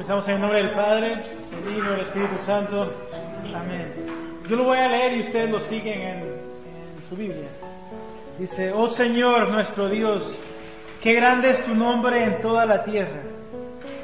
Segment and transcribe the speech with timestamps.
[0.00, 2.90] Empezamos en el nombre del Padre, del Hijo del Espíritu Santo.
[3.54, 3.92] Amén.
[4.48, 7.50] Yo lo voy a leer y ustedes lo siguen en, en su Biblia.
[8.38, 10.38] Dice, oh Señor nuestro Dios,
[11.02, 13.20] qué grande es tu nombre en toda la tierra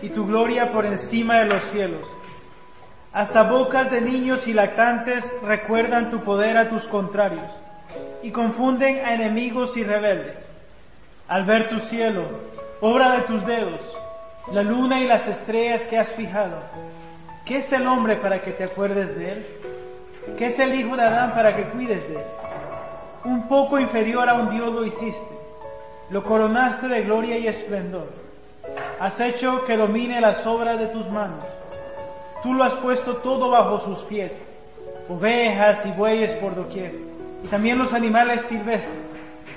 [0.02, 2.06] y tu gloria por encima de los cielos.
[3.14, 7.50] Hasta bocas de niños y lactantes recuerdan tu poder a tus contrarios
[8.22, 10.36] y confunden a enemigos y rebeldes.
[11.26, 12.28] Al ver tu cielo,
[12.82, 13.80] obra de tus dedos,
[14.52, 16.58] la luna y las estrellas que has fijado,
[17.44, 19.46] ¿qué es el hombre para que te acuerdes de él?
[20.38, 22.24] ¿Qué es el hijo de Adán para que cuides de él?
[23.24, 25.36] Un poco inferior a un Dios lo hiciste,
[26.10, 28.08] lo coronaste de gloria y esplendor.
[29.00, 31.44] Has hecho que domine las obras de tus manos.
[32.42, 34.32] Tú lo has puesto todo bajo sus pies,
[35.08, 36.94] ovejas y bueyes por doquier,
[37.42, 38.94] y también los animales silvestres,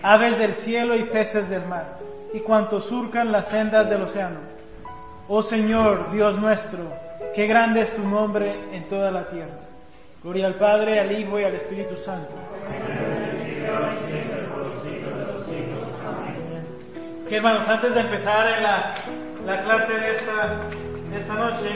[0.02, 2.00] aves del cielo y peces del mar,
[2.34, 4.59] y cuantos surcan las sendas del océano.
[5.32, 6.80] Oh Señor, Dios nuestro,
[7.36, 9.60] qué grande es tu nombre en toda la tierra.
[10.24, 12.34] Gloria al Padre, al Hijo y al Espíritu Santo.
[17.24, 18.96] Ok, hermanos, antes de empezar la,
[19.46, 20.62] la clase de esta,
[21.12, 21.70] de esta noche,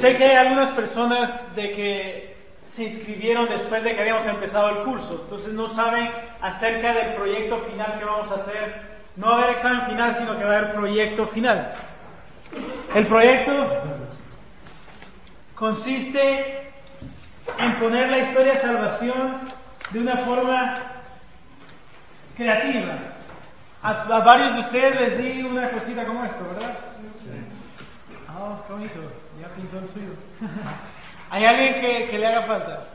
[0.00, 2.34] sé que hay algunas personas de que
[2.66, 6.10] se inscribieron después de que habíamos empezado el curso, entonces no saben
[6.40, 8.96] acerca del proyecto final que vamos a hacer.
[9.16, 11.87] No va a haber examen final, sino que va a haber proyecto final.
[12.94, 13.52] El proyecto
[15.54, 16.72] consiste
[17.58, 19.52] en poner la historia de salvación
[19.90, 20.82] de una forma
[22.36, 22.98] creativa.
[23.82, 26.78] A, a, varios de ustedes les di una cosita como esto, ¿verdad?
[27.22, 27.30] Sí.
[28.28, 29.00] Ah, qué bonito.
[29.40, 30.14] Ya pintó el suyo.
[31.30, 32.88] ¿Hay alguien que, que le haga falta?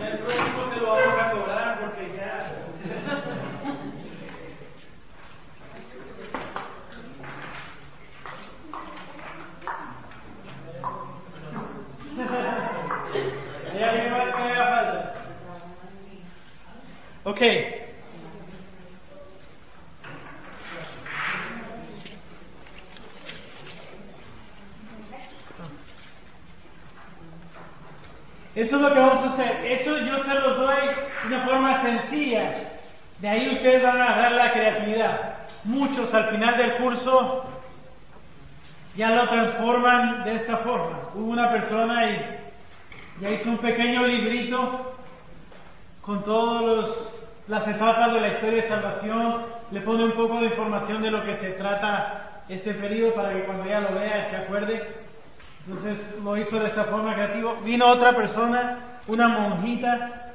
[0.00, 2.52] El próximo se lo vamos a cobrar porque ya.
[13.72, 15.08] ¿Hay alguien más que le haga falta?
[17.38, 17.44] Ok.
[28.56, 29.66] Eso es lo que vamos a hacer.
[29.66, 30.76] Eso yo se los doy
[31.22, 32.54] de una forma sencilla.
[33.20, 35.34] De ahí ustedes van a agarrar la creatividad.
[35.62, 37.44] Muchos al final del curso
[38.96, 41.02] ya lo transforman de esta forma.
[41.14, 44.96] Hubo una persona y ya hizo un pequeño librito
[46.02, 47.17] con todas
[47.48, 49.46] las etapas de la historia de salvación.
[49.70, 53.44] Le pone un poco de información de lo que se trata ese periodo para que
[53.44, 54.86] cuando ella lo vea se acuerde.
[55.66, 57.54] Entonces lo hizo de esta forma creativa.
[57.64, 60.32] Vino otra persona, una monjita,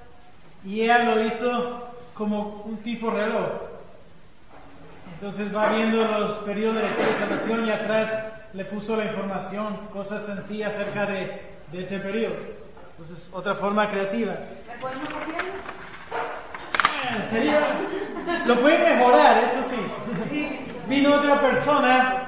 [0.64, 3.48] y ella lo hizo como un tipo reloj.
[5.16, 9.06] Entonces va viendo los periodos de la historia de salvación y atrás le puso la
[9.06, 11.42] información, cosas sencillas acerca de,
[11.72, 12.36] de ese periodo.
[12.98, 14.34] Entonces, otra forma creativa.
[14.34, 14.54] Eh,
[17.30, 17.80] Sería,
[18.46, 20.60] lo pueden mejorar, eso sí.
[20.88, 22.26] Vino otra persona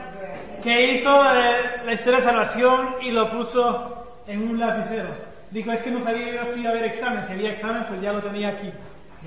[0.63, 5.09] que hizo la historia de salvación y lo puso en un lapicero.
[5.51, 7.25] Dijo, es que no sabía yo si iba a haber examen.
[7.27, 8.71] Si había examen, pues ya lo tenía aquí.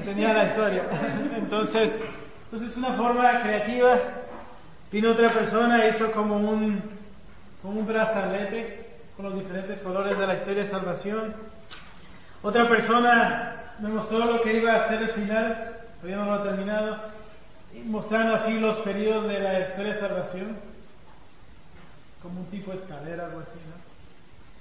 [0.05, 0.85] Tenía la historia.
[1.37, 1.93] entonces,
[2.51, 3.99] entonces, una forma creativa.
[4.91, 6.83] Vino otra persona, hizo como un,
[7.63, 11.35] como un brazalete con los diferentes colores de la historia de salvación.
[12.43, 16.43] Otra persona me mostró lo que iba a hacer el final, todavía no lo ha
[16.43, 16.99] terminado,
[17.85, 20.57] mostrando así los periodos de la historia de salvación
[22.23, 23.89] como un tipo de escalera, algo así, ¿no?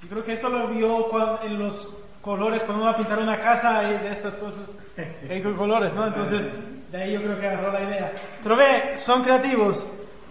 [0.03, 1.89] Yo creo que eso lo vio cuando, en los
[2.21, 4.61] colores, cuando uno va a pintar una casa y de estas cosas,
[5.29, 6.07] hay colores, ¿no?
[6.07, 6.45] Entonces,
[6.91, 8.11] de ahí yo creo que agarró la idea.
[8.43, 9.83] Pero ve, son creativos.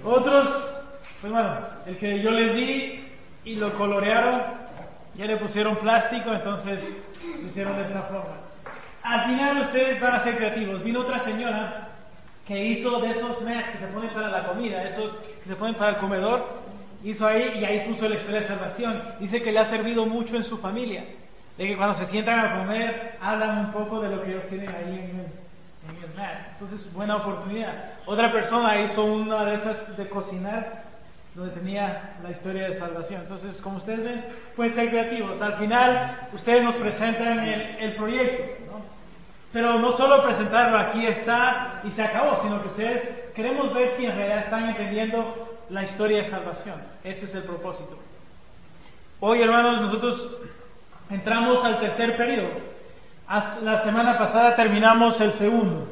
[0.04, 0.48] Otros,
[1.20, 3.04] pues bueno, el que yo les di
[3.44, 4.42] y lo colorearon,
[5.16, 6.96] ya le pusieron plástico, entonces
[7.42, 8.36] lo hicieron de esta forma.
[9.06, 10.82] Al final ustedes van a ser creativos.
[10.82, 11.90] Vino otra señora
[12.44, 15.12] que hizo de esos mats que se ponen para la comida, esos
[15.44, 16.44] que se ponen para el comedor,
[17.04, 19.02] hizo ahí y ahí puso el estrella de salvación.
[19.20, 21.04] Dice que le ha servido mucho en su familia,
[21.56, 24.70] de que cuando se sientan a comer hablan un poco de lo que ellos tienen
[24.70, 26.38] ahí en el, en el mat.
[26.54, 27.74] Entonces, buena oportunidad.
[28.06, 30.82] Otra persona hizo una de esas de cocinar
[31.36, 33.20] donde tenía la historia de salvación.
[33.20, 34.24] Entonces, como ustedes ven,
[34.56, 35.40] pueden ser creativos.
[35.40, 38.42] Al final, ustedes nos presentan el, el proyecto,
[38.72, 38.95] ¿no?
[39.56, 44.04] Pero no solo presentarlo aquí está y se acabó, sino que ustedes queremos ver si
[44.04, 46.74] en realidad están entendiendo la historia de salvación.
[47.02, 47.98] Ese es el propósito.
[49.18, 50.36] Hoy, hermanos, nosotros
[51.08, 52.50] entramos al tercer periodo.
[53.62, 55.88] La semana pasada terminamos el segundo.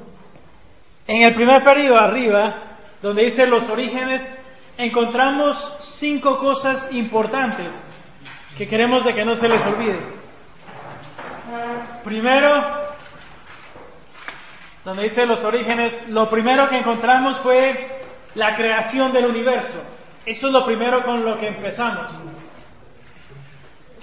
[1.07, 2.57] En el primer periodo, arriba,
[3.01, 4.37] donde dice los orígenes,
[4.77, 7.83] encontramos cinco cosas importantes
[8.59, 10.01] que queremos de que no se les olvide.
[12.05, 12.84] Primero,
[14.85, 18.03] donde dice los orígenes, lo primero que encontramos fue
[18.35, 19.81] la creación del universo.
[20.27, 22.07] Eso es lo primero con lo que empezamos.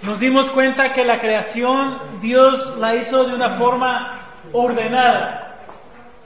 [0.01, 5.57] Nos dimos cuenta que la creación Dios la hizo de una forma ordenada,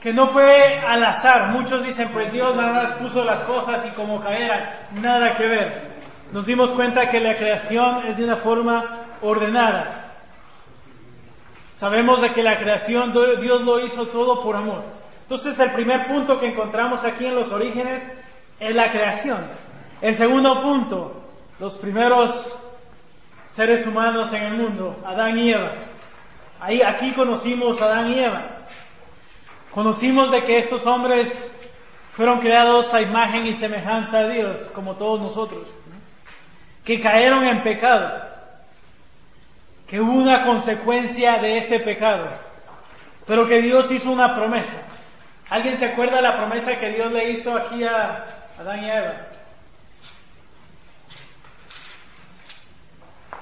[0.00, 1.50] que no fue al azar.
[1.50, 4.70] Muchos dicen, pues Dios nada más puso las cosas y como caeran,
[5.02, 5.90] nada que ver.
[6.32, 10.05] Nos dimos cuenta que la creación es de una forma ordenada.
[11.76, 14.82] Sabemos de que la creación Dios lo hizo todo por amor.
[15.20, 18.02] Entonces el primer punto que encontramos aquí en los orígenes
[18.58, 19.46] es la creación.
[20.00, 21.22] El segundo punto,
[21.60, 22.56] los primeros
[23.48, 25.72] seres humanos en el mundo, Adán y Eva.
[26.60, 28.68] Ahí, aquí conocimos a Adán y Eva.
[29.74, 31.54] Conocimos de que estos hombres
[32.12, 35.68] fueron creados a imagen y semejanza de Dios, como todos nosotros.
[36.86, 38.35] Que cayeron en pecado
[39.86, 42.30] que hubo una consecuencia de ese pecado,
[43.26, 44.76] pero que Dios hizo una promesa.
[45.48, 48.24] ¿Alguien se acuerda de la promesa que Dios le hizo aquí a
[48.58, 49.26] Adán y a Eva?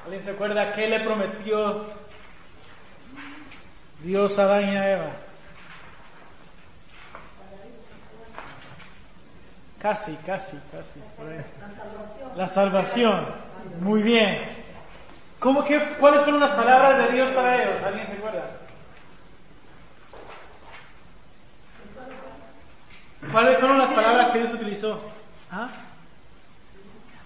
[0.04, 1.86] ¿Alguien se acuerda qué le prometió
[4.00, 5.10] Dios a Adán y a Eva?
[9.80, 11.00] Casi, casi, casi.
[12.36, 13.26] La salvación.
[13.80, 14.63] Muy bien.
[15.44, 17.82] ¿Cómo que, ¿Cuáles fueron las palabras de Dios para ellos?
[17.84, 18.50] ¿Alguien se acuerda?
[23.30, 25.02] ¿Cuáles fueron las palabras que Dios utilizó?
[25.50, 25.68] ¿Ah?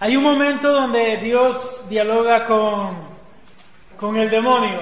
[0.01, 3.07] Hay un momento donde Dios dialoga con,
[3.95, 4.81] con el demonio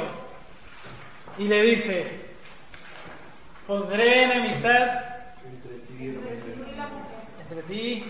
[1.37, 2.33] y le dice,
[3.67, 4.99] pondré enemistad
[5.45, 5.75] entre
[7.67, 8.03] ti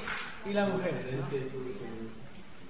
[0.45, 0.93] y la mujer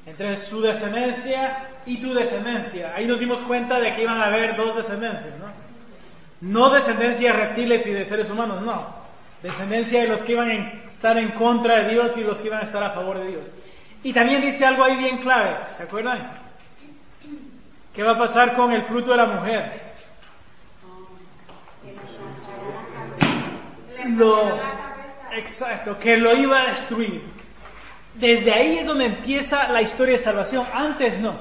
[0.08, 2.94] entre su descendencia y tu descendencia.
[2.96, 5.48] Ahí nos dimos cuenta de que iban a haber dos descendencias, ¿no?
[6.40, 8.88] No descendencia de reptiles y de seres humanos, no.
[9.44, 10.54] Descendencia de los que iban a
[10.90, 13.48] estar en contra de Dios y los que iban a estar a favor de Dios.
[14.02, 16.32] Y también dice algo ahí bien clave, ¿se acuerdan?
[17.94, 19.82] ¿Qué va a pasar con el fruto de la mujer?
[24.16, 24.58] Lo,
[25.34, 27.37] exacto, que lo iba a destruir.
[28.20, 30.66] Desde ahí es donde empieza la historia de salvación.
[30.74, 31.40] Antes no.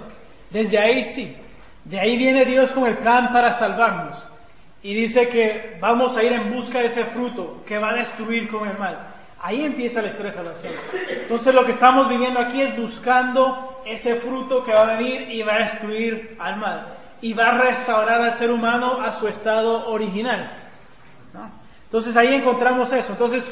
[0.50, 1.36] Desde ahí sí.
[1.84, 4.22] De ahí viene Dios con el plan para salvarnos.
[4.82, 8.48] Y dice que vamos a ir en busca de ese fruto que va a destruir
[8.48, 9.14] con el mal.
[9.40, 10.72] Ahí empieza la historia de salvación.
[11.08, 15.42] Entonces lo que estamos viviendo aquí es buscando ese fruto que va a venir y
[15.42, 16.94] va a destruir al mal.
[17.20, 20.52] Y va a restaurar al ser humano a su estado original.
[21.84, 23.12] Entonces ahí encontramos eso.
[23.12, 23.50] Entonces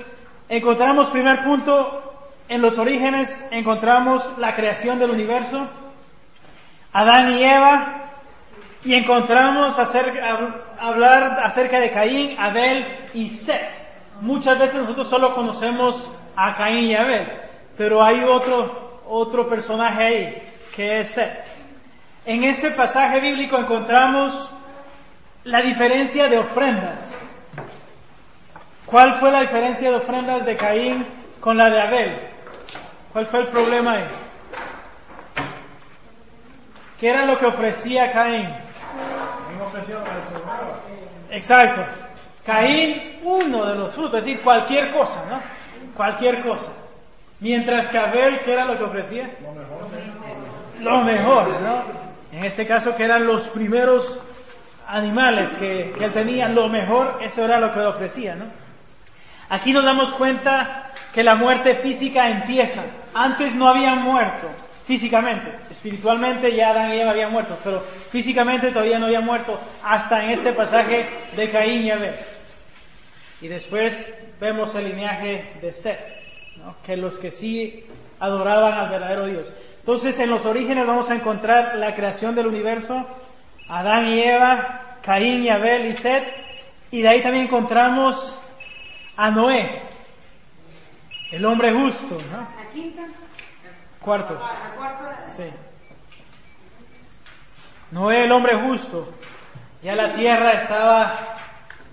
[0.49, 2.14] encontramos primer punto
[2.49, 5.69] en los orígenes encontramos la creación del universo,
[6.93, 8.05] Adán y Eva,
[8.85, 9.79] y encontramos
[10.79, 13.71] hablar acerca de Caín, Abel y Seth.
[14.21, 17.33] Muchas veces nosotros solo conocemos a Caín y Abel,
[17.79, 21.45] pero hay otro, otro personaje ahí, que es Seth.
[22.27, 24.51] En ese pasaje bíblico encontramos
[25.45, 27.17] la diferencia de ofrendas.
[28.87, 31.07] ¿Cuál fue la diferencia de ofrendas de Caín
[31.41, 32.34] con la de Abel?
[33.15, 34.07] ¿Cuál fue el problema ahí?
[36.99, 38.49] ¿Qué era lo que ofrecía Caín?
[41.31, 41.83] Exacto.
[42.45, 45.41] Caín, uno de los frutos, es decir, cualquier cosa, ¿no?
[45.97, 46.73] Cualquier cosa.
[47.39, 49.31] Mientras que Abel, ¿qué era lo que ofrecía?
[50.81, 51.61] Lo mejor.
[51.61, 51.83] ¿no?
[52.33, 54.19] En este caso, que eran los primeros
[54.89, 58.64] animales que, que él tenía, lo mejor, eso era lo que ofrecía, ¿no?
[59.49, 62.85] Aquí nos damos cuenta que la muerte física empieza.
[63.15, 64.49] Antes no habían muerto
[64.87, 70.25] físicamente, espiritualmente ya Adán y Eva habían muerto, pero físicamente todavía no habían muerto hasta
[70.25, 72.15] en este pasaje de Caín y Abel.
[73.41, 76.01] Y después vemos el linaje de Seth,
[76.85, 77.85] que los que sí
[78.21, 79.53] adoraban al verdadero Dios.
[79.81, 83.07] Entonces, en los orígenes vamos a encontrar la creación del universo,
[83.69, 86.25] Adán y Eva, Caín y Abel y Seth,
[86.91, 88.39] y de ahí también encontramos
[89.17, 89.83] a Noé,
[91.31, 92.49] el hombre justo, ¿no?
[94.01, 94.39] Cuarto.
[95.37, 95.45] Sí.
[97.91, 99.15] Noé, el hombre justo.
[99.83, 101.37] Ya la tierra estaba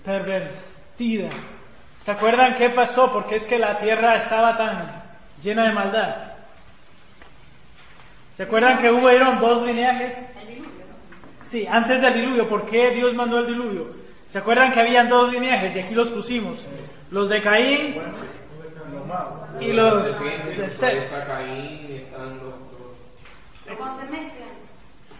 [0.04, 1.30] pervertida.
[2.00, 3.12] ¿Se acuerdan qué pasó?
[3.12, 5.02] Porque es que la tierra estaba tan
[5.42, 6.32] llena de maldad.
[8.36, 9.08] ¿Se acuerdan que hubo
[9.40, 10.16] dos lineajes?
[11.46, 12.48] Sí, antes del diluvio.
[12.48, 14.01] ¿Por qué Dios mandó el diluvio?
[14.32, 15.76] ¿Se acuerdan que habían dos lineajes?
[15.76, 16.64] Y aquí los pusimos.
[17.10, 18.00] Los de Caín
[19.60, 21.12] y los de Seth.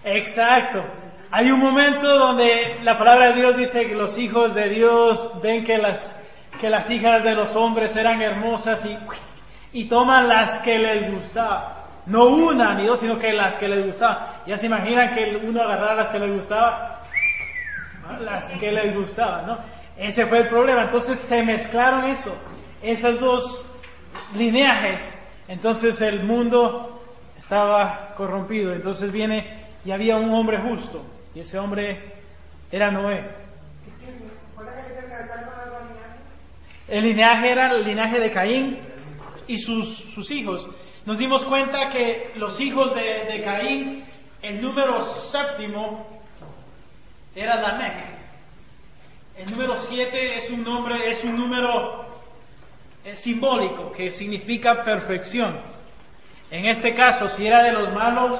[0.02, 0.82] Exacto.
[1.30, 5.62] Hay un momento donde la palabra de Dios dice que los hijos de Dios ven
[5.62, 6.18] que las,
[6.58, 8.96] que las hijas de los hombres eran hermosas y,
[9.74, 11.84] y toman las que les gustaba.
[12.06, 14.42] No una ni dos, sino que las que les gustaba.
[14.46, 17.01] Ya se imaginan que uno agarrara las que les gustaba,
[18.20, 19.58] las que les gustaba, ¿no?
[19.96, 20.84] Ese fue el problema.
[20.84, 22.34] Entonces se mezclaron eso,
[22.82, 23.64] esos dos
[24.34, 25.12] lineajes.
[25.48, 27.02] Entonces el mundo
[27.36, 28.72] estaba corrompido.
[28.72, 31.04] Entonces viene y había un hombre justo.
[31.34, 32.12] Y ese hombre
[32.70, 33.42] era Noé.
[36.88, 38.78] El linaje era el linaje de Caín
[39.46, 40.68] y sus, sus hijos.
[41.06, 44.04] Nos dimos cuenta que los hijos de, de Caín,
[44.42, 46.21] el número séptimo
[47.34, 47.94] era Lamec.
[49.36, 52.06] El número siete es un nombre, es un número
[53.14, 55.60] simbólico que significa perfección.
[56.50, 58.38] En este caso, si era de los malos,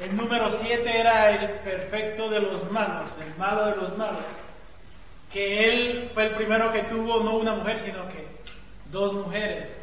[0.00, 4.24] el número 7 era el perfecto de los malos, el malo de los malos.
[5.32, 8.26] Que él fue el primero que tuvo no una mujer, sino que
[8.90, 9.74] dos mujeres.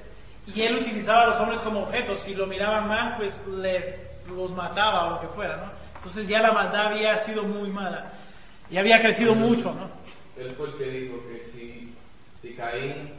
[0.48, 2.22] Y él utilizaba a los hombres como objetos.
[2.22, 5.72] Si lo miraban mal, pues le, los mataba o lo que fuera, ¿no?
[5.96, 8.14] Entonces ya la maldad había sido muy mala.
[8.70, 9.90] Y había crecido mucho, ¿no?
[10.38, 11.94] Él fue el que dijo que si,
[12.42, 13.12] si Caín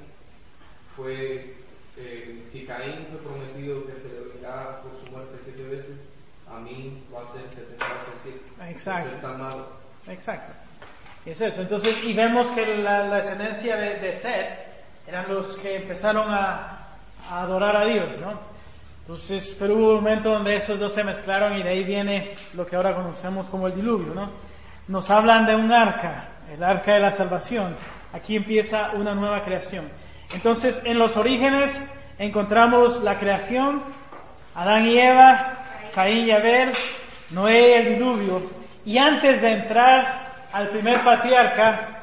[0.97, 1.55] fue,
[1.97, 5.97] eh, si Caín fue prometido que se le vengara por su muerte siete veces,
[6.51, 9.15] a mí va a ser 70 Exacto.
[9.15, 9.69] Está malo.
[10.09, 10.53] Exacto.
[11.25, 11.63] Es eso.
[11.63, 14.59] Entonces, y vemos que la, la descendencia de, de Seth
[15.07, 16.89] eran los que empezaron a,
[17.31, 18.39] a, adorar a Dios, ¿no?
[19.01, 22.67] Entonces, pero hubo un momento donde esos dos se mezclaron y de ahí viene lo
[22.67, 24.31] que ahora conocemos como el diluvio, ¿no?
[24.87, 27.77] Nos hablan de un arca, el arca de la salvación.
[28.13, 29.89] Aquí empieza una nueva creación.
[30.35, 31.83] Entonces, en los orígenes
[32.19, 33.83] encontramos la creación,
[34.55, 35.65] Adán y Eva,
[35.95, 36.73] Caín y Abel,
[37.31, 38.43] Noé el diluvio.
[38.85, 41.95] Y antes de entrar al primer patriarca,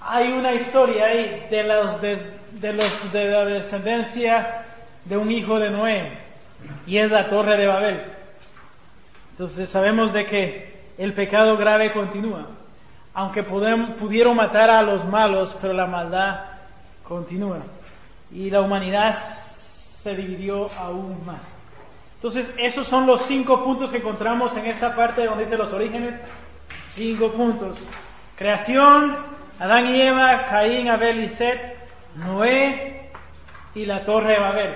[0.00, 4.64] hay una historia ahí de los de, los de la descendencia
[5.04, 6.18] de un hijo de Noé,
[6.86, 8.02] y es la torre de Babel.
[9.30, 12.48] Entonces sabemos de que el pecado grave continúa.
[13.12, 16.40] Aunque pudieron matar a los malos, pero la maldad
[17.04, 17.60] continúa.
[18.32, 21.42] Y la humanidad se dividió aún más.
[22.16, 26.20] Entonces, esos son los cinco puntos que encontramos en esta parte donde dice los orígenes.
[26.94, 27.86] Cinco puntos.
[28.36, 29.16] Creación,
[29.58, 31.76] Adán y Eva, Caín, Abel y Set,
[32.16, 33.10] Noé
[33.74, 34.74] y la Torre de Babel.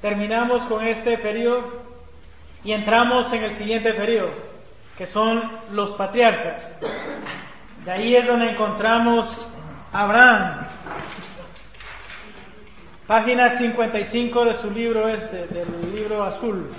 [0.00, 1.64] Terminamos con este periodo
[2.64, 4.30] y entramos en el siguiente periodo,
[4.96, 6.72] que son los patriarcas.
[7.84, 9.46] De ahí es donde encontramos
[9.92, 10.66] Abraham,
[13.06, 16.70] Página 55 de su libro este, del libro azul.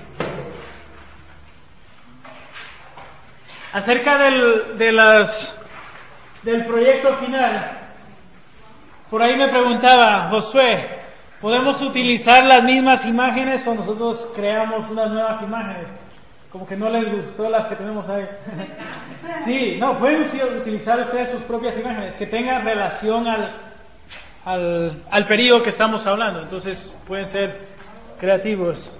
[3.71, 5.55] Acerca del, de las,
[6.41, 7.77] del proyecto final,
[9.11, 11.01] por ahí me preguntaba, Josué,
[11.39, 15.87] ¿podemos utilizar las mismas imágenes o nosotros creamos unas nuevas imágenes?
[16.51, 18.25] Como que no les gustó las que tenemos ahí.
[19.45, 20.23] sí, no, pueden
[20.57, 23.51] utilizar ustedes sus propias imágenes, que tengan relación al,
[24.45, 26.41] al, al periodo que estamos hablando.
[26.41, 27.67] Entonces pueden ser
[28.19, 28.91] creativos.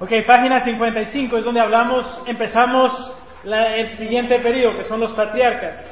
[0.00, 3.14] Ok, página 55 es donde hablamos, empezamos
[3.44, 5.88] el siguiente periodo, que son los patriarcas.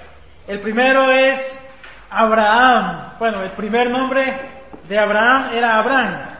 [0.46, 1.58] El primero es
[2.10, 3.14] Abraham.
[3.18, 4.38] Bueno, el primer nombre
[4.88, 6.30] de Abraham era Abraham.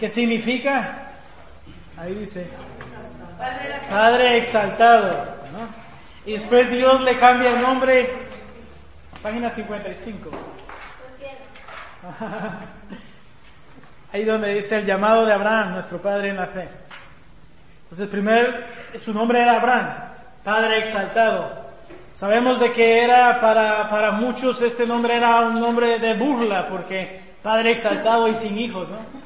[0.00, 1.03] ¿Qué significa?
[1.96, 2.48] Ahí dice,
[3.88, 5.26] Padre exaltado.
[6.26, 8.10] Y después Dios le cambia el nombre
[9.22, 10.30] Página 55.
[14.12, 16.68] Ahí donde dice el llamado de Abraham, nuestro padre en la fe.
[17.84, 18.66] Entonces, primer,
[19.02, 19.94] su nombre era Abraham,
[20.44, 21.64] padre exaltado.
[22.14, 27.20] Sabemos de que era para, para muchos este nombre era un nombre de burla, porque
[27.42, 29.23] padre exaltado y sin hijos, ¿no?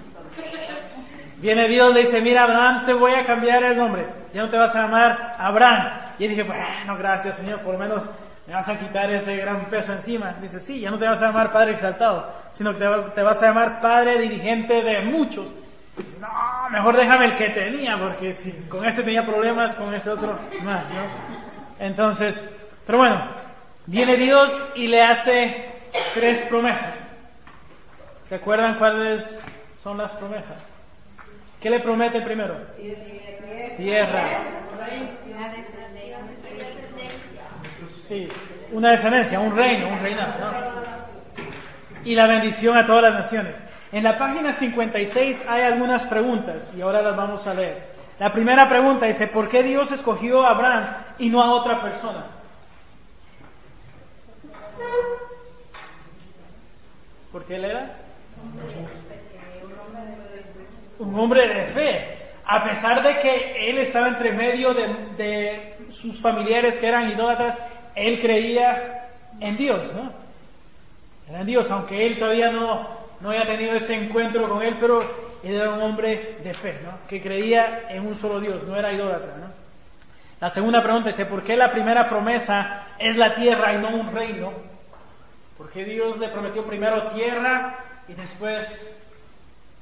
[1.40, 4.57] Viene Dios, le dice, mira Abraham, te voy a cambiar el nombre, ya no te
[4.57, 6.14] vas a llamar Abraham.
[6.18, 8.09] Y él dice, bueno, gracias Señor, por lo menos
[8.49, 10.35] me vas a quitar ese gran peso encima.
[10.40, 12.78] Dice, sí, ya no te vas a llamar Padre exaltado, sino que
[13.14, 15.52] te, vas a llamar Padre dirigente de muchos.
[15.97, 16.28] Dice, no,
[16.71, 20.90] mejor déjame el que tenía, porque si con este tenía problemas, con ese otro más,
[20.90, 21.07] ¿no?
[21.78, 22.45] Entonces,
[22.85, 23.30] pero bueno,
[23.87, 25.66] viene Dios y le hace
[26.14, 26.95] tres promesas.
[28.23, 29.25] ¿Se acuerdan cuáles
[29.83, 30.77] son las promesas?
[31.61, 32.57] ¿Qué le promete primero?
[33.77, 34.43] Tierra.
[38.07, 38.29] Sí,
[38.73, 40.35] una descendencia, un reino, un reinado.
[42.05, 43.62] Y la bendición a todas las naciones.
[43.91, 47.88] En la página 56 hay algunas preguntas y ahora las vamos a leer.
[48.19, 52.27] La primera pregunta dice, ¿por qué Dios escogió a Abraham y no a otra persona?
[57.33, 57.97] ¿Por qué él era?
[60.99, 62.19] Un hombre de fe.
[62.45, 67.57] A pesar de que él estaba entre medio de, sus familiares que eran idólatras,
[67.95, 69.09] él creía
[69.40, 70.12] en Dios, ¿no?
[71.28, 72.88] Era en Dios, aunque él todavía no,
[73.21, 75.02] no había tenido ese encuentro con él, pero
[75.43, 77.07] él era un hombre de fe, ¿no?
[77.07, 79.49] Que creía en un solo Dios, no era idólatra, ¿no?
[80.40, 84.12] La segunda pregunta es, ¿por qué la primera promesa es la tierra y no un
[84.12, 84.52] reino?
[85.57, 87.76] ¿Por qué Dios le prometió primero tierra
[88.07, 88.95] y después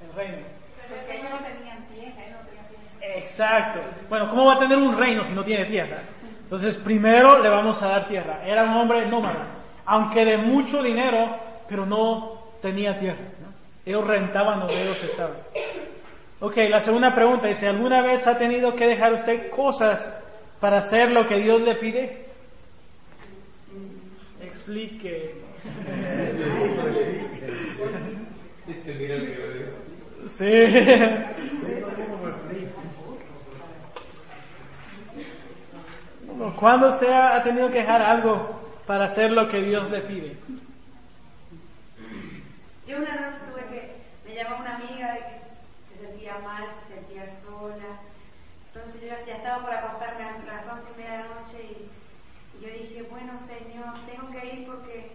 [0.02, 0.55] el reino?
[0.88, 2.66] Porque ellos no tenían tierra, no tenían
[2.98, 3.18] tierra.
[3.18, 3.80] Exacto.
[4.08, 6.02] Bueno, ¿cómo va a tener un reino si no tiene tierra?
[6.42, 8.46] Entonces, primero le vamos a dar tierra.
[8.46, 9.48] Era un hombre nómada,
[9.84, 11.36] aunque de mucho dinero,
[11.68, 13.24] pero no tenía tierra.
[13.84, 15.36] Ellos rentaban donde ellos estaban.
[16.40, 20.16] Ok, la segunda pregunta dice, ¿alguna vez ha tenido que dejar usted cosas
[20.60, 22.26] para hacer lo que Dios le pide?
[24.42, 25.34] Explique.
[30.28, 30.45] Sí.
[36.58, 40.36] ¿Cuándo usted ha tenido que dejar algo para hacer lo que Dios le pide?
[42.86, 43.97] Yo una noche tuve que,
[44.28, 45.41] me llamó una amiga que
[45.89, 47.99] se sentía mal, se sentía sola.
[48.73, 52.62] Entonces yo ya estaba por acostarme a las once y media de la noche y,
[52.62, 55.10] yo dije, bueno Señor, tengo que ir porque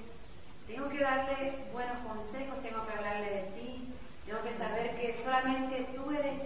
[0.67, 3.61] tengo que darle buenos consejos, tengo que hablarle de ti,
[5.23, 6.37] solamente tú eres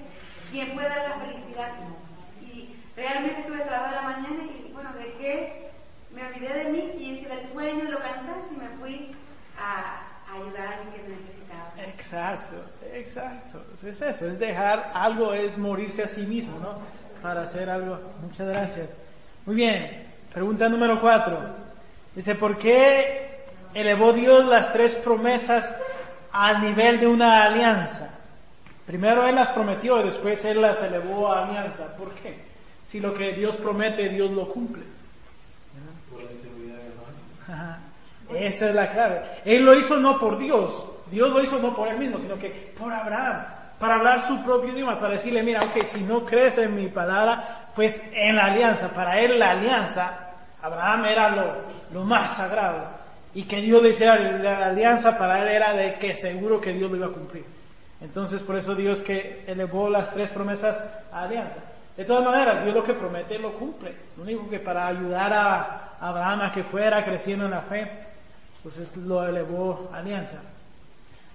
[0.52, 1.72] quien puede dar la felicidad.
[2.42, 5.70] Y realmente tuve trabajo de la mañana y bueno, dejé,
[6.14, 9.16] me olvidé de mí y del sueño, de lo cansancio y me fui
[9.60, 10.02] a,
[10.34, 11.72] ayudar a alguien que necesitaba.
[11.78, 12.56] Exacto,
[12.94, 13.64] exacto.
[13.74, 16.80] Es eso, es dejar algo, es morirse a sí mismo, ¿no?
[17.22, 18.00] Para hacer algo.
[18.22, 18.90] Muchas gracias.
[19.46, 21.40] Muy bien, pregunta número cuatro.
[22.16, 25.74] Dice, ¿por qué elevó Dios las tres promesas
[26.32, 28.10] al nivel de una alianza?
[28.86, 31.96] Primero Él las prometió y después Él las elevó a alianza.
[31.98, 32.38] ¿Por qué?
[32.86, 34.84] Si lo que Dios promete, Dios lo cumple.
[38.34, 39.22] Esa es la clave.
[39.46, 42.74] Él lo hizo no por Dios, Dios lo hizo no por él mismo, sino que
[42.78, 43.46] por Abraham,
[43.80, 47.70] para hablar su propio idioma, para decirle, mira, ok, si no crees en mi palabra,
[47.76, 51.56] pues en la alianza, para él la alianza, Abraham era lo,
[51.94, 52.88] lo más sagrado.
[53.34, 56.90] Y que Dios le hiciera la alianza para él era de que seguro que Dios
[56.90, 57.46] lo iba a cumplir.
[58.06, 60.80] Entonces por eso Dios que elevó las tres promesas
[61.12, 61.58] a alianza.
[61.98, 63.96] De todas maneras, Dios lo que promete lo cumple.
[64.16, 67.90] Lo único que para ayudar a Abraham a que fuera creciendo en la fe,
[68.62, 70.38] pues lo elevó a alianza.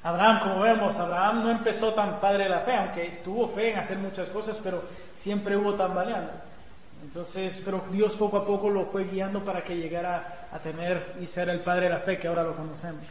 [0.04, 3.78] Abraham, como vemos, Abraham no empezó tan padre de la fe, aunque tuvo fe en
[3.78, 4.84] hacer muchas cosas, pero
[5.16, 6.30] siempre hubo tambaleando.
[7.02, 11.26] Entonces, pero Dios poco a poco lo fue guiando para que llegara a tener y
[11.26, 13.02] ser el padre de la fe que ahora lo conocemos.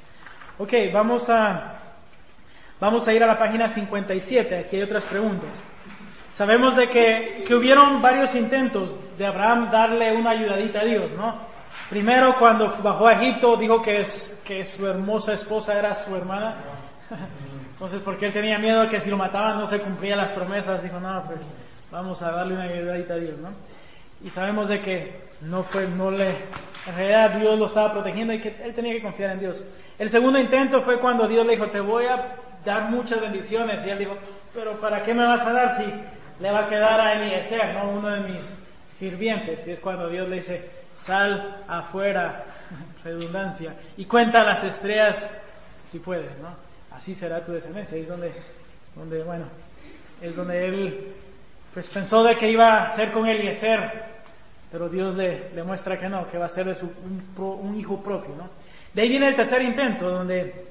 [0.59, 1.88] Ok, vamos a,
[2.79, 5.51] vamos a ir a la página 57, aquí hay otras preguntas.
[6.33, 11.35] Sabemos de que, que hubieron varios intentos de Abraham darle una ayudadita a Dios, ¿no?
[11.89, 14.05] Primero cuando bajó a Egipto dijo que,
[14.43, 16.55] que su hermosa esposa era su hermana.
[17.71, 20.83] Entonces porque él tenía miedo de que si lo mataban no se cumplían las promesas,
[20.83, 21.39] dijo, no, pues
[21.91, 23.49] vamos a darle una ayudadita a Dios, ¿no?
[24.23, 26.29] Y sabemos de que no fue, no le,
[26.85, 29.63] en realidad Dios lo estaba protegiendo y que él tenía que confiar en Dios.
[29.97, 33.85] El segundo intento fue cuando Dios le dijo, te voy a dar muchas bendiciones.
[33.85, 34.17] Y él dijo,
[34.53, 35.85] pero ¿para qué me vas a dar si
[36.41, 37.89] le va a quedar a Eliezer, ¿no?
[37.91, 38.55] uno de mis
[38.89, 39.67] sirvientes?
[39.67, 42.45] Y es cuando Dios le dice, sal afuera,
[43.03, 45.29] redundancia, y cuenta las estrellas
[45.85, 46.55] si puedes, ¿no?
[46.91, 47.95] Así será tu descendencia.
[47.95, 48.31] Ahí es donde,
[48.95, 49.45] donde bueno,
[50.21, 51.15] es donde él
[51.73, 54.09] pues pensó de que iba a ser con Eliezer
[54.71, 58.01] pero Dios le, le muestra que no, que va a ser su, un, un hijo
[58.01, 58.49] propio, ¿no?
[58.93, 60.67] De ahí viene el tercer intento, donde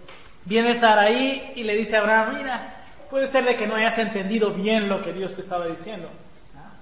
[0.49, 2.75] viene Saraí y le dice a Abraham, mira,
[3.11, 6.09] puede ser de que no hayas entendido bien lo que Dios te estaba diciendo.
[6.57, 6.73] ¿ah?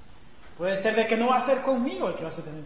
[0.57, 2.63] Puede ser de que no va a ser conmigo el que vas a tener.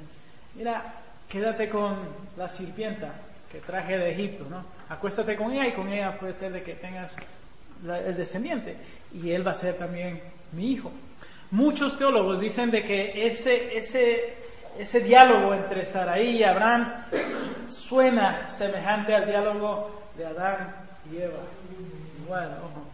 [0.55, 0.95] Mira,
[1.29, 1.97] quédate con
[2.37, 3.15] la sirvienta
[3.51, 4.65] que traje de Egipto, ¿no?
[4.91, 7.13] Acuéstate con ella y con ella puede ser de que tengas
[8.07, 8.77] el descendiente
[9.13, 10.21] y él va a ser también
[10.53, 10.93] mi hijo.
[11.51, 14.35] Muchos teólogos dicen de que ese, ese,
[14.79, 17.07] ese diálogo entre Saraí y Abraham
[17.67, 21.39] suena semejante al diálogo de Adán y Eva.
[22.25, 22.87] Igual, ojo.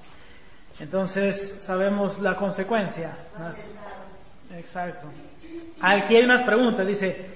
[0.79, 3.17] Entonces sabemos la consecuencia.
[3.39, 3.71] Más-
[4.55, 5.07] Exacto.
[5.81, 6.87] Aquí hay unas preguntas.
[6.87, 7.27] Dice,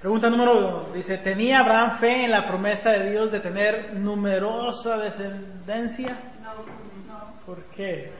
[0.00, 0.92] pregunta número uno.
[0.94, 6.18] Dice, ¿tenía Abraham fe en la promesa de Dios de tener numerosa descendencia?
[6.42, 6.54] No,
[7.12, 7.34] no.
[7.46, 8.12] ¿Por qué?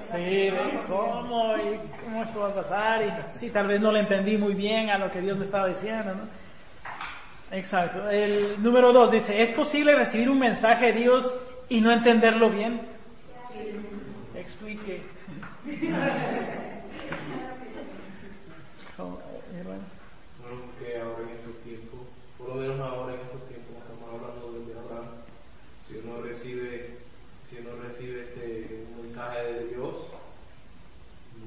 [0.00, 0.50] Sí,
[0.88, 3.02] cómo y cómo esto va a pasar.
[3.02, 5.66] Y sí, tal vez no le entendí muy bien a lo que Dios me estaba
[5.68, 6.43] diciendo, ¿no?
[7.54, 8.10] Exacto.
[8.10, 11.34] El número dos dice, ¿es posible recibir un mensaje de Dios
[11.68, 12.80] y no entenderlo bien?
[14.34, 15.02] Explique.
[18.96, 19.18] ¿Cómo,
[19.56, 19.82] hermano?
[20.42, 22.00] Bueno, que ahora en estos tiempos,
[22.36, 25.08] por lo menos ahora en estos tiempos, estamos hablando de Abraham,
[25.88, 26.98] si uno recibe,
[27.48, 29.94] si uno recibe este un mensaje de Dios,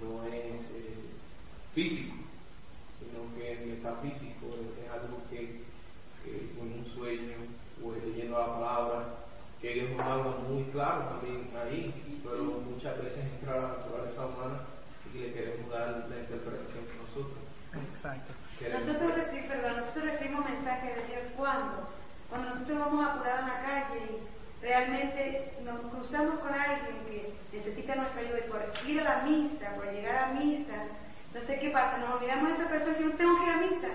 [0.01, 0.97] no es eh,
[1.73, 2.15] físico,
[2.99, 5.61] sino que es metafísico, es, es algo que,
[6.23, 7.37] que en un sueño
[7.83, 9.15] o es leyendo la palabra,
[9.61, 14.59] que Dios nos habla muy claro también ahí, pero muchas veces entra la naturaleza humana
[15.11, 17.41] y le queremos dar la interpretación que nosotros
[17.73, 18.33] Exacto.
[18.59, 18.85] queremos.
[18.85, 21.89] Nosotros recibimos, perdón, nosotros recibimos mensajes de Dios cuando,
[22.29, 27.33] cuando nosotros vamos a curar en la calle y realmente nos cruzamos con alguien que
[27.57, 30.77] necesita nuestra ayuda y por ir a la misa, por llegar a misa,
[31.33, 31.97] entonces ¿qué pasa?
[31.97, 33.89] Nos olvidamos de esta persona que yo tengo que ir a misa.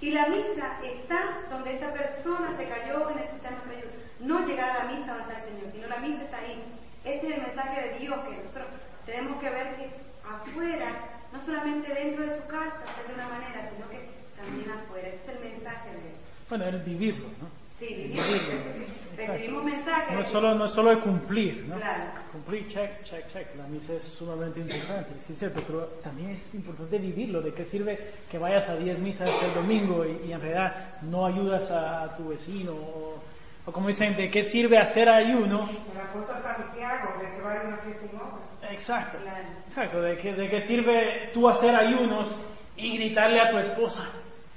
[0.00, 4.07] Y la misa está donde esa persona se cayó y necesita nuestra ayuda.
[4.20, 6.62] No llegar a la misa donde está el Señor, sino la misa está ahí.
[7.04, 8.66] Ese es el mensaje de Dios que nosotros
[9.06, 9.90] tenemos que ver que
[10.28, 10.88] afuera,
[11.32, 15.08] no solamente dentro de su casa, es de una manera, sino que también afuera.
[15.08, 16.14] Ese es el mensaje de Dios.
[16.48, 17.68] Bueno, es vivirlo, ¿no?
[17.78, 18.88] Sí, Vivirlo.
[19.16, 20.14] Recibimos mensajes.
[20.14, 21.76] No es solo, no es solo de cumplir, ¿no?
[21.76, 22.04] Claro.
[22.32, 23.46] Cumplir, check, check, check.
[23.56, 27.40] La misa es sumamente importante, sí es cierto, pero también es importante vivirlo.
[27.40, 31.24] ¿De qué sirve que vayas a 10 misas el domingo y, y en realidad no
[31.26, 32.72] ayudas a, a tu vecino?
[32.72, 33.22] O,
[33.68, 35.68] o como dicen, ¿de qué sirve hacer ayuno?
[35.92, 38.70] El apóstol Santiago, de que vaya una fiesta obra.
[38.72, 39.44] Exacto, Claro.
[39.66, 40.00] exacto.
[40.02, 42.34] ¿De qué, ¿De qué sirve tú hacer ayunos
[42.76, 44.04] y gritarle a tu esposa?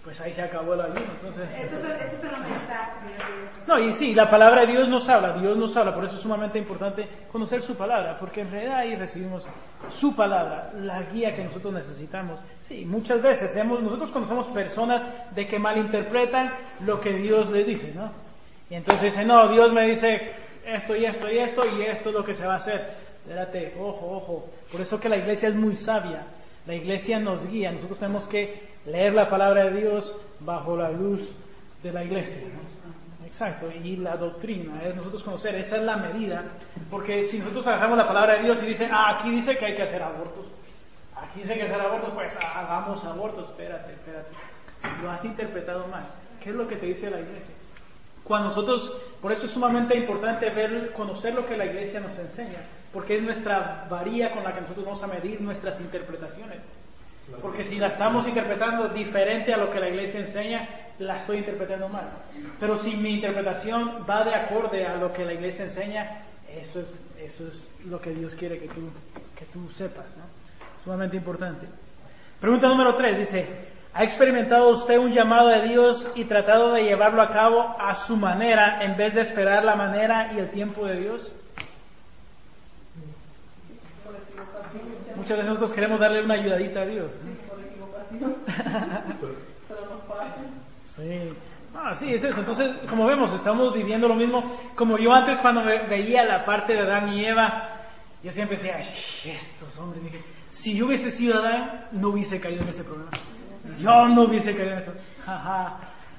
[0.03, 1.01] Pues ahí se acabó el ayuno.
[1.01, 3.67] Entonces, Esos son, esos son los mensajes de Dios.
[3.67, 6.21] No, y sí, la palabra de Dios nos habla, Dios nos habla, por eso es
[6.21, 9.45] sumamente importante conocer su palabra, porque en realidad ahí recibimos
[9.89, 12.39] su palabra, la guía que nosotros necesitamos.
[12.61, 17.91] Sí, muchas veces hemos, nosotros conocemos personas de que malinterpretan lo que Dios les dice,
[17.93, 18.30] ¿no?
[18.71, 20.31] Y entonces dicen, no, Dios me dice
[20.65, 22.95] esto y esto y esto y esto es lo que se va a hacer.
[23.21, 24.49] Espérate, ojo, ojo.
[24.71, 26.25] Por eso que la iglesia es muy sabia.
[26.65, 27.73] La iglesia nos guía.
[27.73, 31.33] Nosotros tenemos que leer la palabra de Dios bajo la luz
[31.83, 32.39] de la iglesia.
[33.25, 33.69] Exacto.
[33.83, 35.53] Y la doctrina es nosotros conocer.
[35.55, 36.41] Esa es la medida.
[36.89, 39.75] Porque si nosotros agarramos la palabra de Dios y dice, ah, aquí dice que hay
[39.75, 40.45] que hacer abortos.
[41.13, 43.49] Aquí dice que hacer abortos, pues hagamos abortos.
[43.49, 44.29] Espérate, espérate.
[45.03, 46.05] Lo has interpretado mal.
[46.41, 47.60] ¿Qué es lo que te dice la iglesia?
[48.23, 52.59] Cuando nosotros, por eso es sumamente importante ver, conocer lo que la iglesia nos enseña,
[52.93, 56.59] porque es nuestra varía con la que nosotros vamos a medir nuestras interpretaciones.
[57.41, 60.67] Porque si la estamos interpretando diferente a lo que la iglesia enseña,
[60.99, 62.09] la estoy interpretando mal.
[62.59, 66.23] Pero si mi interpretación va de acorde a lo que la iglesia enseña,
[66.59, 66.87] eso es,
[67.19, 68.89] eso es lo que Dios quiere que tú,
[69.37, 70.05] que tú sepas.
[70.17, 70.23] ¿no?
[70.83, 71.67] Sumamente importante.
[72.39, 73.45] Pregunta número tres dice,
[73.93, 78.15] ¿ha experimentado usted un llamado de Dios y tratado de llevarlo a cabo a su
[78.17, 81.31] manera en vez de esperar la manera y el tiempo de Dios?
[85.15, 87.11] Muchas veces nosotros queremos darle una ayudadita a Dios.
[90.95, 91.33] Sí.
[91.75, 92.39] Ah, sí, es eso.
[92.39, 94.57] Entonces, como vemos, estamos viviendo lo mismo.
[94.75, 97.69] Como yo antes cuando ve- veía la parte de Adán y Eva,
[98.23, 98.85] yo siempre decía, "Ay,
[99.25, 103.11] estos hombres, dije, si yo hubiese sido Adán, no hubiese caído en ese problema.
[103.79, 104.91] Yo no hubiese en eso.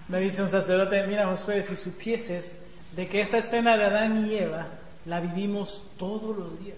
[0.09, 2.59] Me dice un sacerdote, mira Josué, si supieses
[2.93, 4.67] de que esa escena de Adán y Eva
[5.07, 6.77] la vivimos todos los días.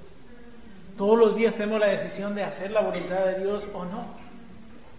[0.97, 4.05] Todos los días tenemos la decisión de hacer la voluntad de Dios o no.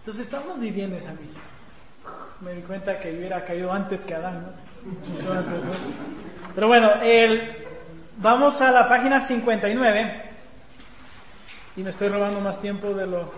[0.00, 1.40] Entonces estamos viviendo esa vida.
[2.40, 4.66] Me di cuenta que hubiera caído antes que Adán, ¿no?
[6.54, 7.56] Pero bueno, el-
[8.18, 10.22] vamos a la página 59
[11.76, 13.32] y me estoy robando más tiempo de lo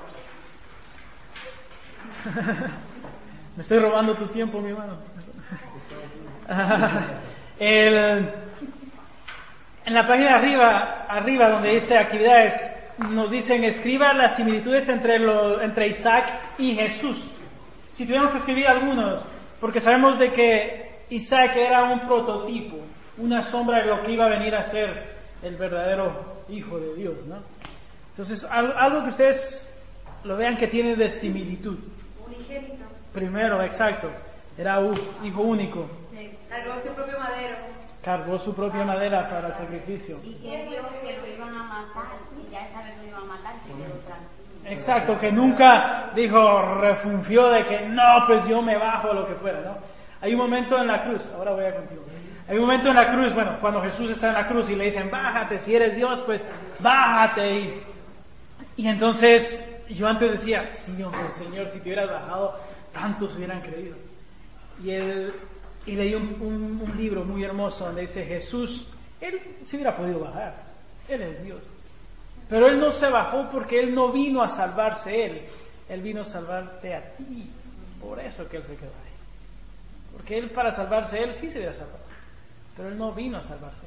[3.57, 4.99] Me estoy robando tu tiempo, mi hermano.
[7.59, 7.97] El,
[9.85, 15.61] en la página arriba, arriba donde dice actividades, nos dicen escriba las similitudes entre, lo,
[15.61, 17.19] entre Isaac y Jesús.
[17.93, 19.25] Si tuviéramos que escribir algunos,
[19.61, 22.77] porque sabemos de que Isaac era un prototipo,
[23.17, 27.27] una sombra de lo que iba a venir a ser el verdadero Hijo de Dios,
[27.27, 27.37] ¿no?
[28.11, 29.75] Entonces, algo que ustedes
[30.25, 31.79] lo vean que tiene de similitud.
[33.19, 34.09] Primero, exacto.
[34.57, 35.89] Era un hijo único.
[36.13, 36.31] Sí.
[36.49, 37.57] Cargó su propio madero.
[38.01, 40.21] Cargó su propia madera para el sacrificio.
[40.23, 42.05] Y que Dios que lo iban a matar,
[42.39, 44.71] y ya esa vez lo iban a matar, se quedó tranquilo.
[44.71, 49.63] Exacto, que nunca dijo, refunfió de que no, pues yo me bajo lo que fuera,
[49.63, 49.79] ¿no?
[50.21, 52.03] Hay un momento en la cruz, ahora voy a contigo.
[52.49, 54.85] Hay un momento en la cruz, bueno, cuando Jesús está en la cruz y le
[54.85, 56.41] dicen, bájate, si eres Dios, pues
[56.79, 57.59] bájate.
[57.59, 57.83] Y,
[58.77, 62.59] y entonces yo antes decía, sí, hombre, Señor, si te hubieras bajado,
[62.99, 63.97] tantos hubieran creído.
[64.83, 65.33] Y, él,
[65.87, 68.87] y leí un, un, libro muy hermoso donde dice Jesús,
[69.21, 70.65] él se hubiera podido bajar,
[71.09, 71.63] él es Dios.
[72.49, 75.43] Pero él no se bajó porque él no vino a salvarse él,
[75.89, 77.51] él vino a salvarte a ti.
[78.01, 79.13] Por eso que él se quedó ahí.
[80.13, 82.05] Porque él para salvarse él sí se hubiera salvado.
[82.77, 83.83] Pero él no vino a salvarse.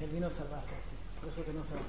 [0.00, 0.96] Él vino a salvarte a ti.
[1.20, 1.86] Por eso que no se bajó.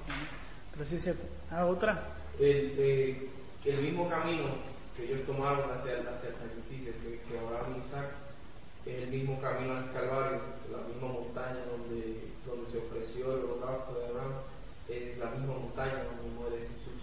[0.73, 1.23] Pero sí cierto.
[1.51, 1.99] ¿Ah, otra?
[2.39, 3.29] El, eh,
[3.65, 8.09] el mismo camino que ellos tomaron hacia, hacia el sacrificio que, que Abraham y Isaac
[8.85, 13.93] es el mismo camino al Calvario, la misma montaña donde, donde se ofreció el holocausto
[13.93, 14.33] de Abraham,
[14.89, 16.99] es la misma montaña donde muere Jesús.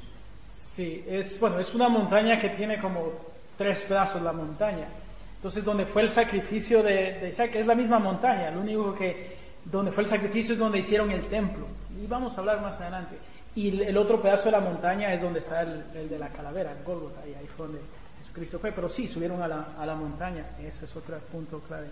[0.52, 3.12] Sí, es, bueno, es una montaña que tiene como
[3.56, 4.88] tres pedazos la montaña.
[5.36, 9.36] Entonces, donde fue el sacrificio de, de Isaac, es la misma montaña, lo único que
[9.64, 11.66] donde fue el sacrificio es donde hicieron el templo.
[12.02, 13.16] Y vamos a hablar más adelante.
[13.56, 16.82] Y el otro pedazo de la montaña es donde está el, de la calavera, el
[16.82, 17.82] Golgotha, y ahí fue donde
[18.18, 18.72] Jesucristo fue.
[18.72, 20.44] Pero sí, subieron a la, a la montaña.
[20.60, 21.88] Ese es otro punto clave.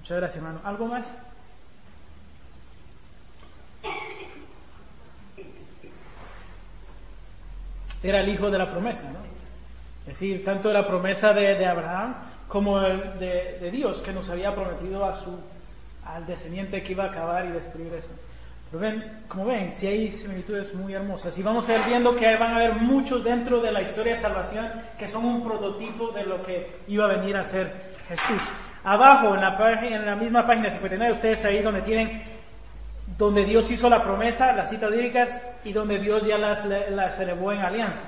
[0.00, 0.60] Muchas gracias, hermano.
[0.62, 1.06] ¿Algo más?
[8.02, 9.18] Era el hijo de la promesa, ¿no?
[10.02, 12.14] Es decir, tanto de la promesa de, Abraham
[12.46, 15.36] como de, de, Dios que nos había prometido a su,
[16.04, 18.10] al descendiente que iba a acabar y destruir eso.
[18.78, 21.36] Ven, como ven, si hay similitudes muy hermosas.
[21.38, 24.20] Y vamos a ir viendo que van a haber muchos dentro de la historia de
[24.20, 27.72] salvación que son un prototipo de lo que iba a venir a ser
[28.08, 28.42] Jesús.
[28.84, 32.22] Abajo, en la, página, en la misma página 59, ustedes ahí donde tienen,
[33.18, 37.52] donde Dios hizo la promesa, las citas bíblicas, y donde Dios ya las, las elevó
[37.52, 38.02] en alianza.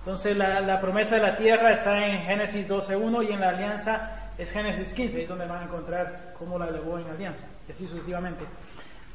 [0.00, 4.30] Entonces la, la, promesa de la tierra está en Génesis 12.1 y en la alianza
[4.38, 7.86] es Génesis 15, es donde van a encontrar cómo la elevó en alianza, y así
[7.86, 8.44] sucesivamente.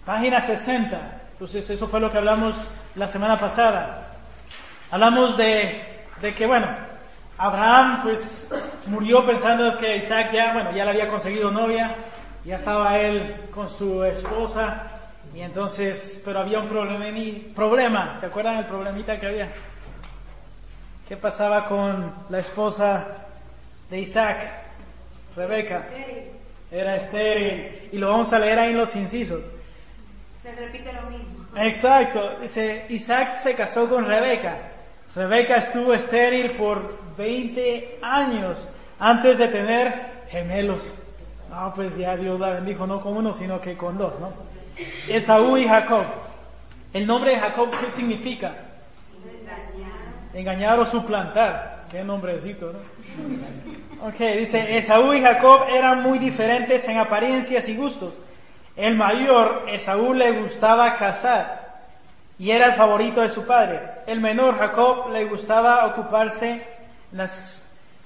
[0.05, 1.21] Página 60.
[1.33, 2.55] Entonces eso fue lo que hablamos
[2.95, 4.07] la semana pasada.
[4.89, 5.81] Hablamos de,
[6.21, 6.67] de que, bueno,
[7.37, 8.49] Abraham pues
[8.85, 11.95] murió pensando que Isaac ya, bueno, ya le había conseguido novia,
[12.45, 14.91] ya estaba él con su esposa,
[15.33, 19.51] y entonces, pero había un problema, problema, ¿se acuerdan el problemita que había?
[21.07, 23.07] ¿Qué pasaba con la esposa
[23.89, 24.37] de Isaac,
[25.35, 25.87] Rebeca?
[26.69, 29.41] Era estéril, y lo vamos a leer ahí en los incisos.
[30.43, 31.45] Se repite lo mismo.
[31.55, 32.39] Exacto.
[32.41, 34.57] Dice, Isaac se casó con Rebeca.
[35.15, 40.93] Rebeca estuvo estéril por 20 años antes de tener gemelos.
[41.49, 44.31] No, pues ya Dios la bendijo no con uno, sino que con dos, ¿no?
[45.07, 46.05] Esaú y Jacob.
[46.93, 48.55] El nombre de Jacob, ¿qué significa?
[49.23, 49.91] Engañar.
[50.33, 51.83] Engañar o suplantar.
[51.91, 54.07] Qué nombrecito, ¿no?
[54.07, 58.13] Ok, dice, Esaú y Jacob eran muy diferentes en apariencias y gustos.
[58.81, 61.83] El mayor, Esaú, le gustaba cazar
[62.39, 63.79] y era el favorito de su padre.
[64.07, 66.65] El menor, Jacob, le gustaba ocuparse
[67.11, 67.61] en las,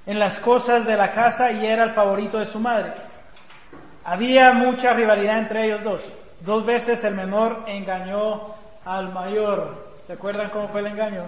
[0.05, 2.91] en las cosas de la casa y era el favorito de su madre.
[4.03, 6.01] Había mucha rivalidad entre ellos dos.
[6.41, 9.93] Dos veces el menor engañó al mayor.
[10.05, 11.23] ¿Se acuerdan cómo fue el engaño?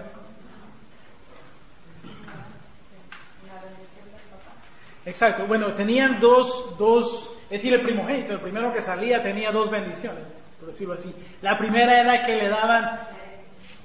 [5.08, 5.46] Exacto.
[5.46, 10.22] Bueno, tenían dos, dos es decir, el primogénito, el primero que salía tenía dos bendiciones,
[10.60, 11.14] por decirlo así.
[11.40, 13.00] La primera era que le daban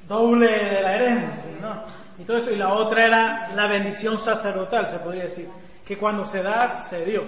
[0.06, 1.84] doble de la herencia, ¿no?
[2.20, 2.52] Y todo eso.
[2.52, 5.48] Y la otra era la bendición sacerdotal, se podría decir.
[5.88, 7.24] Que cuando se da, se dio.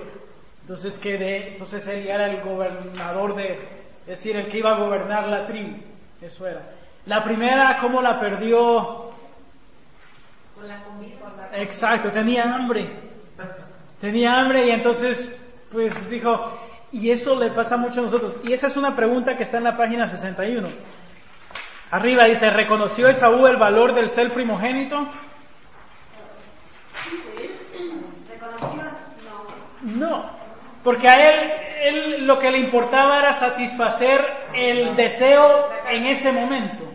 [0.59, 3.53] Entonces, que de, entonces él era el gobernador de,
[4.01, 5.77] es decir, el que iba a gobernar la tribu.
[6.21, 6.63] Eso era.
[7.05, 9.11] La primera, ¿cómo la perdió?
[10.53, 11.49] Con la comida.
[11.53, 13.05] Exacto, tenía hambre.
[13.99, 15.35] Tenía hambre y entonces
[15.71, 16.57] pues dijo,
[16.91, 18.37] y eso le pasa mucho a nosotros.
[18.43, 20.69] Y esa es una pregunta que está en la página 61.
[21.91, 25.07] Arriba dice, ¿reconoció Esaú el valor del ser primogénito?
[29.81, 30.29] No,
[30.83, 31.51] porque a él,
[31.83, 36.85] él lo que le importaba era satisfacer el deseo en ese momento.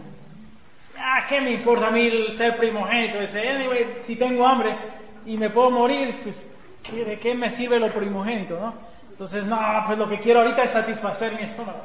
[0.98, 3.20] Ah, ¿qué me importa a mí el ser primogénito?
[3.20, 4.76] Dice, si tengo hambre
[5.24, 6.50] y me puedo morir, pues,
[6.96, 8.74] ¿de qué me sirve lo primogénito, no?
[9.10, 11.82] Entonces, no, pues lo que quiero ahorita es satisfacer mi estómago.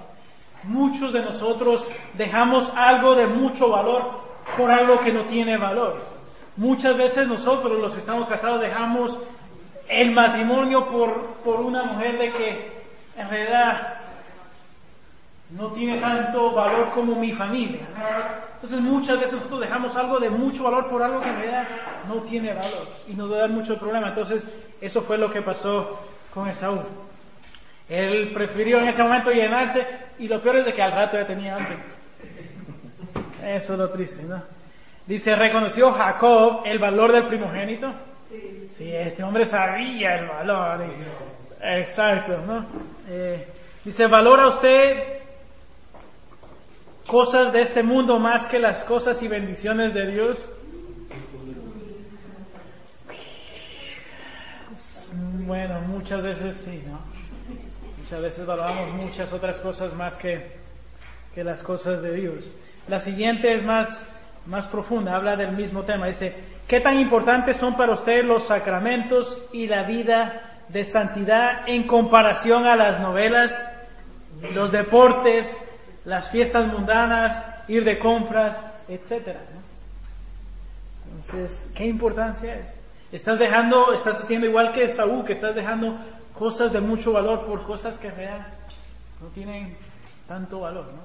[0.64, 4.26] Muchos de nosotros dejamos algo de mucho valor
[4.58, 5.98] por algo que no tiene valor.
[6.58, 9.20] Muchas veces nosotros, los que estamos casados, dejamos
[9.90, 11.14] el matrimonio por,
[11.44, 12.72] por una mujer de que
[13.18, 14.05] en realidad
[15.52, 17.82] no tiene tanto valor como mi familia.
[18.56, 21.68] Entonces muchas veces nosotros dejamos algo de mucho valor por algo que en realidad
[22.08, 24.10] no tiene valor y nos va a dar mucho problema.
[24.10, 24.48] Entonces
[24.82, 26.00] eso fue lo que pasó
[26.34, 26.82] con Esaú.
[27.88, 29.86] Él prefirió en ese momento llenarse
[30.18, 31.78] y lo peor es de que al rato ya tenía hambre.
[33.44, 34.42] Eso es lo triste, ¿no?
[35.06, 37.94] Dice, ¿reconoció Jacob el valor del primogénito?
[38.70, 38.92] Sí.
[38.92, 40.84] este hombre sabía el valor.
[41.62, 42.66] Exacto, ¿no?
[43.08, 43.48] Eh,
[43.84, 45.25] dice, ¿valora usted
[47.08, 50.50] cosas de este mundo más que las cosas y bendiciones de Dios?
[55.46, 57.00] Bueno, muchas veces sí, ¿no?
[58.02, 60.52] Muchas veces valoramos muchas otras cosas más que,
[61.34, 62.50] que las cosas de Dios.
[62.88, 64.08] La siguiente es más,
[64.46, 66.08] más profunda, habla del mismo tema.
[66.08, 66.36] Dice,
[66.68, 72.66] ¿qué tan importantes son para usted los sacramentos y la vida de santidad en comparación
[72.66, 73.68] a las novelas,
[74.54, 75.60] los deportes,
[76.06, 79.42] las fiestas mundanas, ir de compras, etcétera?
[81.10, 82.74] Entonces, ¿qué importancia es?
[83.12, 85.98] Estás dejando, estás haciendo igual que Saúl, que estás dejando
[86.34, 88.46] cosas de mucho valor por cosas que real
[89.22, 89.76] no tienen
[90.28, 91.04] tanto valor, ¿no?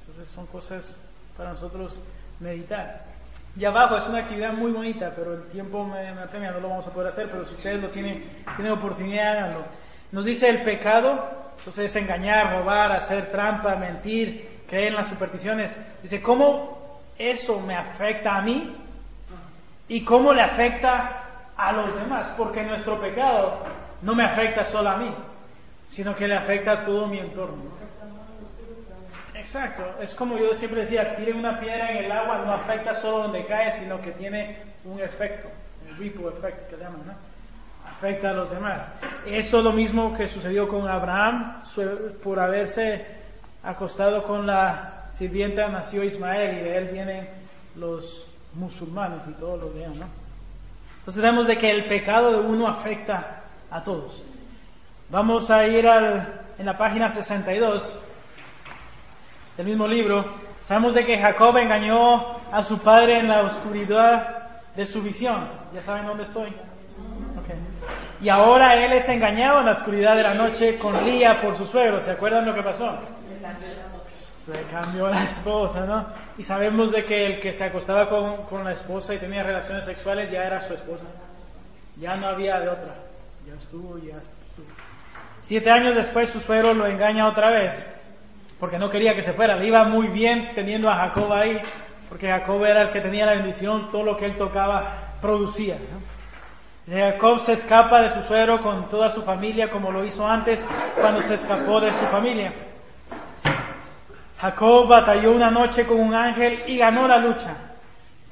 [0.00, 0.98] Entonces son cosas
[1.36, 2.00] para nosotros
[2.38, 3.04] meditar.
[3.56, 6.86] Y abajo es una actividad muy bonita, pero el tiempo me, me no lo vamos
[6.86, 8.24] a poder hacer, pero si ustedes lo tienen,
[8.56, 9.64] tienen oportunidad, háganlo.
[10.12, 15.70] Nos dice el pecado, entonces es engañar, robar, hacer trampa, mentir, creer en las supersticiones.
[16.02, 18.74] Dice, ¿cómo eso me afecta a mí?
[19.86, 22.28] ¿Y cómo le afecta a los demás?
[22.38, 23.58] Porque nuestro pecado
[24.00, 25.14] no me afecta solo a mí,
[25.90, 27.78] sino que le afecta a todo mi entorno.
[29.34, 33.24] Exacto, es como yo siempre decía, tiene una piedra en el agua no afecta solo
[33.24, 35.48] donde cae, sino que tiene un efecto,
[35.88, 37.29] el ripple effect que llaman, ¿no?
[38.00, 38.80] Afecta a los demás.
[39.26, 41.60] Eso es lo mismo que sucedió con Abraham
[42.24, 43.04] por haberse
[43.62, 47.28] acostado con la sirvienta nació Ismael y de él vienen
[47.76, 50.06] los musulmanes y todos los demás, ¿no?
[51.00, 54.22] Entonces vemos de que el pecado de uno afecta a todos.
[55.10, 57.98] Vamos a ir al, en la página 62
[59.58, 60.24] del mismo libro.
[60.64, 64.38] Sabemos de que Jacob engañó a su padre en la oscuridad
[64.74, 65.50] de su visión.
[65.74, 66.48] ¿Ya saben dónde estoy?
[68.22, 71.66] Y ahora él es engañado en la oscuridad de la noche con Lía por su
[71.66, 72.02] suegro.
[72.02, 72.98] ¿Se acuerdan lo que pasó?
[74.44, 76.06] Se cambió la esposa, ¿no?
[76.36, 79.84] Y sabemos de que el que se acostaba con, con la esposa y tenía relaciones
[79.84, 81.04] sexuales ya era su esposa.
[81.96, 82.94] Ya no había de otra.
[83.46, 84.66] Ya estuvo, ya estuvo.
[85.42, 87.86] Siete años después su suegro lo engaña otra vez,
[88.58, 89.56] porque no quería que se fuera.
[89.56, 91.58] Le iba muy bien teniendo a Jacob ahí,
[92.08, 95.76] porque Jacob era el que tenía la bendición, todo lo que él tocaba producía.
[96.88, 100.66] Jacob se escapa de su suegro con toda su familia, como lo hizo antes
[100.98, 102.52] cuando se escapó de su familia.
[104.40, 107.54] Jacob batalló una noche con un ángel y ganó la lucha,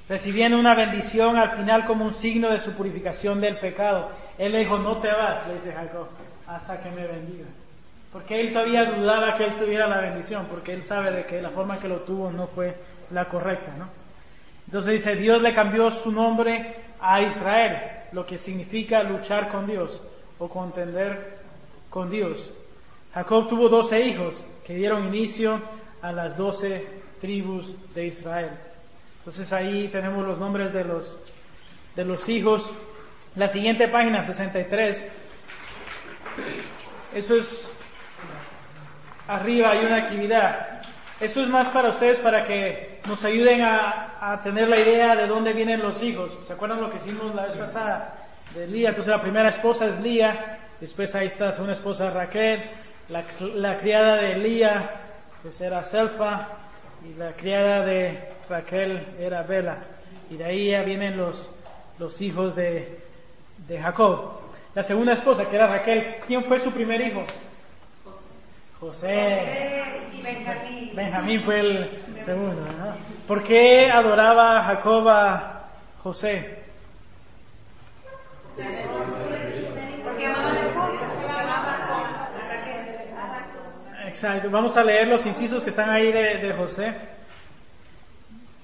[0.09, 4.11] recibiendo una bendición al final como un signo de su purificación del pecado.
[4.39, 6.09] Él le dijo, no te vas, le dice Jacob,
[6.47, 7.47] hasta que me bendiga.
[8.13, 11.51] Porque él todavía dudaba que él tuviera la bendición, porque él sabe de que la
[11.51, 12.75] forma que lo tuvo no fue
[13.11, 13.89] la correcta, ¿no?
[14.69, 17.81] Entonces dice, Dios le cambió su nombre a Israel,
[18.13, 19.99] lo que significa luchar con Dios
[20.39, 21.39] o contender
[21.89, 22.53] con Dios.
[23.15, 25.63] Jacob tuvo doce hijos que dieron inicio
[26.03, 26.87] a las doce
[27.21, 28.51] tribus de Israel.
[29.21, 31.19] Entonces ahí tenemos los nombres de los,
[31.97, 32.71] de los hijos
[33.39, 35.09] la siguiente página, 63.
[37.15, 37.71] Eso es,
[39.29, 40.83] arriba hay una actividad.
[41.21, 45.53] Eso es más para ustedes, para que nos ayuden a, tener la idea de dónde
[45.53, 46.39] vienen los hijos.
[46.45, 48.15] ¿Se acuerdan lo que hicimos la vez pasada
[48.55, 48.91] de Lía?
[48.91, 52.63] Entonces la primera esposa es Lía, después ahí está una esposa Raquel,
[53.09, 54.91] la, criada de Lía,
[55.43, 56.47] pues era Selfa,
[57.05, 59.79] y la criada de Raquel era Bela.
[60.31, 61.51] Y de ahí ya vienen los,
[61.99, 62.97] los hijos de,
[63.67, 64.41] de Jacob.
[64.73, 67.25] La segunda esposa, que era Raquel, ¿quién fue su primer hijo?
[68.81, 69.83] José.
[70.17, 70.91] y Benjamín.
[70.95, 72.63] Benjamín fue el segundo.
[72.63, 72.95] ¿no?
[73.27, 75.69] ¿Por qué adoraba Jacob a
[76.03, 76.59] José?
[84.07, 84.51] Exacto.
[84.51, 86.95] Vamos a leer los incisos que están ahí de, José.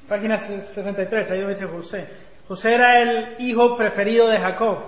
[0.08, 2.06] Página 63, ahí dice José.
[2.48, 4.78] José era el hijo preferido de Jacob.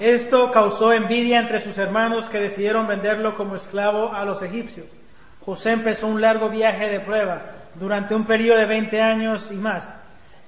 [0.00, 4.86] Esto causó envidia entre sus hermanos que decidieron venderlo como esclavo a los egipcios.
[5.44, 7.42] José empezó un largo viaje de prueba
[7.74, 9.88] durante un periodo de 20 años y más.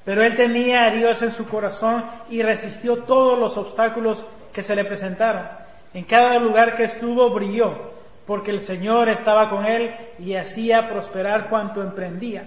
[0.05, 4.74] Pero él tenía a Dios en su corazón y resistió todos los obstáculos que se
[4.74, 5.47] le presentaron.
[5.94, 7.92] En cada lugar que estuvo brilló,
[8.26, 12.44] porque el Señor estaba con él y hacía prosperar cuanto emprendía,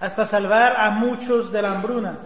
[0.00, 2.18] hasta salvar a muchos de la hambruna.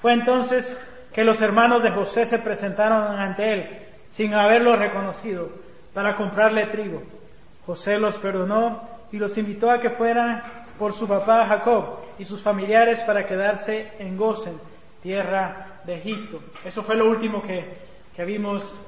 [0.00, 0.76] Fue entonces
[1.18, 5.50] que los hermanos de José se presentaron ante él, sin haberlo reconocido,
[5.92, 7.02] para comprarle trigo.
[7.66, 10.44] José los perdonó y los invitó a que fueran
[10.78, 14.60] por su papá Jacob y sus familiares para quedarse en Gosen,
[15.02, 16.38] tierra de Egipto.
[16.64, 17.64] Eso fue lo último que,
[18.14, 18.78] que vimos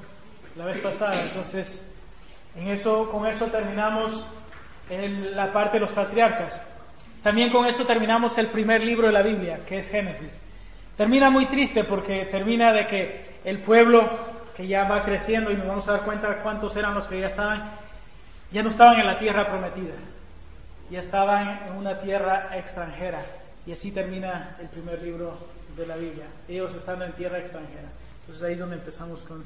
[0.55, 1.23] la vez pasada.
[1.23, 1.85] Entonces,
[3.11, 4.25] con eso terminamos
[4.89, 6.61] en la parte de los patriarcas.
[7.23, 10.31] También con eso terminamos el primer libro de la Biblia, que es Génesis.
[11.01, 14.07] Termina muy triste porque termina de que el pueblo
[14.55, 17.25] que ya va creciendo y nos vamos a dar cuenta cuántos eran los que ya
[17.25, 17.71] estaban,
[18.51, 19.95] ya no estaban en la tierra prometida,
[20.91, 23.25] ya estaban en una tierra extranjera.
[23.65, 25.39] Y así termina el primer libro
[25.75, 27.89] de la Biblia, ellos estando en tierra extranjera.
[28.19, 29.43] Entonces ahí es donde empezamos con...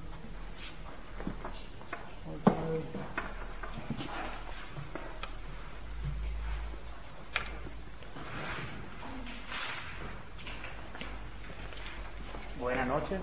[12.59, 13.21] Buenas noches.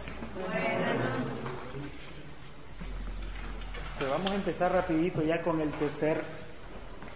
[3.98, 6.22] Pues vamos a empezar rapidito ya con el tercer,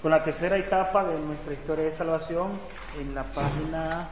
[0.01, 2.59] con la tercera etapa de nuestra historia de salvación
[2.99, 4.09] en la página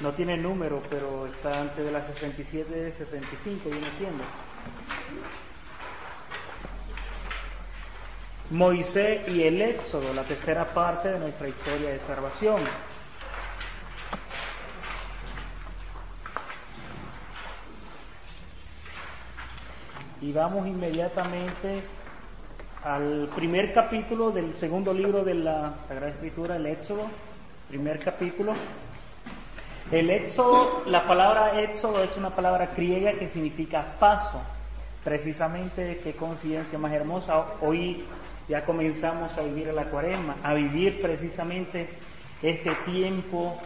[0.00, 4.24] no tiene número, pero está antes de la 67 65 viene siendo.
[8.50, 12.62] Moisés y el Éxodo, la tercera parte de nuestra historia de salvación.
[20.24, 21.82] Y vamos inmediatamente
[22.82, 27.02] al primer capítulo del segundo libro de la Sagrada Escritura, el Éxodo,
[27.68, 28.54] primer capítulo.
[29.92, 34.40] El éxodo, la palabra éxodo es una palabra griega que significa paso.
[35.04, 37.44] Precisamente, qué coincidencia más hermosa.
[37.60, 38.04] Hoy
[38.48, 41.86] ya comenzamos a vivir la cuaresma, a vivir precisamente
[42.40, 43.58] este tiempo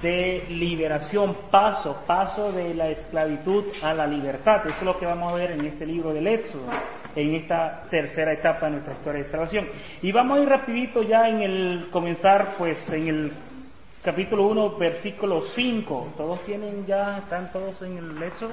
[0.00, 4.66] de liberación, paso, paso de la esclavitud a la libertad.
[4.66, 6.64] Eso es lo que vamos a ver en este libro del Éxodo,
[7.14, 9.68] en esta tercera etapa de nuestra historia de salvación.
[10.00, 13.32] Y vamos a ir rapidito ya en el comenzar, pues, en el
[14.02, 16.14] capítulo 1, versículo 5.
[16.16, 18.52] ¿Todos tienen ya, están todos en el Éxodo?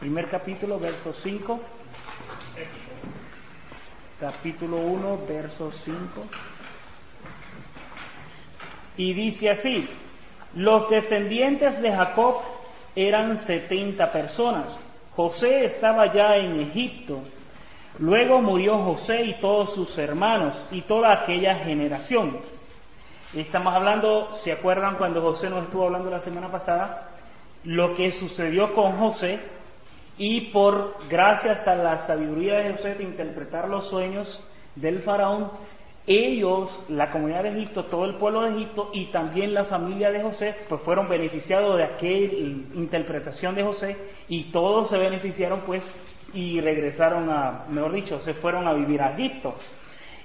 [0.00, 1.60] Primer capítulo, verso 5.
[4.18, 5.96] Capítulo 1, verso 5.
[8.98, 9.86] Y dice así,
[10.56, 12.36] los descendientes de Jacob
[12.96, 14.64] eran 70 personas.
[15.14, 17.20] José estaba ya en Egipto.
[17.98, 22.38] Luego murió José y todos sus hermanos y toda aquella generación.
[23.34, 27.10] Estamos hablando, ¿se acuerdan cuando José nos estuvo hablando la semana pasada?
[27.64, 29.40] Lo que sucedió con José
[30.16, 34.42] y por gracias a la sabiduría de José de interpretar los sueños
[34.74, 35.50] del faraón,
[36.06, 40.22] ellos, la comunidad de Egipto, todo el pueblo de Egipto y también la familia de
[40.22, 42.32] José, pues fueron beneficiados de aquella
[42.74, 43.96] interpretación de José
[44.28, 45.82] y todos se beneficiaron pues
[46.32, 49.54] y regresaron a, mejor dicho, se fueron a vivir a Egipto.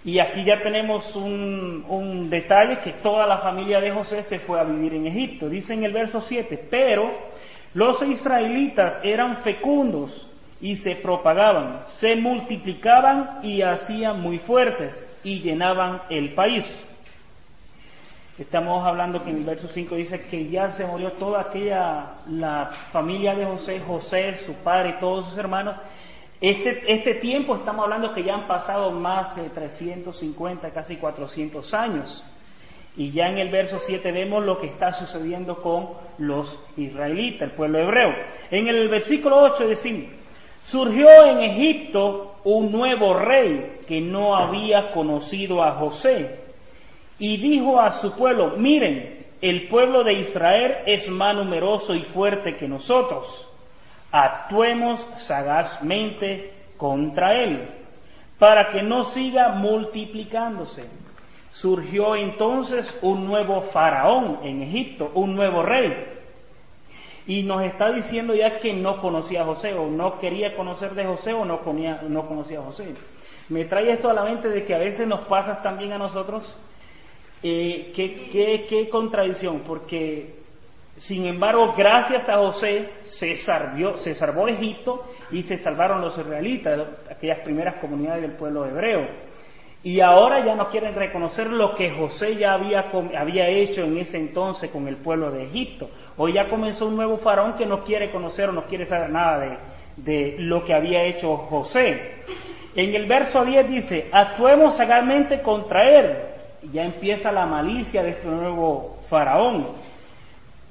[0.04, 4.60] Y aquí ya tenemos un, un, detalle que toda la familia de José se fue
[4.60, 5.48] a vivir en Egipto.
[5.48, 7.12] Dice en el verso 7, pero
[7.74, 10.28] los israelitas eran fecundos
[10.60, 16.66] y se propagaban, se multiplicaban y hacían muy fuertes y llenaban el país.
[18.38, 22.72] Estamos hablando que en el verso 5 dice que ya se murió toda aquella, la
[22.92, 25.76] familia de José, José, su padre y todos sus hermanos,
[26.40, 32.24] este, este tiempo estamos hablando que ya han pasado más de 350, casi 400 años.
[32.98, 37.52] Y ya en el verso 7 vemos lo que está sucediendo con los israelitas, el
[37.52, 38.16] pueblo hebreo.
[38.50, 40.21] En el versículo 8 decimos,
[40.64, 46.40] surgió en Egipto un nuevo rey que no había conocido a José.
[47.20, 52.58] Y dijo a su pueblo, miren, el pueblo de Israel es más numeroso y fuerte
[52.58, 53.48] que nosotros
[54.12, 57.70] actuemos sagazmente contra él,
[58.38, 60.86] para que no siga multiplicándose.
[61.52, 66.21] Surgió entonces un nuevo faraón en Egipto, un nuevo rey.
[67.32, 71.06] Y nos está diciendo ya que no conocía a José, o no quería conocer de
[71.06, 71.62] José, o no,
[72.10, 72.94] no conocía a José.
[73.48, 76.54] Me trae esto a la mente de que a veces nos pasa también a nosotros.
[77.42, 80.42] Eh, qué, contradicción, porque
[80.98, 87.76] sin embargo, gracias a José se salvó Egipto y se salvaron los israelitas, aquellas primeras
[87.76, 89.08] comunidades del pueblo hebreo.
[89.84, 94.18] Y ahora ya no quieren reconocer lo que José ya había, había hecho en ese
[94.18, 95.90] entonces con el pueblo de Egipto.
[96.18, 99.40] Hoy ya comenzó un nuevo faraón que no quiere conocer o no quiere saber nada
[99.40, 99.58] de,
[99.98, 102.12] de lo que había hecho José.
[102.76, 106.16] En el verso 10 dice, actuemos sagazmente contra él.
[106.72, 109.68] Ya empieza la malicia de este nuevo faraón.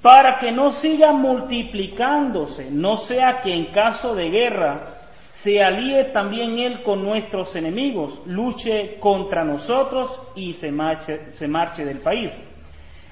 [0.01, 5.00] Para que no siga multiplicándose, no sea que en caso de guerra
[5.43, 12.31] se alíe también él con nuestros enemigos, luche contra nosotros y se marche, del país.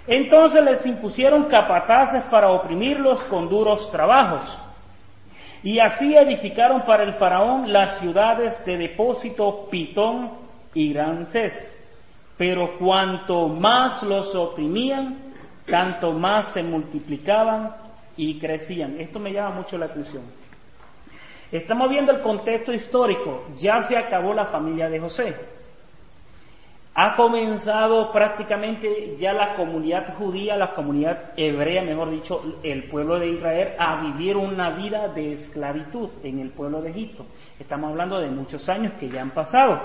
[0.07, 4.59] Entonces les impusieron capataces para oprimirlos con duros trabajos.
[5.63, 10.31] Y así edificaron para el faraón las ciudades de depósito Pitón
[10.75, 11.73] y Ramsés.
[12.37, 15.17] Pero cuanto más los oprimían,
[15.67, 17.75] tanto más se multiplicaban
[18.19, 19.01] y crecían.
[19.01, 20.38] Esto me llama mucho la atención.
[21.51, 23.45] Estamos viendo el contexto histórico.
[23.59, 25.35] Ya se acabó la familia de José.
[26.95, 33.29] Ha comenzado prácticamente ya la comunidad judía, la comunidad hebrea, mejor dicho, el pueblo de
[33.29, 37.25] Israel, a vivir una vida de esclavitud en el pueblo de Egipto.
[37.59, 39.81] Estamos hablando de muchos años que ya han pasado.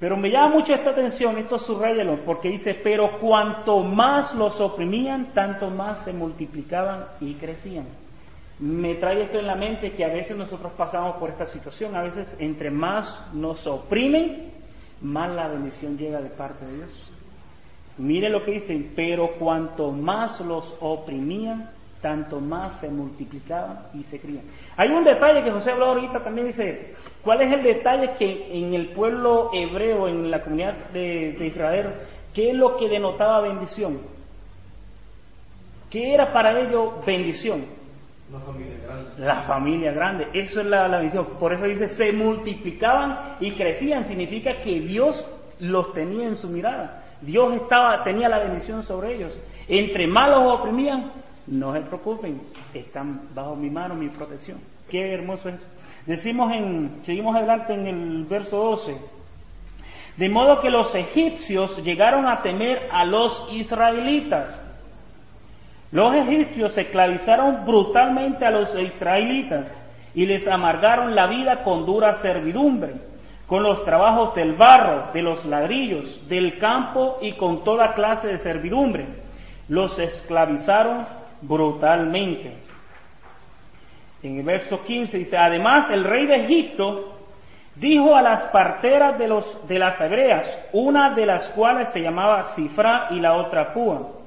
[0.00, 5.34] Pero me llama mucho esta atención, esto subrayalo, porque dice, pero cuanto más los oprimían,
[5.34, 7.86] tanto más se multiplicaban y crecían
[8.60, 12.02] me trae esto en la mente que a veces nosotros pasamos por esta situación, a
[12.02, 14.50] veces entre más nos oprimen,
[15.00, 17.12] más la bendición llega de parte de Dios.
[17.98, 24.20] Mire lo que dicen, pero cuanto más los oprimían, tanto más se multiplicaban y se
[24.20, 24.44] crían.
[24.76, 28.74] Hay un detalle que José habló ahorita también, dice, ¿cuál es el detalle que en
[28.74, 31.94] el pueblo hebreo, en la comunidad de, de Israel,
[32.34, 33.98] qué es lo que denotaba bendición?
[35.90, 37.77] ¿Qué era para ellos bendición?
[38.30, 39.10] La familia grande.
[39.18, 41.26] La familia grande, eso es la, la visión.
[41.38, 44.06] Por eso dice, se multiplicaban y crecían.
[44.06, 45.28] Significa que Dios
[45.60, 47.04] los tenía en su mirada.
[47.20, 49.38] Dios estaba, tenía la bendición sobre ellos.
[49.66, 51.10] Entre malos los oprimían,
[51.46, 52.40] no se preocupen,
[52.74, 54.58] están bajo mi mano, mi protección.
[54.90, 55.60] Qué hermoso es.
[56.06, 58.96] Decimos en, seguimos adelante en el verso 12.
[60.16, 64.67] De modo que los egipcios llegaron a temer a los israelitas
[65.90, 69.66] los egipcios esclavizaron brutalmente a los israelitas
[70.14, 72.94] y les amargaron la vida con dura servidumbre,
[73.46, 78.38] con los trabajos del barro, de los ladrillos, del campo y con toda clase de
[78.38, 79.06] servidumbre.
[79.68, 81.06] Los esclavizaron
[81.40, 82.52] brutalmente.
[84.22, 87.14] En el verso 15 dice, además el rey de Egipto
[87.76, 92.52] dijo a las parteras de, los, de las hebreas, una de las cuales se llamaba
[92.54, 94.17] Cifra y la otra Púa,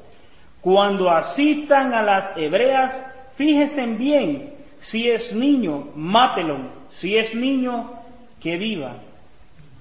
[0.62, 3.02] cuando asistan a las hebreas,
[3.36, 6.60] fíjense bien, si es niño, mátelo,
[6.92, 7.92] si es niño,
[8.40, 8.96] que viva.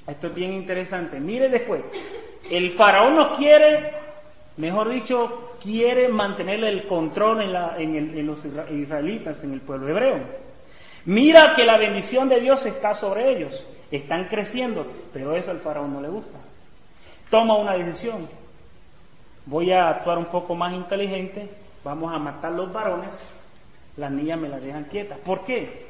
[0.06, 1.20] Esto es bien interesante.
[1.20, 1.82] Mire después,
[2.50, 3.92] el faraón no quiere,
[4.56, 10.18] mejor dicho, quiere mantener el control en los israelitas, en el pueblo hebreo.
[11.04, 15.92] Mira que la bendición de Dios está sobre ellos, están creciendo, pero eso al faraón
[15.92, 16.38] no le gusta.
[17.30, 18.28] Toma una decisión,
[19.46, 21.48] voy a actuar un poco más inteligente,
[21.84, 23.12] vamos a matar los varones,
[23.96, 25.18] las niñas me las dejan quietas.
[25.18, 25.88] ¿Por qué?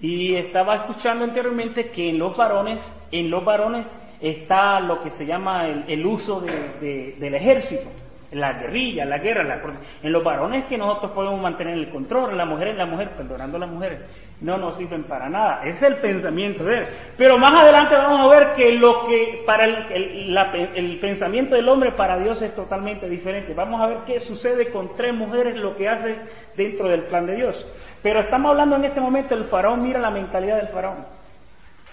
[0.00, 2.80] Y estaba escuchando anteriormente que en los varones,
[3.12, 3.86] en los varones
[4.20, 7.88] está lo que se llama el, uso del ejército,
[8.32, 9.60] la guerrilla, la guerra,
[10.02, 13.56] en los varones que nosotros podemos mantener el control, en las mujeres, la mujer, perdonando
[13.56, 14.00] a las mujeres,
[14.40, 15.62] no nos sirven para nada.
[15.64, 16.86] es el pensamiento de él.
[17.16, 20.36] Pero más adelante vamos a ver que lo que para el,
[20.74, 23.52] el, pensamiento del hombre para Dios es totalmente diferente.
[23.52, 26.16] Vamos a ver qué sucede con tres mujeres, lo que hace
[26.56, 27.66] dentro del plan de Dios.
[28.02, 31.04] Pero estamos hablando en este momento del faraón, mira la mentalidad del faraón.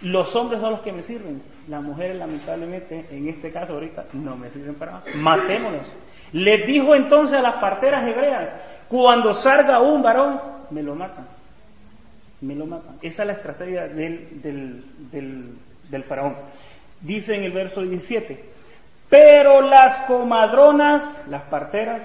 [0.02, 4.36] Los hombres son los que me sirven, las mujeres lamentablemente, en este caso ahorita, no
[4.36, 5.04] me sirven para nada.
[5.16, 5.88] Matémonos.
[6.34, 8.50] Les dijo entonces a las parteras hebreas,
[8.90, 11.38] cuando salga un varón, me lo matan
[12.42, 12.98] me lo matan.
[13.02, 15.56] Esa es la estrategia del, del,
[15.90, 16.36] del, faraón.
[17.02, 18.44] Dice en el verso 17,
[19.10, 22.02] pero las comadronas, las parteras,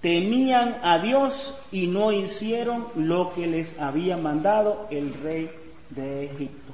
[0.00, 5.50] temían a Dios y no hicieron lo que les había mandado el rey
[5.90, 6.65] de Egipto.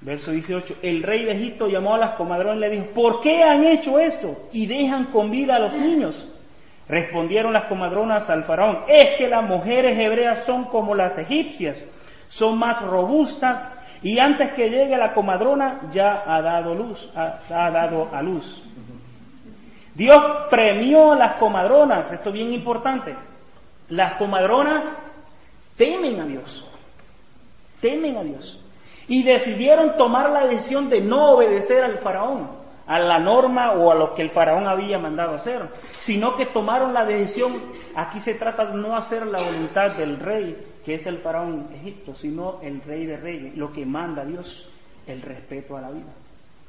[0.00, 3.42] Verso 18, el rey de Egipto llamó a las comadronas y le dijo, ¿por qué
[3.42, 4.48] han hecho esto?
[4.52, 6.26] Y dejan con vida a los niños.
[6.88, 11.76] Respondieron las comadronas al faraón, es que las mujeres hebreas son como las egipcias,
[12.28, 13.70] son más robustas
[14.02, 18.62] y antes que llegue la comadrona ya ha dado luz, ha, ha dado a luz.
[19.94, 23.14] Dios premió a las comadronas, esto es bien importante.
[23.88, 24.84] Las comadronas
[25.76, 26.66] temen a Dios,
[27.80, 28.60] temen a Dios.
[29.08, 32.48] Y decidieron tomar la decisión de no obedecer al faraón,
[32.86, 36.94] a la norma o a lo que el faraón había mandado hacer, sino que tomaron
[36.94, 37.60] la decisión,
[37.94, 42.14] aquí se trata de no hacer la voluntad del rey, que es el faraón Egipto,
[42.14, 44.68] sino el rey de reyes, lo que manda Dios,
[45.06, 46.12] el respeto a la vida.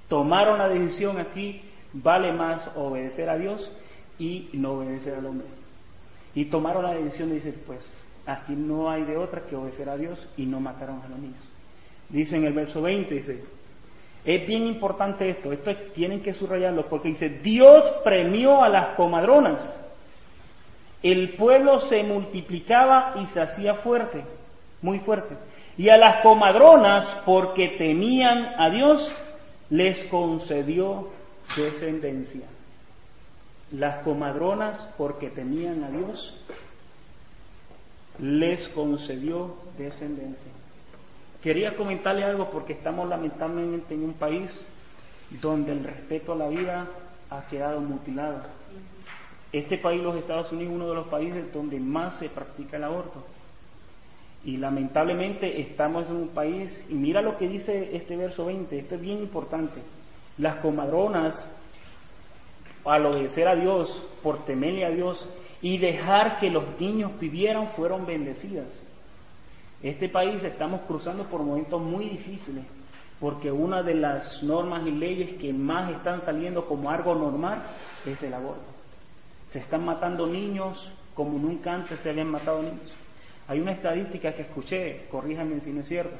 [0.07, 1.61] Tomaron la decisión aquí
[1.93, 3.71] vale más obedecer a Dios
[4.17, 5.47] y no obedecer al hombre.
[6.35, 7.79] Y tomaron la decisión de decir, pues
[8.25, 11.48] aquí no hay de otra que obedecer a Dios y no mataron a los niños.
[12.09, 13.43] Dice en el verso 20, dice,
[14.25, 19.73] es bien importante esto, esto tienen que subrayarlo porque dice, Dios premió a las comadronas.
[21.01, 24.23] El pueblo se multiplicaba y se hacía fuerte,
[24.81, 25.35] muy fuerte.
[25.77, 29.13] Y a las comadronas, porque temían a Dios,
[29.69, 31.07] les concedió
[31.55, 32.45] descendencia.
[33.71, 36.35] Las comadronas, porque temían a Dios,
[38.19, 40.48] les concedió descendencia.
[41.41, 44.61] Quería comentarle algo porque estamos lamentablemente en un país
[45.41, 46.87] donde el respeto a la vida
[47.29, 48.41] ha quedado mutilado.
[49.51, 53.25] Este país, los Estados Unidos, uno de los países donde más se practica el aborto.
[54.43, 58.95] Y lamentablemente estamos en un país, y mira lo que dice este verso 20, esto
[58.95, 59.81] es bien importante
[60.39, 61.45] las comadronas,
[62.85, 65.27] al obedecer a Dios, por temerle a Dios
[65.61, 68.71] y dejar que los niños vivieran, fueron bendecidas.
[69.81, 72.65] Este país estamos cruzando por momentos muy difíciles,
[73.19, 77.63] porque una de las normas y leyes que más están saliendo como algo normal
[78.05, 78.61] es el aborto.
[79.51, 82.93] Se están matando niños como nunca antes se habían matado niños.
[83.47, 86.15] Hay una estadística que escuché, corríjame si no es cierto,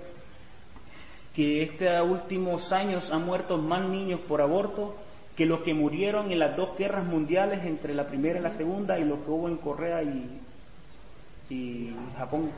[1.36, 4.96] que estos últimos años han muerto más niños por aborto
[5.36, 9.00] que los que murieron en las dos guerras mundiales entre la primera y la segunda
[9.00, 10.40] y lo que hubo en Corea y,
[11.50, 12.52] y Japón.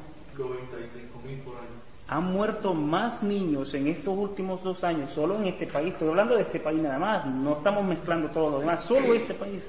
[1.43, 1.81] Por año.
[2.07, 5.93] Han muerto más niños en estos últimos dos años, solo en este país.
[5.93, 9.33] Estoy hablando de este país nada más, no estamos mezclando todo lo demás, solo este
[9.33, 9.63] país.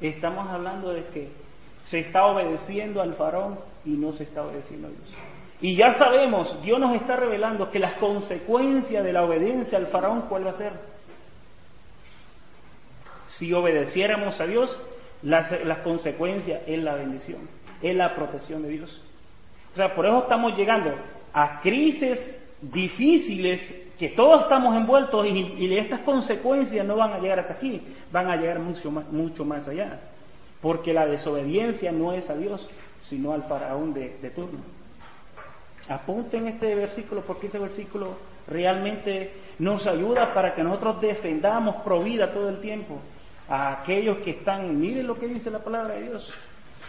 [0.00, 1.28] Estamos hablando de que
[1.84, 5.14] se está obedeciendo al faraón y no se está obedeciendo a Dios.
[5.60, 10.22] Y ya sabemos, Dios nos está revelando que las consecuencias de la obediencia al faraón,
[10.28, 10.72] ¿cuál va a ser?
[13.28, 14.76] Si obedeciéramos a Dios,
[15.22, 17.48] las, las consecuencias es la bendición,
[17.80, 19.00] es la protección de Dios.
[19.76, 20.94] O sea, por eso estamos llegando
[21.34, 22.18] a crisis
[22.62, 23.60] difíciles
[23.98, 28.36] que todos estamos envueltos y, estas consecuencias no van a llegar hasta aquí, van a
[28.36, 30.00] llegar mucho más, mucho más allá.
[30.62, 32.66] Porque la desobediencia no es a Dios,
[33.02, 34.60] sino al faraón de, de turno.
[35.90, 38.16] Apunten este versículo porque este versículo
[38.48, 42.98] realmente nos ayuda para que nosotros defendamos pro vida todo el tiempo
[43.46, 46.32] a aquellos que están, mire lo que dice la palabra de Dios.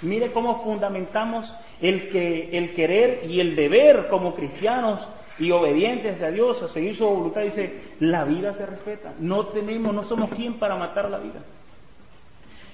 [0.01, 5.07] Mire cómo fundamentamos el, que, el querer y el deber como cristianos
[5.39, 7.41] y obedientes a Dios, a seguir su voluntad.
[7.41, 9.13] Dice, la vida se respeta.
[9.19, 11.41] No tenemos, no somos quien para matar la vida.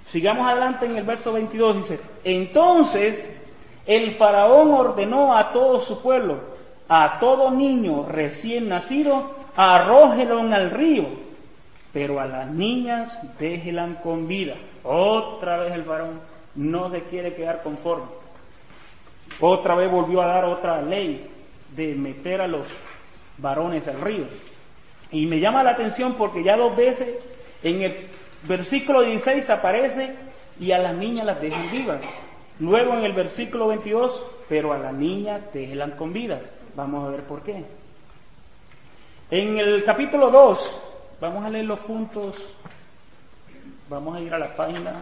[0.06, 1.78] Sigamos adelante en el verso 22.
[1.78, 3.30] Dice, entonces
[3.86, 6.40] el faraón ordenó a todo su pueblo,
[6.90, 11.08] a todo niño recién nacido, arrójelo al río,
[11.92, 14.56] pero a las niñas déjelan con vida.
[14.84, 18.06] Otra vez el faraón no se quiere quedar conforme.
[19.40, 21.30] Otra vez volvió a dar otra ley
[21.76, 22.68] de meter a los
[23.38, 24.26] varones al río.
[25.12, 27.10] Y me llama la atención porque ya dos veces
[27.64, 28.08] en el
[28.44, 30.16] versículo 16 aparece
[30.60, 32.02] y a las niñas las dejan vivas.
[32.60, 36.40] Luego en el versículo 22, pero a la niña déjelan con vida.
[36.76, 37.64] Vamos a ver por qué.
[39.32, 40.78] En el capítulo 2,
[41.20, 42.36] vamos a leer los puntos,
[43.90, 44.94] vamos a ir a la página.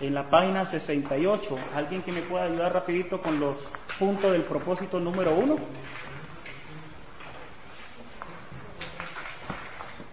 [0.00, 5.00] En la página 68, alguien que me pueda ayudar rapidito con los puntos del propósito
[5.00, 5.56] número 1.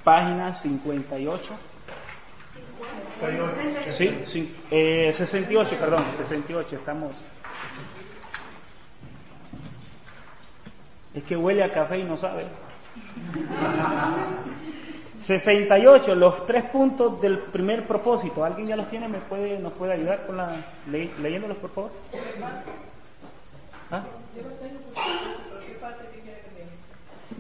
[0.03, 1.53] página 58.
[3.91, 7.11] Sí, sí eh, 68, perdón, 68, estamos.
[11.13, 12.45] Es que huele a café y no sabe.
[15.26, 18.43] 68, los tres puntos del primer propósito.
[18.43, 19.07] ¿Alguien ya los tiene?
[19.07, 20.55] ¿Me puede, ¿Nos puede ayudar con la
[20.89, 21.91] ley, leyéndolos, por favor?
[23.91, 24.03] ¿Ah?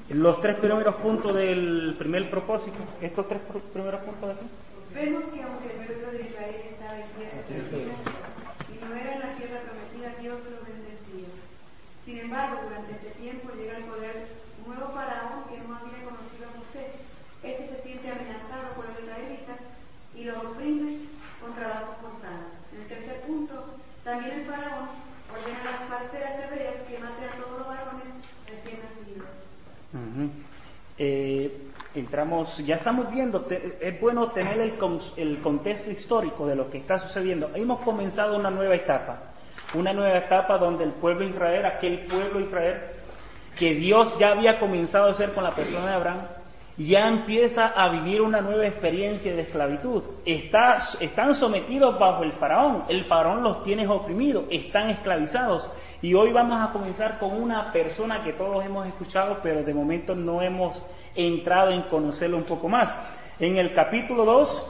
[0.09, 4.45] Los tres primeros puntos del primer propósito, estos tres pr primeros puntos de aquí.
[4.93, 7.95] Vemos que aunque el pueblo de Israel estaba en tierra
[8.67, 11.31] y no era la tierra prometida, Dios lo bendecía.
[12.03, 14.27] Sin embargo, durante este tiempo llega el poder
[14.67, 15.70] nuevo faraón que no
[30.97, 31.57] Eh,
[31.95, 34.73] entramos, ya estamos viendo, es bueno tener el,
[35.17, 37.49] el contexto histórico de lo que está sucediendo.
[37.55, 39.17] Hemos comenzado una nueva etapa,
[39.73, 42.81] una nueva etapa donde el pueblo de Israel, aquel pueblo Israel
[43.57, 46.21] que Dios ya había comenzado a hacer con la persona de Abraham,
[46.85, 50.03] ya empieza a vivir una nueva experiencia de esclavitud.
[50.25, 55.67] Está- están sometidos bajo el faraón, el faraón los tiene oprimidos, están esclavizados.
[56.01, 60.15] Y hoy vamos a comenzar con una persona que todos hemos escuchado, pero de momento
[60.15, 62.89] no hemos entrado en conocerlo un poco más.
[63.39, 64.65] En el capítulo 2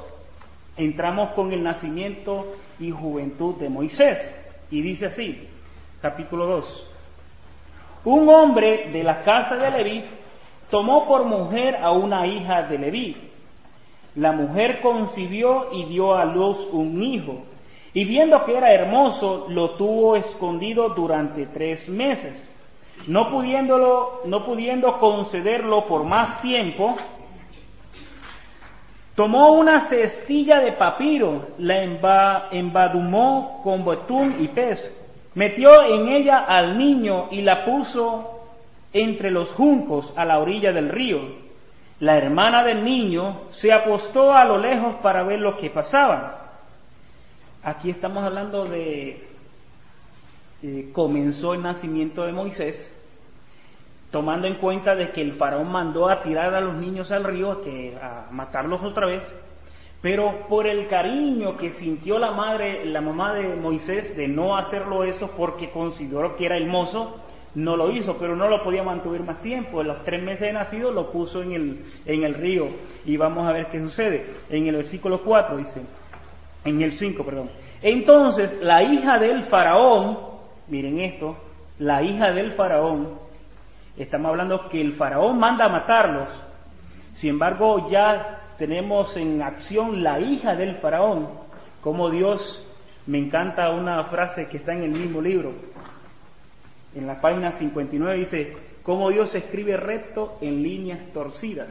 [0.78, 4.36] entramos con el nacimiento y juventud de Moisés.
[4.72, 5.48] Y dice así,
[6.02, 6.88] capítulo 2.
[8.06, 10.04] Un hombre de la casa de Leví
[10.72, 13.18] tomó por mujer a una hija de Leví.
[14.16, 17.44] La mujer concibió y dio a luz un hijo.
[17.94, 22.48] Y viendo que era hermoso, lo tuvo escondido durante tres meses.
[23.08, 26.96] No pudiéndolo, no pudiendo concederlo por más tiempo,
[29.16, 34.90] tomó una cestilla de papiro, la emba- embadumó con betún y pez,
[35.36, 38.31] metió en ella al niño y la puso
[38.94, 41.20] entre los juncos a la orilla del río.
[42.00, 46.52] La hermana del niño se apostó a lo lejos para ver lo que pasaba.
[47.64, 49.28] Aquí estamos hablando de
[50.64, 52.92] eh, comenzó el nacimiento de Moisés,
[54.12, 57.64] tomando en cuenta de que el faraón mandó a tirar a los niños al río,
[57.64, 59.24] que a matarlos otra vez,
[60.04, 65.04] pero por el cariño que sintió la madre, la mamá de Moisés de no hacerlo
[65.04, 67.16] eso porque consideró que era hermoso,
[67.56, 69.82] no lo hizo, pero no lo podía mantener más tiempo.
[69.82, 72.70] En los tres meses de nacido lo puso en el, en el río
[73.06, 74.26] y vamos a ver qué sucede.
[74.50, 75.82] En el versículo 4 dice,
[76.64, 77.50] en el 5, perdón.
[77.82, 80.20] Entonces la hija del faraón,
[80.68, 81.36] miren esto,
[81.80, 83.10] la hija del faraón,
[83.98, 86.30] estamos hablando que el faraón manda a matarlos,
[87.14, 91.28] sin embargo ya tenemos en acción la hija del faraón,
[91.82, 92.64] como Dios,
[93.08, 95.54] me encanta una frase que está en el mismo libro,
[96.96, 101.70] en la página 59 dice, cómo Dios escribe recto en líneas torcidas.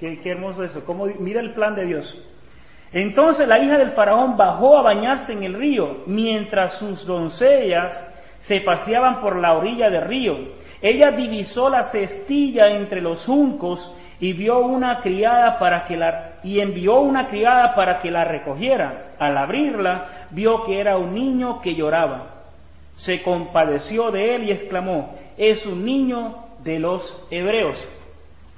[0.00, 2.18] Qué, hermoso eso, cómo, mira el plan de Dios.
[2.92, 8.04] Entonces la hija del faraón bajó a bañarse en el río, mientras sus doncellas
[8.40, 10.36] se paseaban por la orilla del río.
[10.82, 16.60] Ella divisó la cestilla entre los juncos y vio una criada para que la y
[16.60, 19.06] envió una criada para que la recogiera.
[19.18, 22.33] Al abrirla, vio que era un niño que lloraba.
[22.96, 27.86] Se compadeció de él y exclamó: "Es un niño de los hebreos."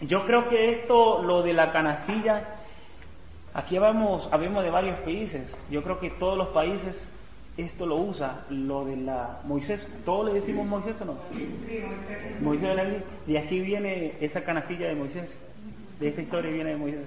[0.00, 2.56] Yo creo que esto lo de la canastilla
[3.56, 5.56] Aquí vamos, habemos de varios países.
[5.70, 7.02] Yo creo que todos los países
[7.56, 9.88] esto lo usa, lo de la Moisés.
[10.04, 11.14] ¿Todos le decimos Moisés o no?
[12.42, 12.76] Moisés
[13.26, 15.34] de aquí viene esa canastilla de Moisés.
[15.98, 17.06] De esta historia viene de Moisés.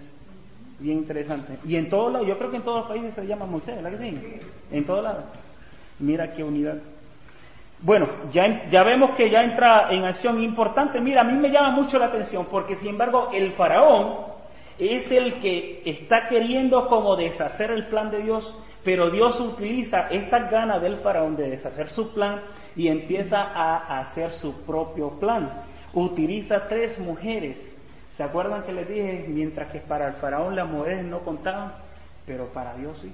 [0.79, 1.59] Bien interesante.
[1.67, 3.99] Y en todos lados, yo creo que en todos los países se llama Moisés, ¿verdad
[3.99, 4.41] que?
[4.71, 5.25] En todos lados.
[5.99, 6.79] Mira qué unidad.
[7.81, 10.99] Bueno, ya, vemos que ya entra en acción importante.
[10.99, 14.17] Mira, a mí me llama mucho la atención porque, sin embargo, el faraón
[14.77, 18.53] es el que está queriendo como deshacer el plan de Dios,
[18.83, 22.41] pero Dios utiliza estas ganas del faraón de deshacer su plan
[22.75, 25.49] y empieza a hacer su propio plan.
[25.93, 27.65] Utiliza tres mujeres.
[28.17, 31.73] ¿Se acuerdan que les dije, mientras que para el faraón las mujeres no contaban,
[32.25, 33.13] pero para Dios sí?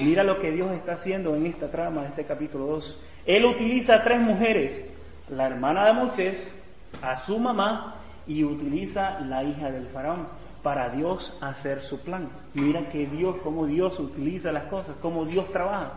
[0.00, 3.00] Mira lo que Dios está haciendo en esta trama de este capítulo 2.
[3.26, 4.82] Él utiliza tres mujeres,
[5.28, 6.52] la hermana de Moisés,
[7.00, 10.26] a su mamá y utiliza la hija del faraón
[10.64, 12.28] para Dios hacer su plan.
[12.54, 15.92] Mira que Dios, cómo Dios utiliza las cosas, cómo Dios trabaja.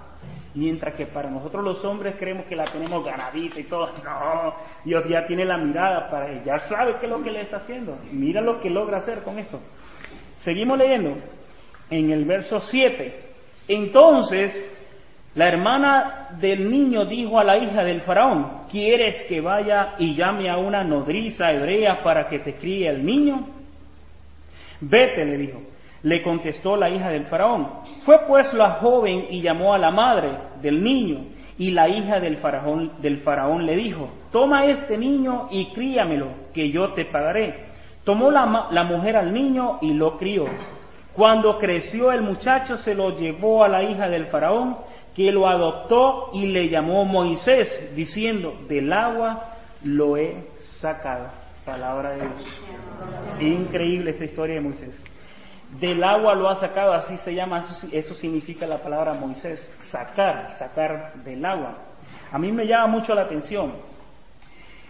[0.54, 3.92] Mientras que para nosotros los hombres creemos que la tenemos ganadita y todo.
[4.04, 4.54] No,
[4.86, 7.58] Dios ya tiene la mirada para él, ya sabe qué es lo que le está
[7.58, 7.98] haciendo.
[8.12, 9.60] Mira lo que logra hacer con esto.
[10.38, 11.16] Seguimos leyendo
[11.90, 13.27] en el verso 7.
[13.68, 14.64] Entonces,
[15.36, 20.50] la hermana del niño dijo a la hija del faraón, ¿quieres que vaya y llame
[20.50, 23.46] a una nodriza hebrea para que te críe el niño?
[24.82, 25.62] Vete, le dijo.
[26.04, 27.68] Le contestó la hija del faraón.
[28.02, 31.26] Fue pues la joven y llamó a la madre del niño.
[31.60, 36.72] Y la hija del faraón, del faraón le dijo, toma este niño y críamelo, que
[36.72, 37.66] yo te pagaré.
[38.04, 40.46] Tomó la, la mujer al niño y lo crió.
[41.18, 44.78] Cuando creció el muchacho se lo llevó a la hija del faraón,
[45.16, 51.30] que lo adoptó y le llamó Moisés, diciendo, del agua lo he sacado.
[51.66, 52.62] Palabra de Dios.
[53.40, 55.04] Increíble esta historia de Moisés.
[55.80, 61.16] Del agua lo ha sacado, así se llama, eso, significa la palabra Moisés, sacar, sacar
[61.26, 61.80] del agua.
[62.32, 63.74] A mí me llama mucho la atención.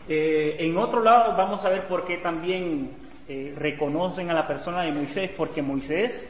[0.10, 4.82] Eh, en otro lado vamos a ver por qué también eh, reconocen a la persona
[4.84, 6.28] de Moisés, porque Moisés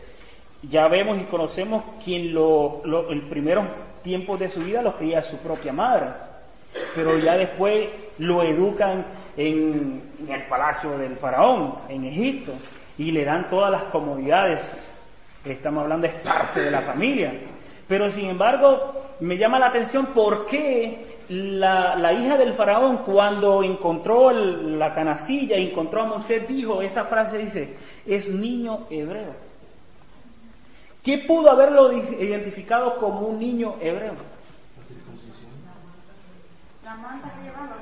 [0.64, 3.66] ya vemos y conocemos quien lo, lo el primeros
[4.04, 6.08] tiempos de su vida lo cría su propia madre,
[6.96, 7.88] pero ya después
[8.18, 12.54] lo educan en, el palacio del faraón, en Egipto,
[12.98, 14.62] y le dan todas las comodidades.
[15.46, 17.34] Estamos hablando, es parte de la familia.
[17.88, 24.32] Pero sin embargo, me llama la atención por qué la, hija del faraón, cuando encontró
[24.32, 27.76] la canastilla, encontró a Moisés, dijo, esa frase dice,
[28.06, 29.48] es niño hebreo.
[31.04, 34.14] ¿Qué pudo haberlo identificado como un niño hebreo?
[36.84, 37.78] La manta que llevaba,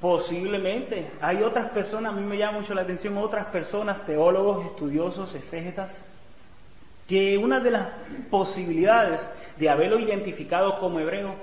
[0.00, 1.10] Posiblemente.
[1.20, 6.02] Hay otras personas, a mí me llama mucho la atención, otras personas, teólogos, estudiosos, exégetas,
[7.08, 7.88] que una de las
[8.30, 9.20] posibilidades
[9.58, 11.34] de haberlo identificado como hebreo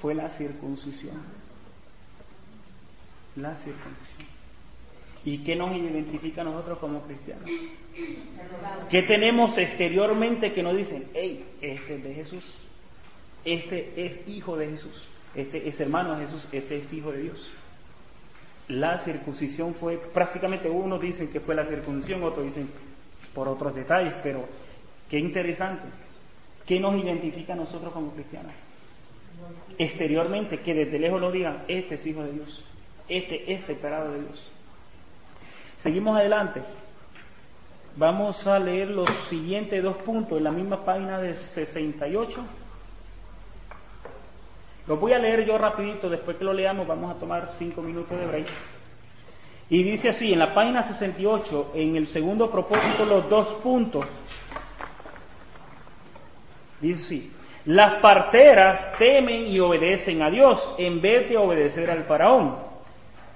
[0.00, 1.16] fue la circuncisión.
[3.36, 4.28] La circuncisión.
[5.24, 7.44] ¿Y qué nos identifica a nosotros como cristianos?
[8.88, 12.44] ¿Qué tenemos exteriormente que nos dicen, hey, este es de Jesús,
[13.44, 17.50] este es hijo de Jesús, este es hermano de Jesús, este es hijo de Dios?
[18.68, 22.68] la circuncisión fue, prácticamente unos dicen que fue la circuncisión, otros dicen
[23.34, 24.44] por otros detalles, pero
[25.08, 25.86] qué interesante.
[26.68, 28.52] ¿Qué nos identifica a nosotros como cristianos?
[29.78, 32.62] Exteriormente, que desde lejos lo digan, este es hijo de Dios,
[33.08, 34.50] este es separado de Dios.
[35.78, 36.60] Seguimos adelante.
[37.96, 42.44] Vamos a leer los siguientes dos puntos en la misma página de 68.
[44.86, 48.18] Lo voy a leer yo rapidito, después que lo leamos vamos a tomar cinco minutos
[48.18, 48.46] de break.
[49.70, 54.06] Y dice así, en la página 68, en el segundo propósito, los dos puntos.
[56.80, 57.22] Dice
[57.64, 62.56] las parteras temen y obedecen a Dios en vez de obedecer al faraón,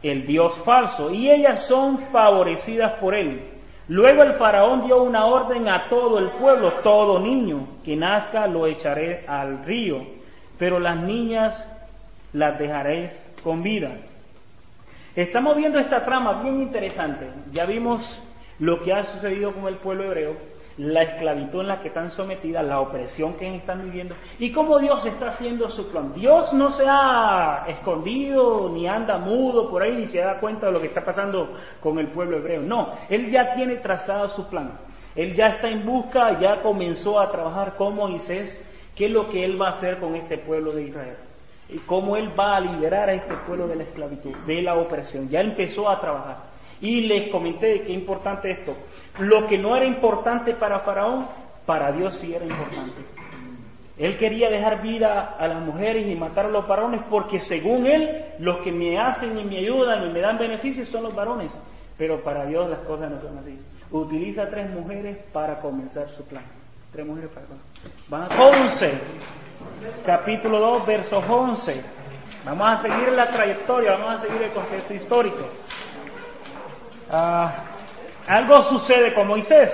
[0.02, 3.42] el Dios falso, y ellas son favorecidas por él.
[3.88, 8.66] Luego el faraón dio una orden a todo el pueblo, todo niño que nazca lo
[8.66, 10.22] echaré al río
[10.62, 11.66] pero las niñas
[12.32, 13.96] las dejaréis con vida.
[15.16, 17.26] Estamos viendo esta trama bien interesante.
[17.50, 18.22] Ya vimos
[18.60, 20.36] lo que ha sucedido con el pueblo hebreo,
[20.78, 25.04] la esclavitud en la que están sometidas, la opresión que están viviendo y cómo Dios
[25.04, 26.12] está haciendo su plan.
[26.14, 30.72] Dios no se ha escondido ni anda mudo por ahí y se da cuenta de
[30.72, 32.62] lo que está pasando con el pueblo hebreo.
[32.62, 34.72] No, Él ya tiene trazado su plan.
[35.14, 38.62] Él ya está en busca, ya comenzó a trabajar con Moisés
[38.94, 41.16] qué es lo que Él va a hacer con este pueblo de Israel
[41.68, 45.28] y cómo Él va a liberar a este pueblo de la esclavitud, de la opresión.
[45.28, 46.52] Ya empezó a trabajar.
[46.80, 48.74] Y les comenté que importante esto.
[49.18, 51.26] Lo que no era importante para Faraón,
[51.66, 53.02] para Dios sí era importante.
[53.98, 58.24] Él quería dejar vida a las mujeres y matar a los varones porque según él,
[58.38, 61.52] los que me hacen y me ayudan y me dan beneficios son los varones.
[61.98, 63.58] Pero para Dios las cosas no son así.
[63.90, 66.44] Utiliza tres mujeres para comenzar su plan.
[66.90, 67.46] Tres mujeres para
[68.08, 68.92] Van a 11,
[70.04, 71.82] capítulo 2, verso 11.
[72.44, 75.46] Vamos a seguir la trayectoria, vamos a seguir el concepto histórico.
[77.10, 77.71] Ah,
[78.28, 79.70] algo sucede con Moisés.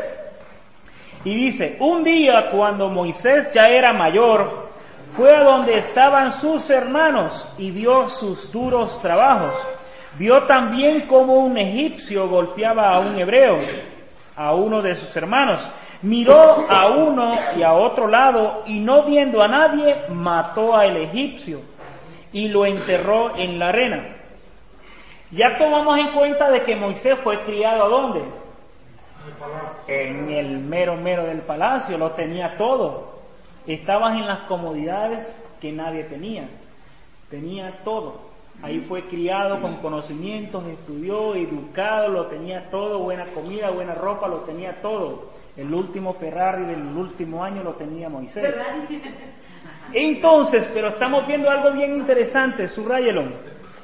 [1.24, 4.68] Y dice, un día cuando Moisés ya era mayor,
[5.10, 9.54] fue a donde estaban sus hermanos y vio sus duros trabajos.
[10.18, 13.58] Vio también como un egipcio golpeaba a un hebreo
[14.38, 15.60] a uno de sus hermanos.
[16.02, 21.60] Miró a uno y a otro lado y no viendo a nadie, mató al egipcio
[22.32, 24.16] y lo enterró en la arena.
[25.30, 28.22] Ya tomamos en cuenta de que Moisés fue criado a dónde?
[29.86, 33.18] En el mero mero del palacio, lo tenía todo.
[33.66, 35.26] Estaban en las comodidades
[35.60, 36.48] que nadie tenía.
[37.30, 38.28] Tenía todo.
[38.62, 44.38] Ahí fue criado con conocimientos, estudió, educado, lo tenía todo, buena comida, buena ropa, lo
[44.38, 45.30] tenía todo.
[45.56, 48.54] El último Ferrari del último año lo tenía Moisés.
[49.92, 53.24] Entonces, pero estamos viendo algo bien interesante, subrayelo,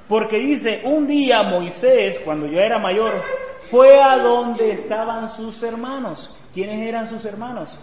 [0.09, 3.13] porque dice, un día Moisés, cuando yo era mayor,
[3.71, 6.35] fue a donde estaban sus hermanos.
[6.53, 7.79] ¿Quiénes eran sus hermanos?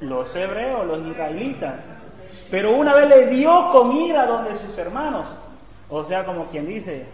[0.00, 1.80] Los hebreos, los israelitas.
[2.50, 5.26] Pero una vez le dio comida donde sus hermanos.
[5.88, 7.06] O sea, como quien dice,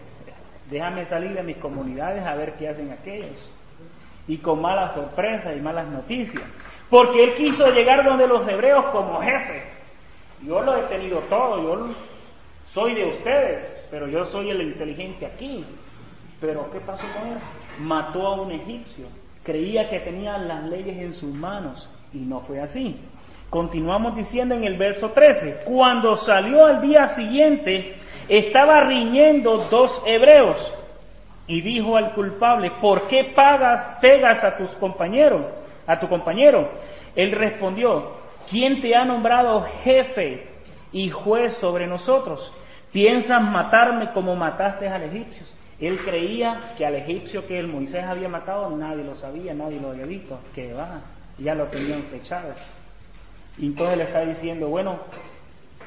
[0.68, 3.50] déjame salir de mis comunidades a ver qué hacen aquellos.
[4.26, 6.44] Y con malas sorpresas y malas noticias.
[6.90, 9.62] Porque él quiso llegar donde los hebreos como jefe.
[10.42, 11.94] Yo lo he tenido todo, yo
[12.72, 15.64] soy de ustedes, pero yo soy el inteligente aquí.
[16.40, 17.38] Pero ¿qué pasó con él?
[17.80, 19.06] Mató a un egipcio.
[19.42, 22.96] Creía que tenía las leyes en sus manos y no fue así.
[23.50, 27.96] Continuamos diciendo en el verso 13, cuando salió al día siguiente,
[28.28, 30.74] estaba riñendo dos hebreos
[31.46, 35.46] y dijo al culpable, ¿por qué pagas, pegas a tus compañeros,
[35.86, 36.68] a tu compañero?
[37.16, 38.18] Él respondió,
[38.50, 40.57] ¿quién te ha nombrado jefe
[40.92, 42.52] y juez sobre nosotros?
[42.92, 45.46] ¿Piensas matarme como mataste al egipcio?
[45.80, 49.90] Él creía que al egipcio que el Moisés había matado nadie lo sabía, nadie lo
[49.90, 51.00] había visto, que va,
[51.38, 52.54] ya lo tenían fechado.
[53.58, 54.98] Y entonces le está diciendo, bueno,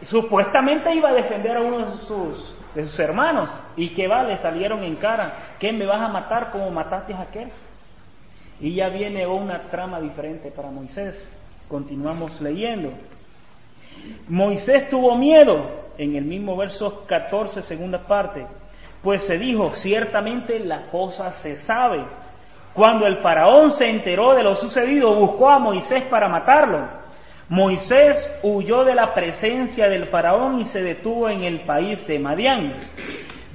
[0.01, 3.49] supuestamente iba a defender a uno de sus, de sus hermanos.
[3.75, 4.23] ¿Y qué va?
[4.23, 5.55] Le salieron en cara.
[5.59, 7.49] ¿Qué me vas a matar como mataste a aquel?
[8.59, 11.29] Y ya viene una trama diferente para Moisés.
[11.67, 12.91] Continuamos leyendo.
[14.27, 18.45] Moisés tuvo miedo en el mismo verso 14, segunda parte.
[19.01, 22.03] Pues se dijo, ciertamente la cosa se sabe.
[22.73, 27.01] Cuando el faraón se enteró de lo sucedido, buscó a Moisés para matarlo
[27.51, 32.87] Moisés huyó de la presencia del faraón y se detuvo en el país de Madián,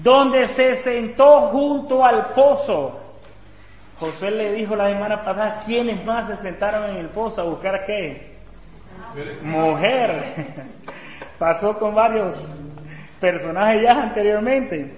[0.02, 3.00] donde se sentó junto al pozo.
[3.98, 7.86] Josué le dijo la semana pasada, ¿quiénes más se sentaron en el pozo a buscar
[7.86, 8.35] qué?
[9.42, 10.64] Mujer.
[11.38, 12.34] Pasó con varios
[13.20, 14.94] personajes ya anteriormente.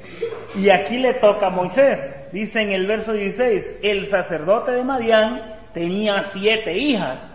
[0.54, 1.98] Y aquí le toca a Moisés.
[2.32, 5.42] Dice en el verso 16, el sacerdote de Madián
[5.72, 7.32] tenía siete hijas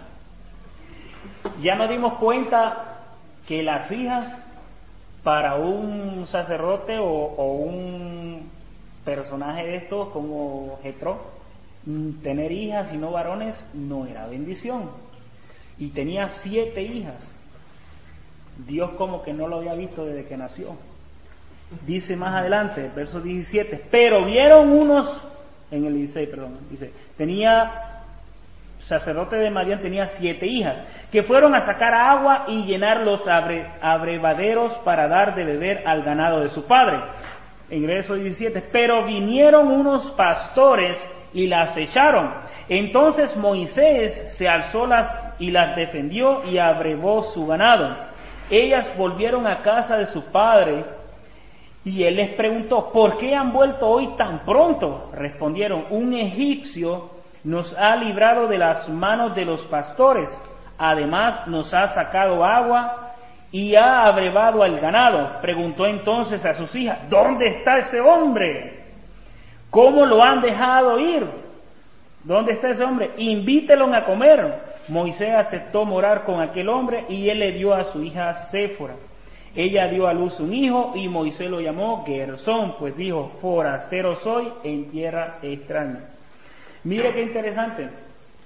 [1.62, 3.00] ya nos dimos cuenta
[3.48, 4.38] que las hijas
[5.24, 8.50] para un sacerdote o, un
[9.06, 11.22] personaje de estos como Jetro,
[12.22, 14.90] tener hijas y no varones no era bendición.
[15.78, 17.30] Y tenía siete hijas.
[18.68, 20.78] Dios como que no lo había visto desde que nació.
[21.86, 25.10] Dice más adelante, verso 17, pero vieron unos,
[25.72, 27.94] en el 16, perdón, dice, tenía
[28.86, 30.76] sacerdote de Madián tenía siete hijas,
[31.12, 36.42] que fueron a sacar agua y llenar los abrevaderos para dar de beber al ganado
[36.42, 37.00] de su padre.
[37.70, 40.98] En verso 17, pero vinieron unos pastores
[41.34, 42.34] y las echaron.
[42.70, 47.96] Entonces Moisés se alzó las y las defendió y abrevó su ganado.
[48.50, 50.86] Ellas volvieron a casa de su padre
[51.86, 55.10] y él les preguntó, ¿por qué han vuelto hoy tan pronto?
[55.14, 57.10] Respondieron, un egipcio
[57.44, 60.30] nos ha librado de las manos de los pastores,
[60.78, 63.12] además nos ha sacado agua
[63.52, 65.42] y ha abrevado al ganado.
[65.42, 68.84] Preguntó entonces a sus hijas, ¿dónde está ese hombre?
[69.70, 71.28] ¿Cómo lo han dejado ir?
[72.24, 73.12] ¿Dónde está ese hombre?
[73.18, 74.73] Invítelo a comer.
[74.88, 78.96] Moisés aceptó morar con aquel hombre y él le dio a su hija Séfora.
[79.56, 84.52] Ella dio a luz un hijo y Moisés lo llamó Gersón, pues dijo, forastero soy
[84.64, 86.00] en tierra extraña.
[86.84, 87.90] Mire qué interesante.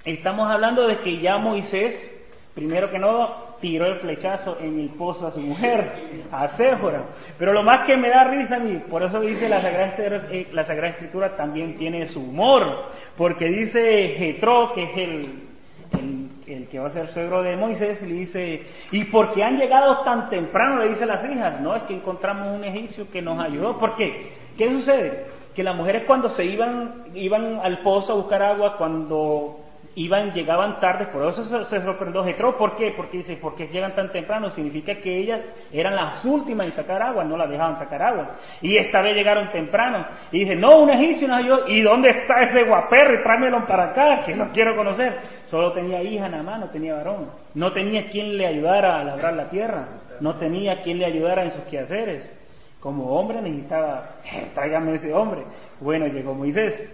[0.04, 2.06] Estamos hablando de que ya Moisés,
[2.54, 7.04] primero que no, tiró el flechazo en el pozo a su mujer, a Séfora.
[7.38, 9.96] Pero lo más que me da risa a mí, por eso dice la Sagrada,
[10.30, 12.84] eh, la Sagrada Escritura también tiene su humor,
[13.16, 15.48] porque dice Jetro, que es el,
[15.92, 19.98] el, que va a ser suegro de Moisés, le dice, ¿y por qué han llegado
[20.02, 20.82] tan temprano?
[20.82, 23.78] Le dice las hijas, no, es que encontramos un egipcio que nos ayudó.
[23.78, 24.32] ¿Por qué?
[24.56, 25.38] ¿Qué sucede?
[25.58, 29.58] que las mujeres cuando se iban, iban al pozo a buscar agua, cuando
[29.98, 32.94] iban, llegaban tarde, por eso se, sorprendió Jetro, ¿por qué?
[32.96, 34.48] Porque dice, ¿por qué llegan tan temprano?
[34.50, 35.40] Significa que ellas
[35.72, 38.36] eran las últimas en sacar agua, no las dejaban sacar agua.
[38.62, 40.06] Y esta vez llegaron temprano.
[40.30, 43.22] Y dice, no, un egipcio no yo, ¿y dónde está ese guaperro?
[43.24, 45.18] Tráemelo para acá, que no quiero conocer.
[45.46, 47.30] Solo tenía hija nada más, no tenía varón.
[47.54, 49.88] No tenía quien le ayudara a labrar la tierra.
[50.20, 52.32] No tenía quien le ayudara en sus quehaceres.
[52.78, 54.10] Como hombre necesitaba,
[54.54, 55.42] tráigame ese hombre.
[55.80, 56.84] Bueno, llegó Moisés.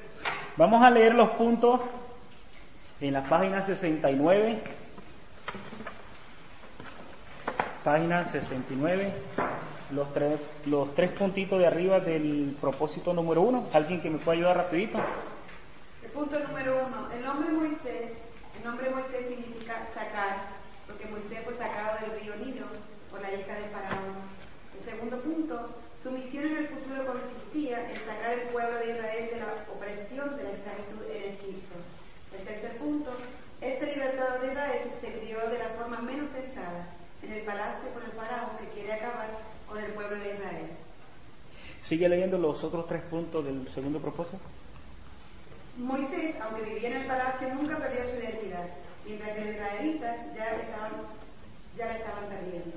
[0.57, 1.81] Vamos a leer los puntos
[3.01, 4.63] en la página 69.
[7.83, 9.13] Página 69.
[9.91, 13.69] Los tres, los tres puntitos de arriba del propósito número uno.
[13.73, 14.99] ¿Alguien que me pueda ayudar rapidito?
[16.03, 17.13] El punto número uno.
[17.13, 18.13] El nombre Moisés,
[18.57, 20.49] el nombre Moisés significa sacar,
[20.87, 22.67] porque Moisés fue sacado del río Nilo
[23.11, 24.17] por la hija de Faraón.
[24.79, 25.69] El segundo punto,
[26.03, 30.37] su misión en el futuro consistía en sacar el pueblo de Israel de la opresión
[30.37, 31.04] de la esclavitud
[34.05, 36.93] Libertadora se crió de la forma menos pensada,
[37.23, 39.29] en el palacio con el faraón que quiere acabar
[39.67, 40.69] con el pueblo de Israel.
[41.81, 44.45] ¿Sigue leyendo los otros tres puntos del segundo propósito?
[45.79, 48.69] Moisés, aunque vivía en el palacio, nunca perdió su identidad,
[49.07, 50.93] mientras que los israelitas ya la estaban,
[51.79, 52.77] ya estaban perdiendo.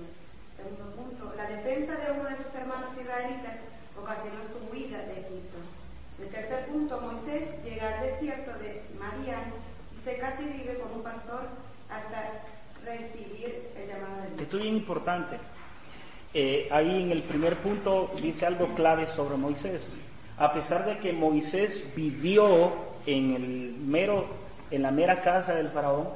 [0.56, 3.56] Segundo punto, la defensa de uno de sus hermanos israelitas
[4.00, 5.60] ocasionó su huida de Egipto.
[6.24, 8.06] El tercer punto, Moisés llega al
[10.08, 11.42] Usted casi vive como un pastor
[11.90, 12.32] hasta
[12.86, 14.42] recibir el llamado de Dios.
[14.42, 15.38] Esto es bien importante.
[16.34, 19.92] Eh, ahí en el primer punto dice algo clave sobre Moisés.
[20.38, 22.72] A pesar de que Moisés vivió
[23.06, 24.28] en el mero,
[24.72, 26.08] en la mera casa del faraón,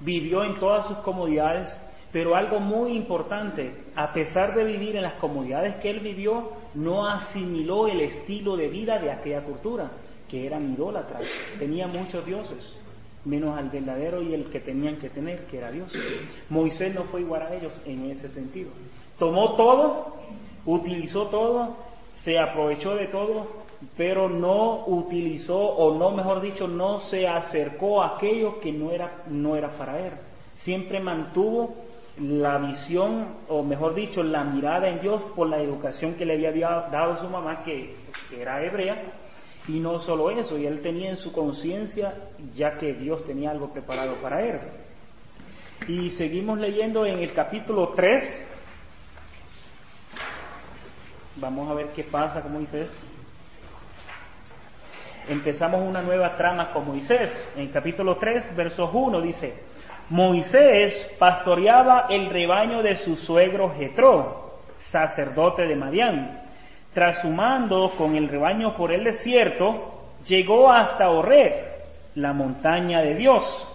[0.00, 1.78] vivió en todas sus comodidades,
[2.10, 7.06] pero algo muy importante, a pesar de vivir en las comodidades que él vivió, no
[7.06, 9.88] asimiló el estilo de vida de aquella cultura,
[10.28, 11.22] que eran idólatras,
[11.60, 12.74] tenía muchos dioses
[13.26, 15.92] menos al verdadero y el que tenían que tener, que era Dios.
[16.48, 18.70] Moisés no fue igual a ellos en ese sentido.
[19.18, 20.16] Tomó todo,
[20.64, 21.76] utilizó todo,
[22.22, 23.46] se aprovechó de todo,
[23.96, 29.24] pero no utilizó, o no, mejor dicho, no se acercó a aquello que no era,
[29.28, 30.12] no era para él.
[30.56, 31.74] Siempre mantuvo
[32.18, 36.68] la visión, o mejor dicho, la mirada en Dios por la educación que le había
[36.90, 37.94] dado su mamá, que,
[38.30, 39.02] que era hebrea,
[39.68, 42.14] y no solo eso, y él tenía en su conciencia
[42.54, 44.60] ya que Dios tenía algo preparado para él.
[45.88, 48.44] Y seguimos leyendo en el capítulo 3.
[51.36, 52.88] Vamos a ver qué pasa con Moisés.
[55.28, 57.46] Empezamos una nueva trama con Moisés.
[57.56, 59.54] En el capítulo 3, verso 1 dice,
[60.08, 66.45] Moisés pastoreaba el rebaño de su suegro Jetro, sacerdote de Madián
[66.96, 71.52] tras su mando con el rebaño por el desierto, llegó hasta Horeb,
[72.14, 73.68] la montaña de Dios.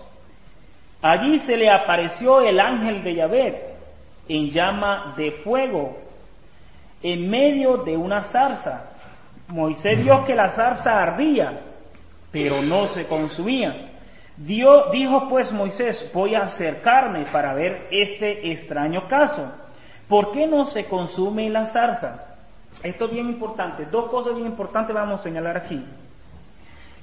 [1.04, 3.64] Allí se le apareció el ángel de Yahvé
[4.28, 6.00] en llama de fuego,
[7.04, 8.86] en medio de una zarza.
[9.50, 11.62] Moisés vio que la zarza ardía,
[12.32, 13.92] pero no se consumía.
[14.36, 19.52] Dijo pues Moisés, voy a acercarme para ver este extraño caso.
[20.08, 22.31] ¿Por qué no se consume la zarza?
[22.84, 23.86] Esto es bien importante.
[23.86, 25.84] Dos cosas bien importantes vamos a señalar aquí.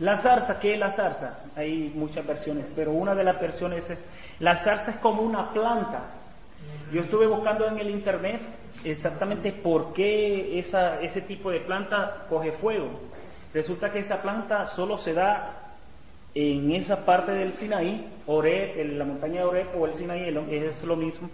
[0.00, 1.40] La zarza, ¿qué es la zarza?
[1.56, 4.06] Hay muchas versiones, pero una de las versiones es,
[4.38, 6.02] la zarza es como una planta.
[6.92, 8.40] Yo estuve buscando en el internet
[8.84, 12.88] exactamente por qué ese tipo de planta coge fuego.
[13.52, 15.54] Resulta que esa planta solo se da
[16.34, 20.84] en esa parte del Sinaí, Ore, en la montaña de Ore o el Sinaí, es
[20.84, 21.28] lo mismo.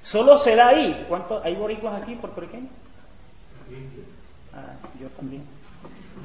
[0.00, 1.04] Solo se da ahí.
[1.08, 2.70] ¿Cuánto, ¿Hay boricuas aquí puertorriqueños?
[4.54, 5.42] Ah, yo también.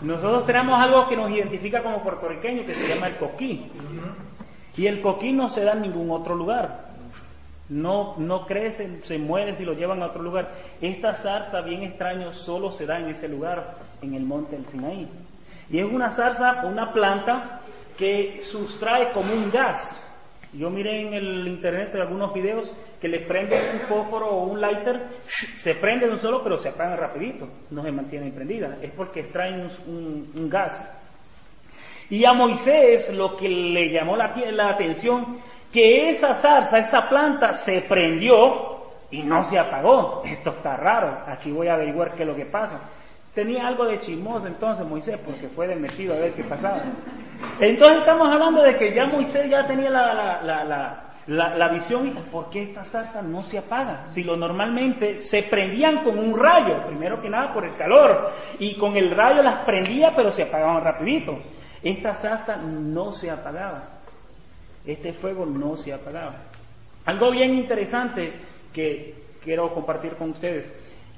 [0.02, 3.72] Nosotros tenemos algo que nos identifica como puertorriqueños que se llama el coquí.
[4.78, 6.86] Y el coquí no se da en ningún otro lugar.
[7.70, 10.52] No, no crece, se muere si lo llevan a otro lugar.
[10.82, 15.08] Esta zarza bien extraño solo se da en ese lugar, en el monte del Sinaí.
[15.70, 17.62] Y es una zarza, una planta
[17.98, 20.00] que sustrae como un gas.
[20.58, 25.02] Yo miré en el internet algunos videos que le prenden un fósforo o un lighter,
[25.28, 29.20] se prende de un solo pero se apaga rapidito, no se mantiene prendida, es porque
[29.20, 30.90] extraen un, gas.
[32.10, 35.40] Y a Moisés lo que le llamó la, la atención,
[35.74, 38.76] que esa zarza, esa planta se prendió
[39.12, 40.24] y no se apagó.
[40.26, 42.80] Esto está raro, aquí voy a averiguar qué es lo que pasa.
[43.36, 46.84] Tenía algo de chismoso entonces Moisés, porque fue metido a ver qué pasaba.
[47.60, 52.50] Entonces estamos hablando de que ya Moisés ya tenía la, la, la, visión y ¿por
[52.50, 54.08] qué esta zarza no se apaga?
[54.14, 58.76] Si lo normalmente se prendían con un rayo, primero que nada por el calor, y
[58.76, 61.38] con el rayo las prendía pero se apagaban rapidito.
[61.84, 63.84] Esta zarza no se apagaba.
[64.86, 66.36] Este fuego no se apagaba.
[67.04, 68.32] Algo bien interesante
[68.72, 69.14] que
[69.44, 70.74] quiero compartir con ustedes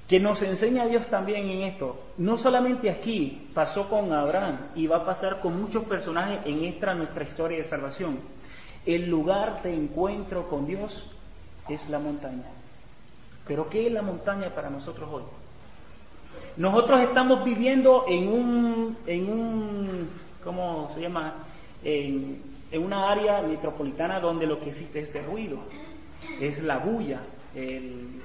[0.08, 2.00] que nos enseña Dios también en esto.
[2.18, 6.94] No solamente aquí, pasó con Abraham y va a pasar con muchos personajes en esta
[6.94, 8.20] nuestra historia de salvación.
[8.86, 11.06] El lugar de encuentro con Dios
[11.68, 12.46] es la montaña.
[13.46, 15.24] Pero ¿qué es la montaña para nosotros hoy?
[16.56, 20.10] Nosotros estamos viviendo en un, en un
[20.44, 21.34] ¿cómo se llama?
[21.84, 25.60] En, en una área metropolitana donde lo que existe es el ruido,
[26.40, 27.22] es la bulla,
[27.54, 28.17] el,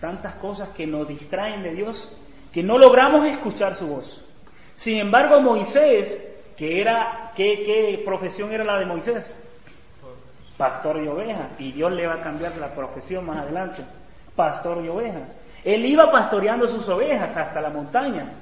[0.00, 2.10] tantas cosas que nos distraen de Dios,
[2.52, 4.24] que no logramos escuchar su voz.
[4.74, 6.20] Sin embargo, Moisés,
[6.56, 9.36] que era, ¿qué, qué profesión era la de Moisés?
[10.56, 11.50] Pastor y oveja.
[11.58, 13.82] Y Dios le va a cambiar la profesión más adelante.
[14.34, 15.20] Pastor y oveja.
[15.64, 18.32] Él iba pastoreando sus ovejas hasta la montaña.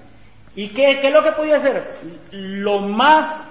[0.55, 1.99] ¿Y qué, qué es lo que podía hacer?
[2.31, 3.43] Lo más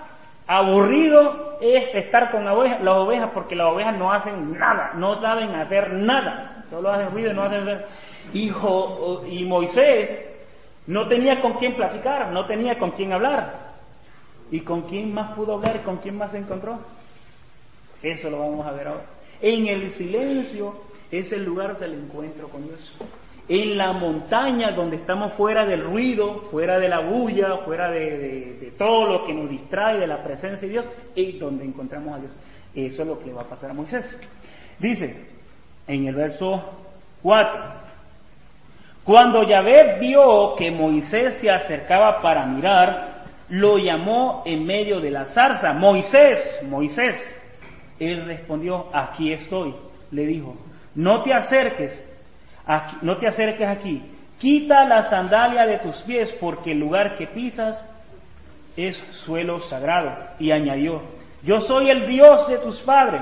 [0.47, 5.93] aburrido es estar con las ovejas porque las ovejas no hacen nada, no saben hacer
[5.93, 7.87] nada solo hacen ruido y no hacen ver.
[8.33, 10.19] Hijo, y Moisés
[10.87, 13.75] no tenía con quién platicar, no tenía con quién hablar.
[14.51, 16.79] ¿Y con quién más pudo hablar con quién más se encontró?
[18.03, 19.05] Eso lo vamos a ver ahora.
[19.41, 20.75] En el silencio
[21.11, 22.93] es el lugar del encuentro con Dios.
[23.47, 29.05] En la montaña donde estamos fuera del ruido, fuera de la bulla, fuera de, todo
[29.05, 30.85] lo que nos distrae de la presencia de Dios,
[31.15, 32.31] es donde encontramos a Dios.
[32.73, 34.17] Eso es lo que va a pasar a Moisés.
[34.79, 35.15] Dice,
[35.87, 36.63] en el verso
[37.21, 37.85] 4.
[39.03, 45.25] Cuando Yahvé vio que Moisés se acercaba para mirar, lo llamó en medio de la
[45.25, 47.33] zarza, Moisés, Moisés.
[47.99, 49.75] Él respondió, aquí estoy.
[50.11, 50.55] Le dijo,
[50.95, 52.03] no te acerques,
[53.01, 54.01] no te acerques aquí,
[54.39, 57.85] quita la sandalia de tus pies porque el lugar que pisas
[58.75, 60.15] es suelo sagrado.
[60.39, 61.01] Y añadió,
[61.43, 63.21] yo soy el Dios de tus padres,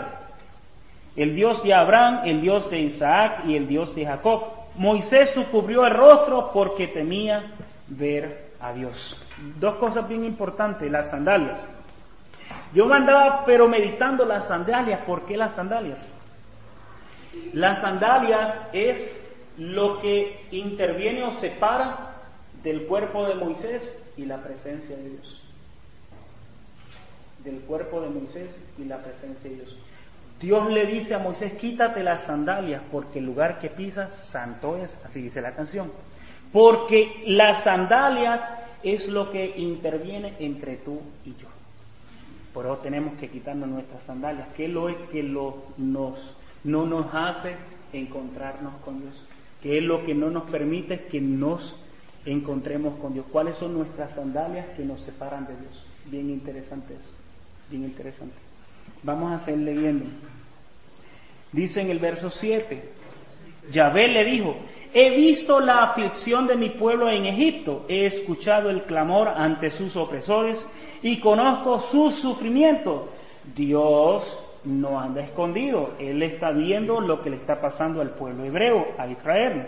[1.15, 4.43] el Dios de Abraham, el Dios de Isaac y el Dios de Jacob.
[4.75, 7.51] Moisés cubrió el rostro porque temía
[7.87, 9.17] ver a Dios.
[9.59, 11.59] Dos cosas bien importantes, las sandalias.
[12.73, 15.01] Yo andaba pero meditando las sandalias.
[15.01, 15.99] ¿Por qué las sandalias?
[17.53, 19.11] Las sandalias es
[19.57, 22.13] lo que interviene o separa
[22.63, 25.41] del cuerpo de Moisés y la presencia de Dios.
[27.43, 29.77] Del cuerpo de Moisés y la presencia de Dios.
[30.39, 34.97] Dios le dice a Moisés, quítate las sandalias porque el lugar que pisas santo es,
[35.05, 35.91] así dice la canción.
[36.51, 38.41] Porque las sandalias
[38.83, 41.47] es lo que interviene entre tú y yo.
[42.53, 47.13] Por eso tenemos que quitarnos nuestras sandalias, que es lo que lo, nos, no nos
[47.13, 47.55] hace
[47.93, 49.23] encontrarnos con Dios,
[49.63, 51.73] que es lo que no nos permite que nos
[52.25, 53.25] encontremos con Dios.
[53.31, 55.85] ¿Cuáles son nuestras sandalias que nos separan de Dios?
[56.05, 57.13] Bien interesante eso,
[57.69, 58.35] bien interesante.
[59.03, 60.05] Vamos a seguir leyendo.
[61.53, 62.83] Dice en el verso 7,
[63.71, 64.55] Yahvé le dijo,
[64.93, 69.95] he visto la aflicción de mi pueblo en Egipto, he escuchado el clamor ante sus
[69.95, 70.57] opresores
[71.01, 73.03] y conozco sus sufrimientos.
[73.55, 78.87] Dios no anda escondido, Él está viendo lo que le está pasando al pueblo hebreo,
[78.97, 79.67] a Israel.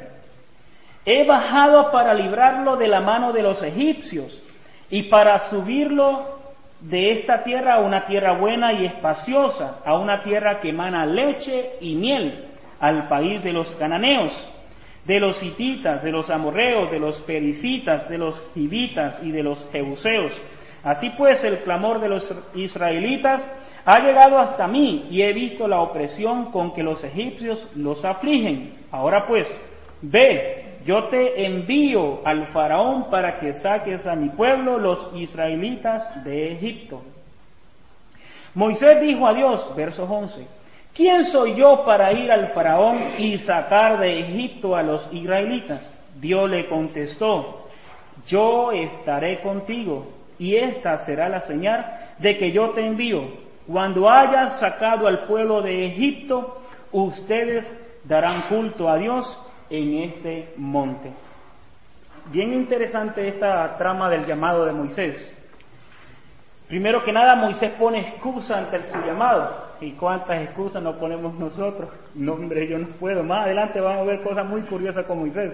[1.06, 4.42] He bajado para librarlo de la mano de los egipcios
[4.90, 6.36] y para subirlo
[6.82, 11.74] de esta tierra a una tierra buena y espaciosa, a una tierra que emana leche
[11.82, 12.46] y miel,
[12.80, 14.48] al país de los cananeos,
[15.06, 19.68] de los hititas, de los amorreos, de los pericitas, de los hivitas y de los
[19.72, 20.34] jebuseos.
[20.84, 23.48] Así pues, el clamor de los israelitas
[23.86, 28.74] ha llegado hasta mí y he visto la opresión con que los egipcios los afligen.
[28.92, 29.48] Ahora pues,
[30.02, 36.54] ve, yo te envío al faraón para que saques a mi pueblo, los israelitas de
[36.54, 37.04] Egipto.
[38.56, 40.48] Moisés dijo a Dios, versos 11,
[40.94, 45.82] ¿quién soy yo para ir al faraón y sacar de Egipto a los israelitas?
[46.20, 47.68] Dios le contestó,
[48.28, 50.08] yo estaré contigo
[50.40, 53.45] y esta será la señal de que yo te envío.
[53.68, 56.62] Cuando hayas sacado al pueblo de Egipto,
[56.92, 57.74] ustedes
[58.04, 59.38] darán culto a Dios
[59.70, 61.12] en este monte.
[62.32, 65.34] Bien interesante esta trama del llamado de Moisés.
[66.68, 69.66] Primero que nada, Moisés pone excusa ante su llamado.
[69.82, 71.90] ¿Y cuántas excusas nos ponemos nosotros?
[72.16, 73.24] No, hombre, yo no puedo.
[73.24, 75.54] Más adelante vamos a ver cosas muy curiosas con Moisés.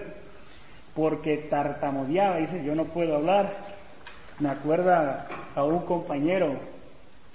[0.94, 3.52] Porque tartamudeaba, dice, yo no puedo hablar.
[4.38, 6.54] Me acuerda a un compañero,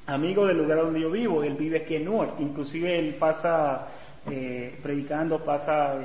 [0.07, 2.39] amigo del lugar donde yo vivo, él vive aquí en Newark.
[2.39, 3.87] Inclusive él pasa
[4.29, 5.95] eh, predicando, pasa...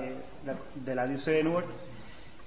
[0.74, 1.68] De la diócesis de Newark,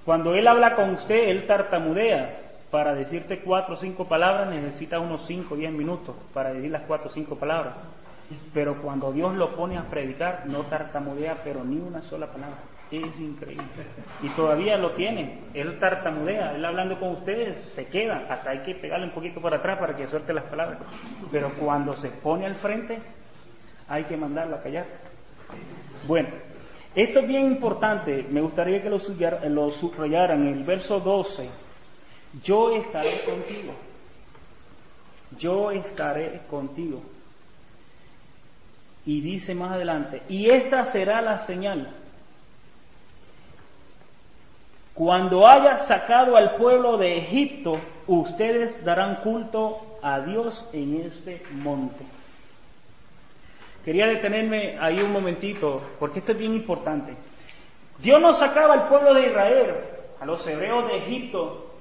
[0.04, 2.42] cuando él habla con usted, él tartamudea.
[2.70, 6.82] Para decirte cuatro o cinco palabras necesita unos cinco o diez minutos para decir las
[6.82, 7.72] cuatro o cinco palabras.
[8.52, 12.58] Pero cuando Dios lo pone a predicar, no tartamudea, pero ni una sola palabra.
[12.90, 13.64] Es increíble.
[14.22, 15.40] Y todavía lo tiene.
[15.54, 16.54] Él tartamudea.
[16.54, 18.26] Él hablando con ustedes se queda.
[18.28, 20.78] Hasta hay que pegarle un poquito para atrás para que suelte las palabras.
[21.32, 23.00] Pero cuando se pone al frente,
[23.88, 24.86] hay que mandarlo a callar.
[26.06, 26.28] Bueno,
[26.96, 28.98] esto es bien importante, me gustaría que lo,
[29.70, 31.46] subrayaran en el verso 12.
[32.42, 33.74] Yo estaré contigo.
[35.38, 37.02] Yo estaré contigo.
[39.04, 41.92] Y dice más adelante, y esta será la señal.
[44.96, 52.02] Cuando haya sacado al pueblo de Egipto, ustedes darán culto a Dios en este monte.
[53.84, 57.12] Quería detenerme ahí un momentito, porque esto es bien importante.
[57.98, 59.74] Dios no sacaba al pueblo de Israel,
[60.18, 61.74] a los hebreos de Egipto,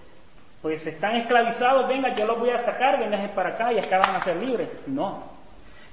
[0.62, 4.16] pues están esclavizados, venga, yo los voy a sacar, vengan para acá y acá van
[4.18, 4.68] a ser libres.
[4.88, 5.24] No.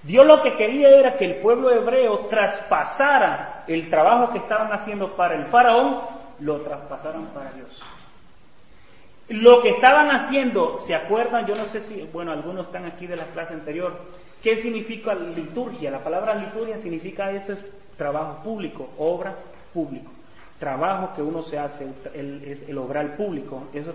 [0.02, 5.14] Dios lo que quería era que el pueblo hebreo traspasara el trabajo que estaban haciendo
[5.14, 6.00] para el faraón,
[6.42, 7.82] lo traspasaran para Dios.
[9.28, 11.46] Lo que estaban haciendo, ¿se acuerdan?
[11.46, 13.96] Yo no sé si, bueno, algunos están aquí de la clase anterior,
[14.42, 15.90] ¿Qué significa liturgia?
[15.90, 17.60] La palabra liturgia significa eso es
[17.96, 19.36] trabajo público, obra
[19.72, 20.10] público.
[20.58, 23.94] Trabajo que uno se hace, el obrar público, eso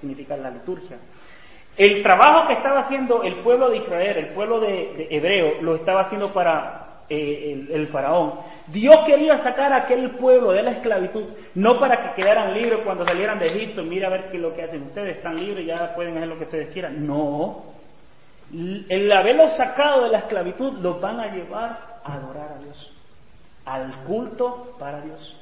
[0.00, 0.98] significa la liturgia.
[1.76, 6.02] El trabajo que estaba haciendo el pueblo de Israel, el pueblo de, hebreo, lo estaba
[6.02, 8.34] haciendo para eh, el, faraón.
[8.66, 11.24] Dios quería sacar a aquel pueblo de la esclavitud,
[11.54, 14.54] no para que quedaran libres cuando salieran de Egipto, mira a ver qué es lo
[14.54, 17.06] que hacen ustedes, están libres, ya pueden hacer lo que ustedes quieran.
[17.06, 17.62] No,
[18.52, 22.92] el haberlos sacado de la esclavitud los van a llevar a adorar a Dios,
[23.64, 25.36] al culto para Dios.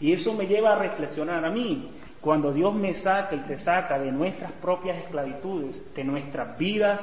[0.00, 1.90] Y eso me lleva a reflexionar a mí,
[2.20, 7.00] cuando Dios me saca y te saca de nuestras propias esclavitudes, de nuestras vidas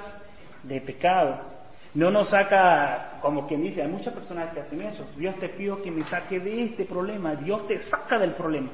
[0.64, 1.40] de pecado,
[1.96, 5.06] no nos saca, como quien dice, hay muchas personas que hacen eso.
[5.18, 7.36] Dios te pido que me saque de este problema.
[7.36, 8.70] Dios te saca del problema.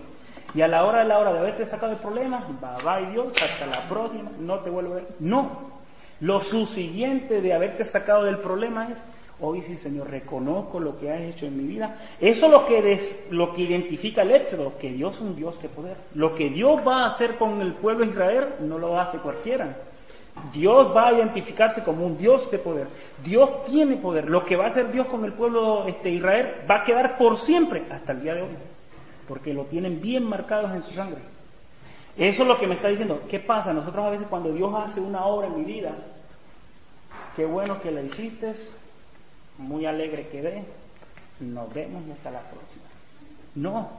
[0.53, 3.33] Y a la hora de la hora de haberte sacado del problema, va, y Dios,
[3.41, 5.07] hasta la próxima, no te vuelvo a ver.
[5.19, 5.75] No.
[6.21, 8.97] Lo suficiente de haberte sacado del problema es,
[9.41, 11.97] hoy sí Señor, reconozco lo que has hecho en mi vida.
[12.21, 15.67] Eso es lo que, lo que identifica el éxodo, que Dios es un Dios de
[15.67, 15.97] poder.
[16.13, 19.75] Lo que Dios va a hacer con el pueblo de Israel no lo hace cualquiera.
[20.53, 22.87] Dios va a identificarse como un Dios de poder.
[23.23, 24.29] Dios tiene poder.
[24.29, 27.37] Lo que va a hacer Dios con el pueblo este, Israel va a quedar por
[27.37, 28.49] siempre hasta el día de hoy.
[29.27, 31.21] Porque lo tienen bien marcados en su sangre.
[32.17, 33.23] Eso es lo que me está diciendo.
[33.29, 33.73] ¿Qué pasa?
[33.73, 35.91] Nosotros a veces cuando Dios hace una obra en mi vida,
[37.35, 38.55] qué bueno que la hiciste,
[39.57, 40.63] muy alegre quedé,
[41.39, 42.85] nos vemos hasta la próxima.
[43.55, 43.89] No,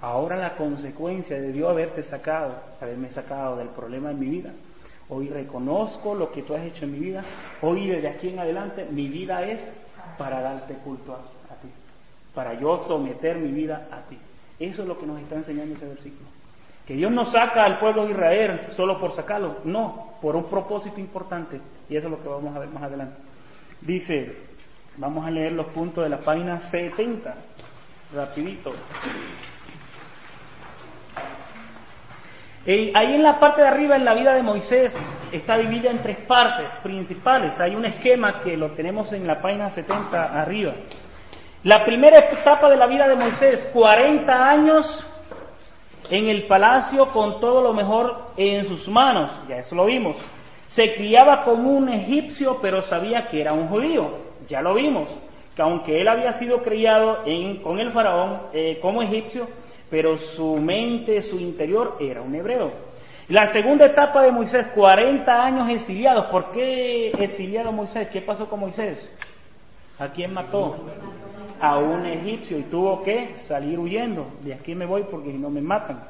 [0.00, 4.52] ahora la consecuencia de Dios haberte sacado, haberme sacado del problema en mi vida,
[5.08, 7.24] Hoy reconozco lo que tú has hecho en mi vida.
[7.62, 9.60] Hoy desde aquí en adelante mi vida es
[10.18, 11.18] para darte culto a,
[11.62, 11.68] ti.
[12.34, 14.18] Para yo someter mi vida a ti.
[14.58, 16.28] Eso es lo que nos está enseñando ese versículo.
[16.86, 19.58] Que Dios no saca al pueblo de Israel solo por sacarlo.
[19.64, 21.60] No, por un propósito importante.
[21.88, 23.16] Y eso es lo que vamos a ver más adelante.
[23.80, 24.36] Dice,
[24.96, 27.34] vamos a leer los puntos de la página 70.
[28.14, 28.72] Rapidito.
[32.66, 34.96] Ahí en la parte de arriba, en la vida de Moisés,
[35.30, 37.58] está dividida en tres partes principales.
[37.60, 40.74] Hay un esquema que lo tenemos en la página 70 arriba.
[41.62, 45.04] La primera etapa de la vida de Moisés, 40 años
[46.10, 50.16] en el palacio con todo lo mejor en sus manos, ya eso lo vimos.
[50.68, 54.10] Se criaba como un egipcio, pero sabía que era un judío,
[54.48, 55.08] ya lo vimos.
[55.54, 57.24] Que aunque él había sido criado
[57.62, 59.48] con el faraón eh, como egipcio,
[59.90, 62.72] pero su mente, su interior era un hebreo.
[63.28, 66.26] La segunda etapa de Moisés, 40 años exiliados.
[66.26, 68.08] ¿Por qué exiliado Moisés?
[68.12, 69.08] ¿Qué pasó con Moisés?
[69.98, 70.76] ¿A quién mató?
[71.60, 74.28] A un egipcio y tuvo que salir huyendo.
[74.42, 76.04] De aquí me voy porque no me matan.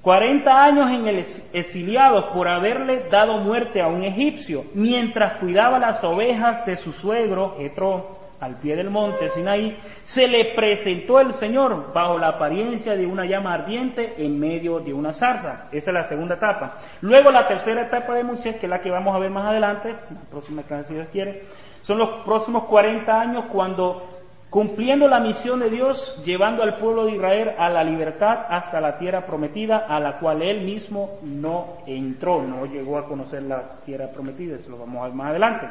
[0.00, 6.02] 40 años en el exiliado por haberle dado muerte a un egipcio mientras cuidaba las
[6.02, 11.92] ovejas de su suegro Jetro al pie del monte Sinaí, se le presentó el Señor
[11.92, 15.68] bajo la apariencia de una llama ardiente en medio de una zarza.
[15.72, 16.78] Esa es la segunda etapa.
[17.02, 19.90] Luego la tercera etapa de Moisés, que es la que vamos a ver más adelante,
[19.90, 21.44] la próxima clase si Dios quiere,
[21.82, 27.12] son los próximos 40 años cuando cumpliendo la misión de Dios, llevando al pueblo de
[27.12, 32.42] Israel a la libertad hasta la tierra prometida, a la cual él mismo no entró,
[32.42, 35.68] no llegó a conocer la tierra prometida, eso lo vamos a ver más adelante.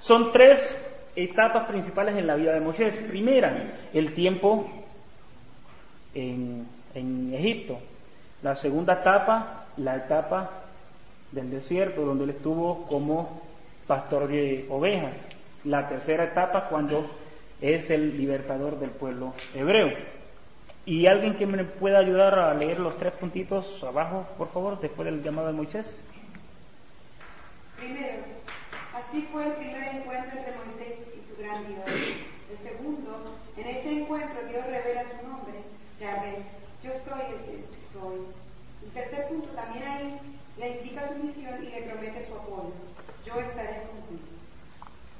[0.00, 0.76] Son tres
[1.16, 2.94] etapas principales en la vida de Moisés.
[3.08, 4.68] Primera, el tiempo
[6.14, 6.66] en,
[7.32, 7.78] Egipto.
[8.42, 10.50] La segunda etapa, la etapa
[11.30, 13.42] del desierto, donde él estuvo como
[13.86, 15.18] pastor de ovejas.
[15.64, 17.08] La tercera etapa, cuando
[17.60, 19.92] es el libertador del pueblo hebreo.
[20.86, 25.06] ¿Y alguien que me pueda ayudar a leer los tres puntitos abajo, por favor, después
[25.06, 26.00] del llamado de Moisés?
[27.76, 28.18] Primero,
[28.94, 30.52] así fue el primer encuentro entre
[31.58, 35.54] Moisés el segundo, en este encuentro Dios revela su nombre,
[36.00, 36.38] Yahvé,
[36.82, 38.20] yo soy el que soy.
[38.82, 40.18] El tercer punto, también ahí
[40.58, 42.72] le indica su misión y le promete su apoyo.
[43.24, 44.26] Yo estaré contigo.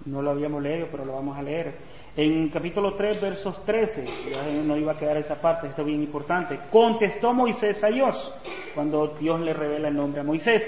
[0.07, 1.75] No lo habíamos leído, pero lo vamos a leer.
[2.17, 6.03] En capítulo 3, versos 13, ya no iba a quedar esa parte, esto es bien
[6.03, 6.59] importante.
[6.73, 8.33] Contestó Moisés a Dios,
[8.75, 10.67] cuando Dios le revela el nombre a Moisés.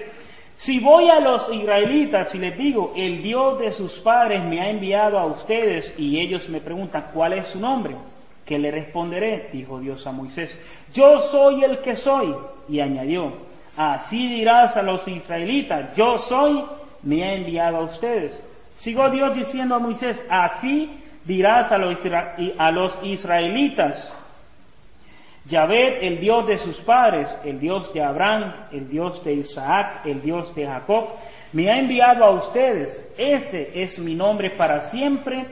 [0.57, 4.71] Si voy a los israelitas y les digo, el Dios de sus padres me ha
[4.71, 7.97] enviado a ustedes y ellos me preguntan, ¿cuál es su nombre?
[8.45, 9.51] ¿Qué le responderé?
[9.53, 10.57] Dijo Dios a Moisés,
[10.93, 12.35] yo soy el que soy.
[12.69, 13.33] Y añadió,
[13.77, 16.65] así dirás a los israelitas, yo soy,
[17.03, 18.41] me ha enviado a ustedes.
[18.77, 20.91] Siguió Dios diciendo a Moisés, así
[21.25, 24.13] dirás a los israelitas,
[25.45, 30.23] Yahvé, el Dios de sus padres, el Dios de Abraham, el Dios de Isaac, el
[30.23, 31.09] Dios de Jacob,
[31.53, 33.03] me ha enviado a ustedes.
[33.19, 35.47] Este es mi nombre para siempre.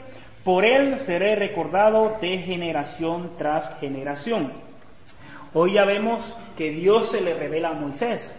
[0.45, 4.53] Por él seré recordado de generación tras generación.
[5.53, 6.23] Hoy ya vemos
[6.57, 8.33] que Dios se le revela a Moisés.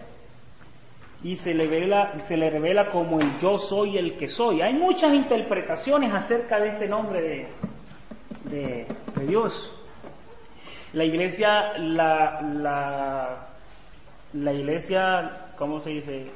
[1.24, 4.60] y se le, revela, se le revela como el yo soy el que soy.
[4.60, 7.46] Hay muchas interpretaciones acerca de este nombre
[8.44, 8.86] de,
[9.26, 9.70] Dios.
[10.92, 13.46] La iglesia, la, la,
[14.34, 16.26] la iglesia, ¿cómo se dice?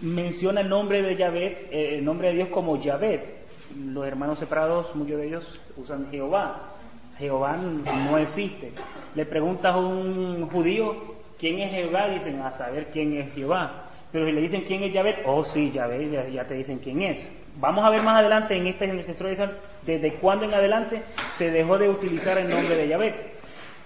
[0.00, 3.42] Menciona el nombre de Yahvé, eh, el nombre de Dios como Yahvé.
[3.76, 6.74] Los hermanos separados, muchos de ellos usan Jehová.
[7.18, 8.70] Jehová no existe.
[9.16, 10.94] Le preguntas a un judío
[11.40, 13.90] quién es Jehová, dicen a saber quién es Jehová.
[14.12, 17.02] Pero si le dicen quién es Yahvé, oh sí, Yahvé, ya, ya te dicen quién
[17.02, 17.26] es.
[17.56, 19.56] Vamos a ver más adelante en este en el
[19.86, 21.02] desde cuándo en adelante
[21.34, 23.14] se dejó de utilizar el nombre de Yahvé.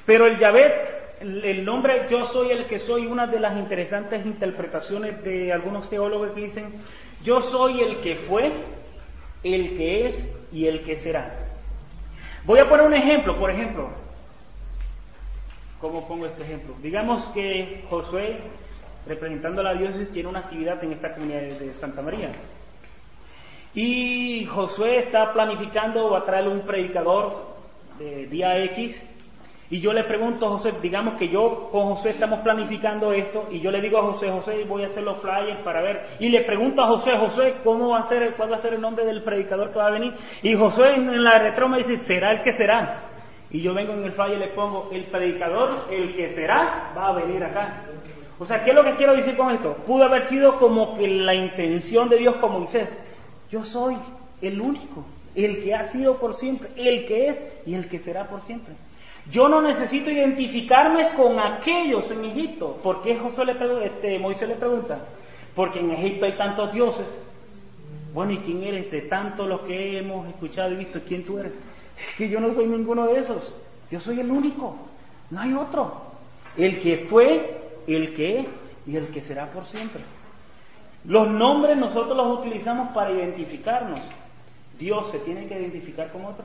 [0.06, 0.72] Pero el Yahvé,
[1.20, 6.30] el nombre yo soy el que soy, una de las interesantes interpretaciones de algunos teólogos
[6.30, 6.72] que dicen,
[7.22, 8.52] yo soy el que fue,
[9.42, 11.34] el que es y el que será.
[12.44, 13.90] Voy a poner un ejemplo, por ejemplo.
[15.80, 16.74] ¿Cómo pongo este ejemplo?
[16.82, 18.38] Digamos que Josué,
[19.06, 22.30] representando a la diócesis, tiene una actividad en esta comunidad de Santa María.
[23.74, 27.46] Y Josué está planificando va a traer un predicador
[27.98, 29.02] de día X.
[29.70, 33.60] Y yo le pregunto a José, digamos que yo con José estamos planificando esto, y
[33.60, 36.16] yo le digo a José, José, voy a hacer los flyers para ver.
[36.20, 38.80] Y le pregunto a José, José, ¿cómo va a ser, cuál va a ser el
[38.80, 40.14] nombre del predicador que va a venir?
[40.42, 43.02] Y José en la retro me dice, será el que será.
[43.50, 47.08] Y yo vengo en el flyer y le pongo, el predicador, el que será, va
[47.08, 47.84] a venir acá.
[48.38, 49.74] O sea, ¿qué es lo que quiero decir con esto?
[49.86, 52.90] Pudo haber sido como que la intención de Dios con Moisés.
[53.50, 53.96] Yo soy
[54.42, 55.04] el único,
[55.34, 58.74] el que ha sido por siempre, el que es y el que será por siempre.
[59.30, 62.78] Yo no necesito identificarme con aquellos en Egipto.
[62.82, 64.98] ¿Por qué José le este, Moisés le pregunta?
[65.54, 67.06] Porque en Egipto hay tantos dioses.
[68.14, 71.00] Bueno, ¿y quién eres de tantos los que hemos escuchado y visto?
[71.06, 71.52] ¿Quién tú eres?
[72.16, 73.52] Que yo no soy ninguno de esos.
[73.90, 74.76] Yo soy el único.
[75.30, 75.92] No hay otro.
[76.56, 78.46] El que fue, el que es
[78.86, 80.00] y el que será por siempre.
[81.08, 84.00] Los nombres nosotros los utilizamos para identificarnos.
[84.78, 86.44] Dios se tiene que identificar con otro.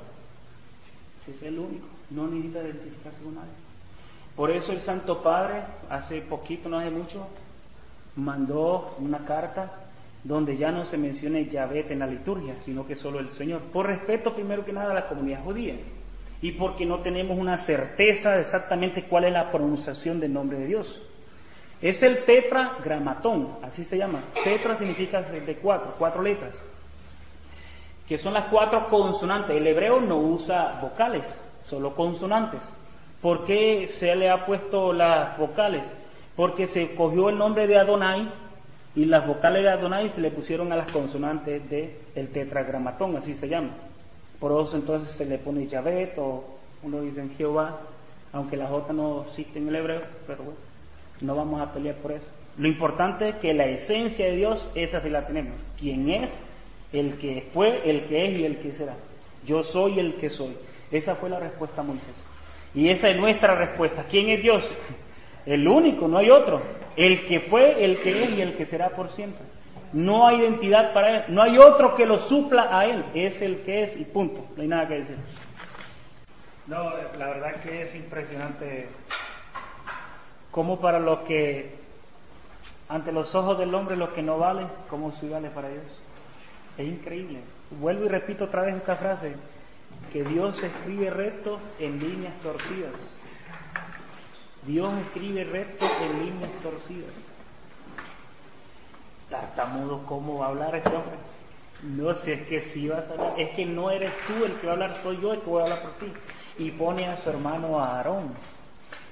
[1.26, 3.52] Si es el único, no necesita identificarse con nadie.
[4.38, 7.28] Por eso el Santo Padre, hace poquito, no hace mucho,
[8.16, 9.70] mandó una carta
[10.24, 13.60] donde ya no se mencione Yahvé en la liturgia, sino que solo el Señor.
[13.64, 15.76] Por respeto, primero que nada, a la comunidad judía.
[16.42, 20.68] Y porque no tenemos una certeza de exactamente cuál es la pronunciación del nombre de
[20.68, 21.02] Dios.
[21.84, 24.24] Es el tetragramatón, así se llama.
[24.42, 26.56] Tetra significa de cuatro, cuatro letras,
[28.08, 29.58] que son las cuatro consonantes.
[29.58, 31.26] El hebreo no usa vocales,
[31.66, 32.62] solo consonantes.
[33.22, 35.84] ¿Por qué se le ha puesto las vocales?
[36.38, 38.32] Porque se cogió el nombre de Adonai
[38.96, 43.50] y las vocales de Adonai se le pusieron a las consonantes del tetragramatón, así se
[43.50, 43.72] llama.
[44.40, 46.46] Por eso entonces se le pone Yahvé o
[46.82, 47.78] uno dice Jehová,
[48.32, 50.73] aunque la J no existe en el hebreo, pero bueno.
[51.24, 52.28] No vamos a pelear por eso.
[52.58, 55.54] Lo importante es que la esencia de Dios, esa sí la tenemos.
[55.80, 56.30] ¿Quién es?
[56.92, 58.96] El que fue, el que es y el que será.
[59.46, 60.56] Yo soy el que soy.
[60.92, 62.14] Esa fue la respuesta a Moisés.
[62.76, 64.06] Y esa es nuestra respuesta.
[64.10, 64.70] ¿Quién es Dios?
[65.46, 66.62] El único, no hay otro.
[66.98, 69.46] El que fue, el que es y el que será por siempre.
[69.94, 71.24] No hay identidad para Él.
[71.30, 73.06] No hay otro que lo supla a Él.
[73.14, 74.46] Es el que es y punto.
[74.56, 75.18] No hay nada que decir.
[76.68, 78.88] No, la verdad que es impresionante
[80.54, 81.74] como para los que,
[82.88, 85.84] ante los ojos del hombre, lo que no vale, como si vale para Dios.
[86.78, 87.40] Es increíble.
[87.72, 89.36] Vuelvo y repito otra vez esta frase,
[90.14, 92.94] que Dios escribe recto en líneas torcidas.
[94.68, 97.16] Dios escribe recto en líneas torcidas.
[99.32, 101.16] Tartamudo, ¿cómo va a hablar este hombre?
[101.82, 104.68] No sé, es que si vas a hablar, es que no eres tú el que
[104.68, 106.14] va a hablar, soy yo el que voy a hablar por ti.
[106.60, 108.36] Y pone a su hermano Aarón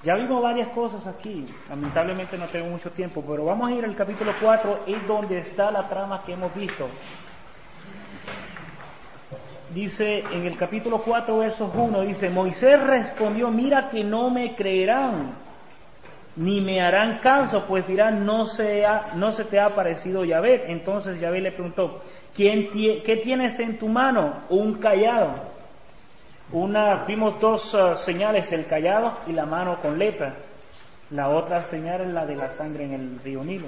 [0.04, 3.96] ya vimos varias cosas aquí, lamentablemente no tengo mucho tiempo, pero vamos a ir al
[3.96, 6.90] capítulo 4, es donde está la trama que hemos visto.
[9.74, 15.34] Dice en el capítulo 4, versos 1, dice, Moisés respondió, mira que no me creerán,
[16.36, 18.84] ni me harán caso, pues dirán, no se,
[19.16, 20.72] no se te ha parecido Yahvé.
[20.72, 22.02] Entonces Yahvé le preguntó,
[22.36, 24.34] ¿quién ¿qué tienes en tu mano?
[24.50, 25.61] Un callado.
[26.54, 30.36] Una, vimos dos uh, señales, el callado y la mano con lepra.
[31.12, 33.68] La otra señal es la de la sangre en el río Nilo.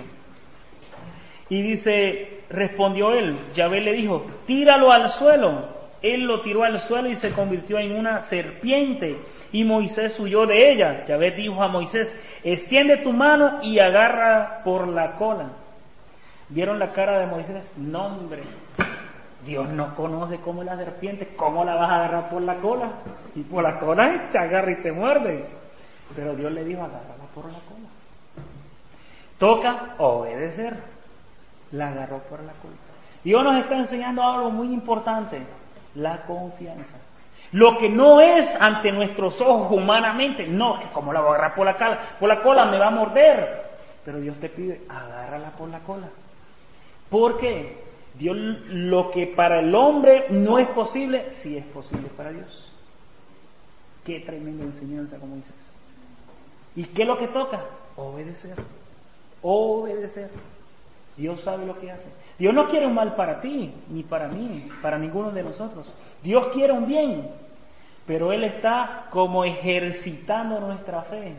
[1.50, 5.84] Y dice, respondió él, Yahvé le dijo, tíralo al suelo.
[6.02, 9.18] Él lo tiró al suelo y se convirtió en una serpiente.
[9.54, 11.06] Y Moisés huyó de ella.
[11.06, 15.50] Yahvé dijo a Moisés, extiende tu mano y agarra por la cola.
[16.50, 17.64] ¿Vieron la cara de Moisés?
[17.78, 18.44] No, hombre,
[19.46, 22.90] Dios no conoce cómo es la serpiente, cómo la vas a agarrar por la cola.
[23.36, 25.46] Y por la cola te agarra y te muerde.
[26.16, 27.90] Pero Dios le dijo, agárrala por la cola.
[29.38, 30.78] toca obedecer.
[31.72, 32.78] La agarró por la culpa.
[33.24, 35.42] Dios nos está enseñando algo muy importante,
[35.96, 36.98] la confianza.
[37.54, 41.56] Lo que no es ante nuestros ojos humanamente, no, que como la voy a agarrar
[41.56, 43.64] por la cola, por la cola me va a morder.
[44.06, 46.08] Pero Dios te pide, agárrala por la cola.
[47.10, 47.84] ¿Por qué?
[48.16, 52.72] Dios, lo que para el hombre no es posible, sí es posible para Dios.
[54.06, 55.54] Qué tremenda enseñanza, como dices.
[56.76, 57.64] ¿Y qué es lo que toca?
[57.96, 58.56] Obedecer.
[59.42, 60.30] Obedecer.
[61.18, 62.06] Dios sabe lo que hace.
[62.40, 65.88] Dios no quiere un mal para ti, ni para mí, para ninguno de nosotros.
[66.24, 67.30] Dios quiere un bien,
[68.08, 71.36] pero Él está como ejercitando nuestra fe.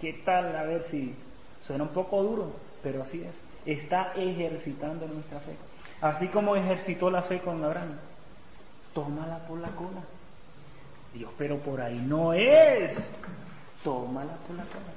[0.00, 0.56] ¿Qué tal?
[0.56, 1.14] A ver si
[1.62, 2.52] suena un poco duro,
[2.82, 3.36] pero así es.
[3.64, 5.54] Está ejercitando nuestra fe.
[6.00, 7.96] Así como ejercitó la fe con Abraham.
[8.94, 10.02] Tómala por la cola.
[11.14, 13.08] Dios, pero por ahí no es.
[13.82, 14.92] Tómala por la cola.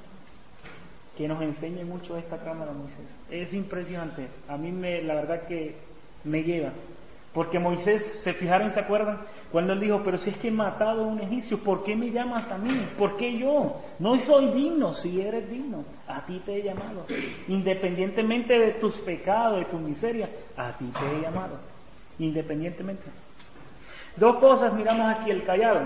[1.16, 3.06] Que nos enseñe mucho esta cámara, Moisés.
[3.30, 4.28] Es impresionante.
[4.48, 5.76] A mí me, la verdad que
[6.24, 6.70] me lleva.
[7.32, 9.20] Porque Moisés, se fijaron, se acuerdan,
[9.52, 12.10] cuando él dijo, pero si es que he matado a un egipcio, ¿por qué me
[12.10, 12.88] llamas a mí?
[12.98, 13.80] ¿Por qué yo?
[14.00, 17.06] No soy digno, si eres digno, a ti te he llamado.
[17.46, 21.58] Independientemente de tus pecados, de tu miseria, a ti te he llamado.
[22.18, 23.04] Independientemente.
[24.16, 25.82] Dos cosas miramos aquí, el callado.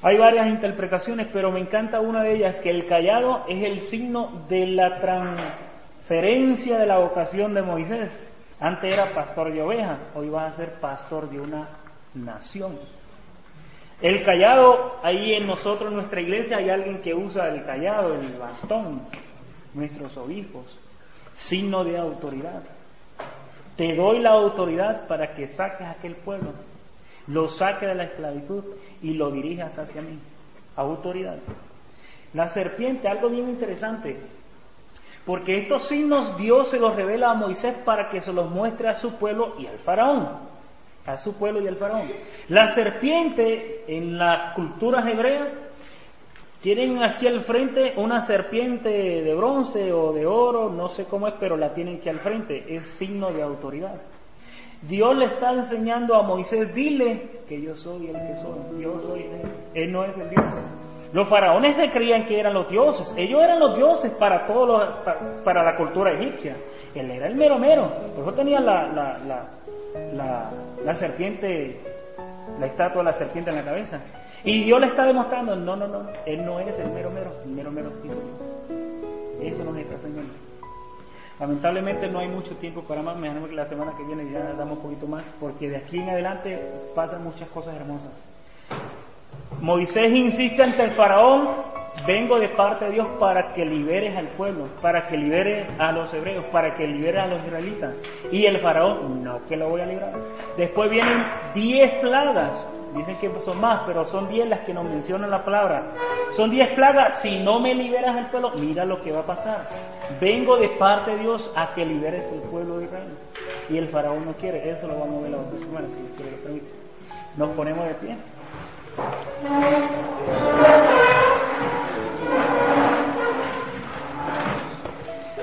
[0.00, 4.44] Hay varias interpretaciones, pero me encanta una de ellas, que el callado es el signo
[4.48, 8.10] de la transferencia de la vocación de Moisés.
[8.58, 11.68] Antes era pastor de ovejas, hoy va a ser pastor de una
[12.14, 12.78] nación.
[14.00, 18.36] El callado, ahí en nosotros, en nuestra iglesia, hay alguien que usa el callado, el
[18.38, 19.02] bastón,
[19.74, 20.78] nuestros obispos,
[21.34, 22.62] signo de autoridad.
[23.76, 26.52] Te doy la autoridad para que saques a aquel pueblo,
[27.26, 28.64] lo saques de la esclavitud
[29.02, 30.18] y lo dirijas hacia mí.
[30.76, 31.38] Autoridad.
[32.32, 34.18] La serpiente, algo bien interesante,
[35.26, 38.94] porque estos signos Dios se los revela a Moisés para que se los muestre a
[38.94, 40.28] su pueblo y al faraón.
[41.04, 42.08] A su pueblo y al faraón.
[42.48, 45.48] La serpiente en las culturas hebreas
[46.62, 51.34] tienen aquí al frente una serpiente de bronce o de oro, no sé cómo es,
[51.38, 52.76] pero la tienen aquí al frente.
[52.76, 54.00] Es signo de autoridad.
[54.82, 59.22] Dios le está enseñando a Moisés, dile que yo soy el que soy, yo soy
[59.22, 60.44] él, él no es el Dios.
[61.16, 63.14] Los faraones se creían que eran los dioses.
[63.16, 64.86] Ellos eran los dioses para todos
[65.42, 66.54] para, la cultura egipcia.
[66.94, 67.90] Él era el mero mero.
[68.14, 69.48] Por eso tenía la, la,
[70.12, 70.50] la,
[70.84, 71.80] la, serpiente,
[72.60, 73.98] la estatua de la serpiente en la cabeza.
[74.44, 77.50] Y Dios le está demostrando, no, no, no, él no es el mero mero, el
[77.50, 77.92] mero mero
[79.40, 80.34] Eso nos está enseñando.
[81.40, 84.76] Lamentablemente no hay mucho tiempo para más, me que la semana que viene ya damos
[84.76, 86.60] un poquito más, porque de aquí en adelante
[86.94, 88.35] pasan muchas cosas hermosas.
[89.60, 91.48] Moisés insiste ante el faraón,
[92.06, 96.12] vengo de parte de Dios para que liberes al pueblo, para que libere a los
[96.12, 97.94] hebreos, para que libere a los israelitas.
[98.30, 100.12] Y el faraón, no que lo voy a librar.
[100.56, 101.24] Después vienen
[101.54, 105.84] diez plagas, dicen que son más, pero son diez las que nos mencionan la palabra.
[106.32, 109.68] Son diez plagas, si no me liberas al pueblo, mira lo que va a pasar.
[110.20, 113.08] Vengo de parte de Dios a que liberes el pueblo de Israel.
[113.70, 116.30] Y el faraón no quiere, eso lo vamos a ver la otra semana, si Dios
[116.30, 116.70] lo permite.
[117.36, 118.16] Nos ponemos de pie.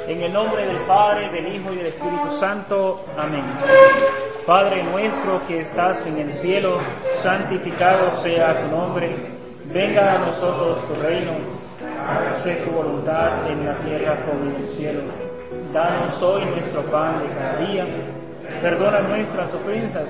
[0.08, 3.06] En el nombre del Padre, del Hijo y del Espíritu Santo.
[3.18, 3.44] Amén.
[4.46, 6.80] Padre nuestro que estás en el cielo,
[7.22, 9.16] santificado sea tu nombre.
[9.66, 11.34] Venga a nosotros tu reino.
[12.00, 15.04] Hágase tu voluntad en la tierra como en el cielo.
[15.72, 17.86] Danos hoy nuestro pan de cada día.
[18.62, 20.10] Perdona nuestras ofensas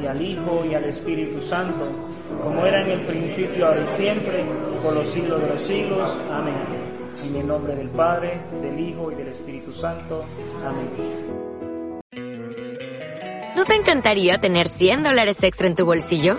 [0.00, 1.90] y al Hijo, y al Espíritu Santo,
[2.42, 4.44] como era en el principio, ahora y siempre,
[4.82, 6.16] por los siglos de los siglos.
[6.30, 6.54] Amén.
[7.22, 10.24] En el nombre del Padre, del Hijo y del Espíritu Santo.
[10.64, 10.88] Amén.
[13.56, 16.38] ¿No te encantaría tener 100 dólares extra en tu bolsillo?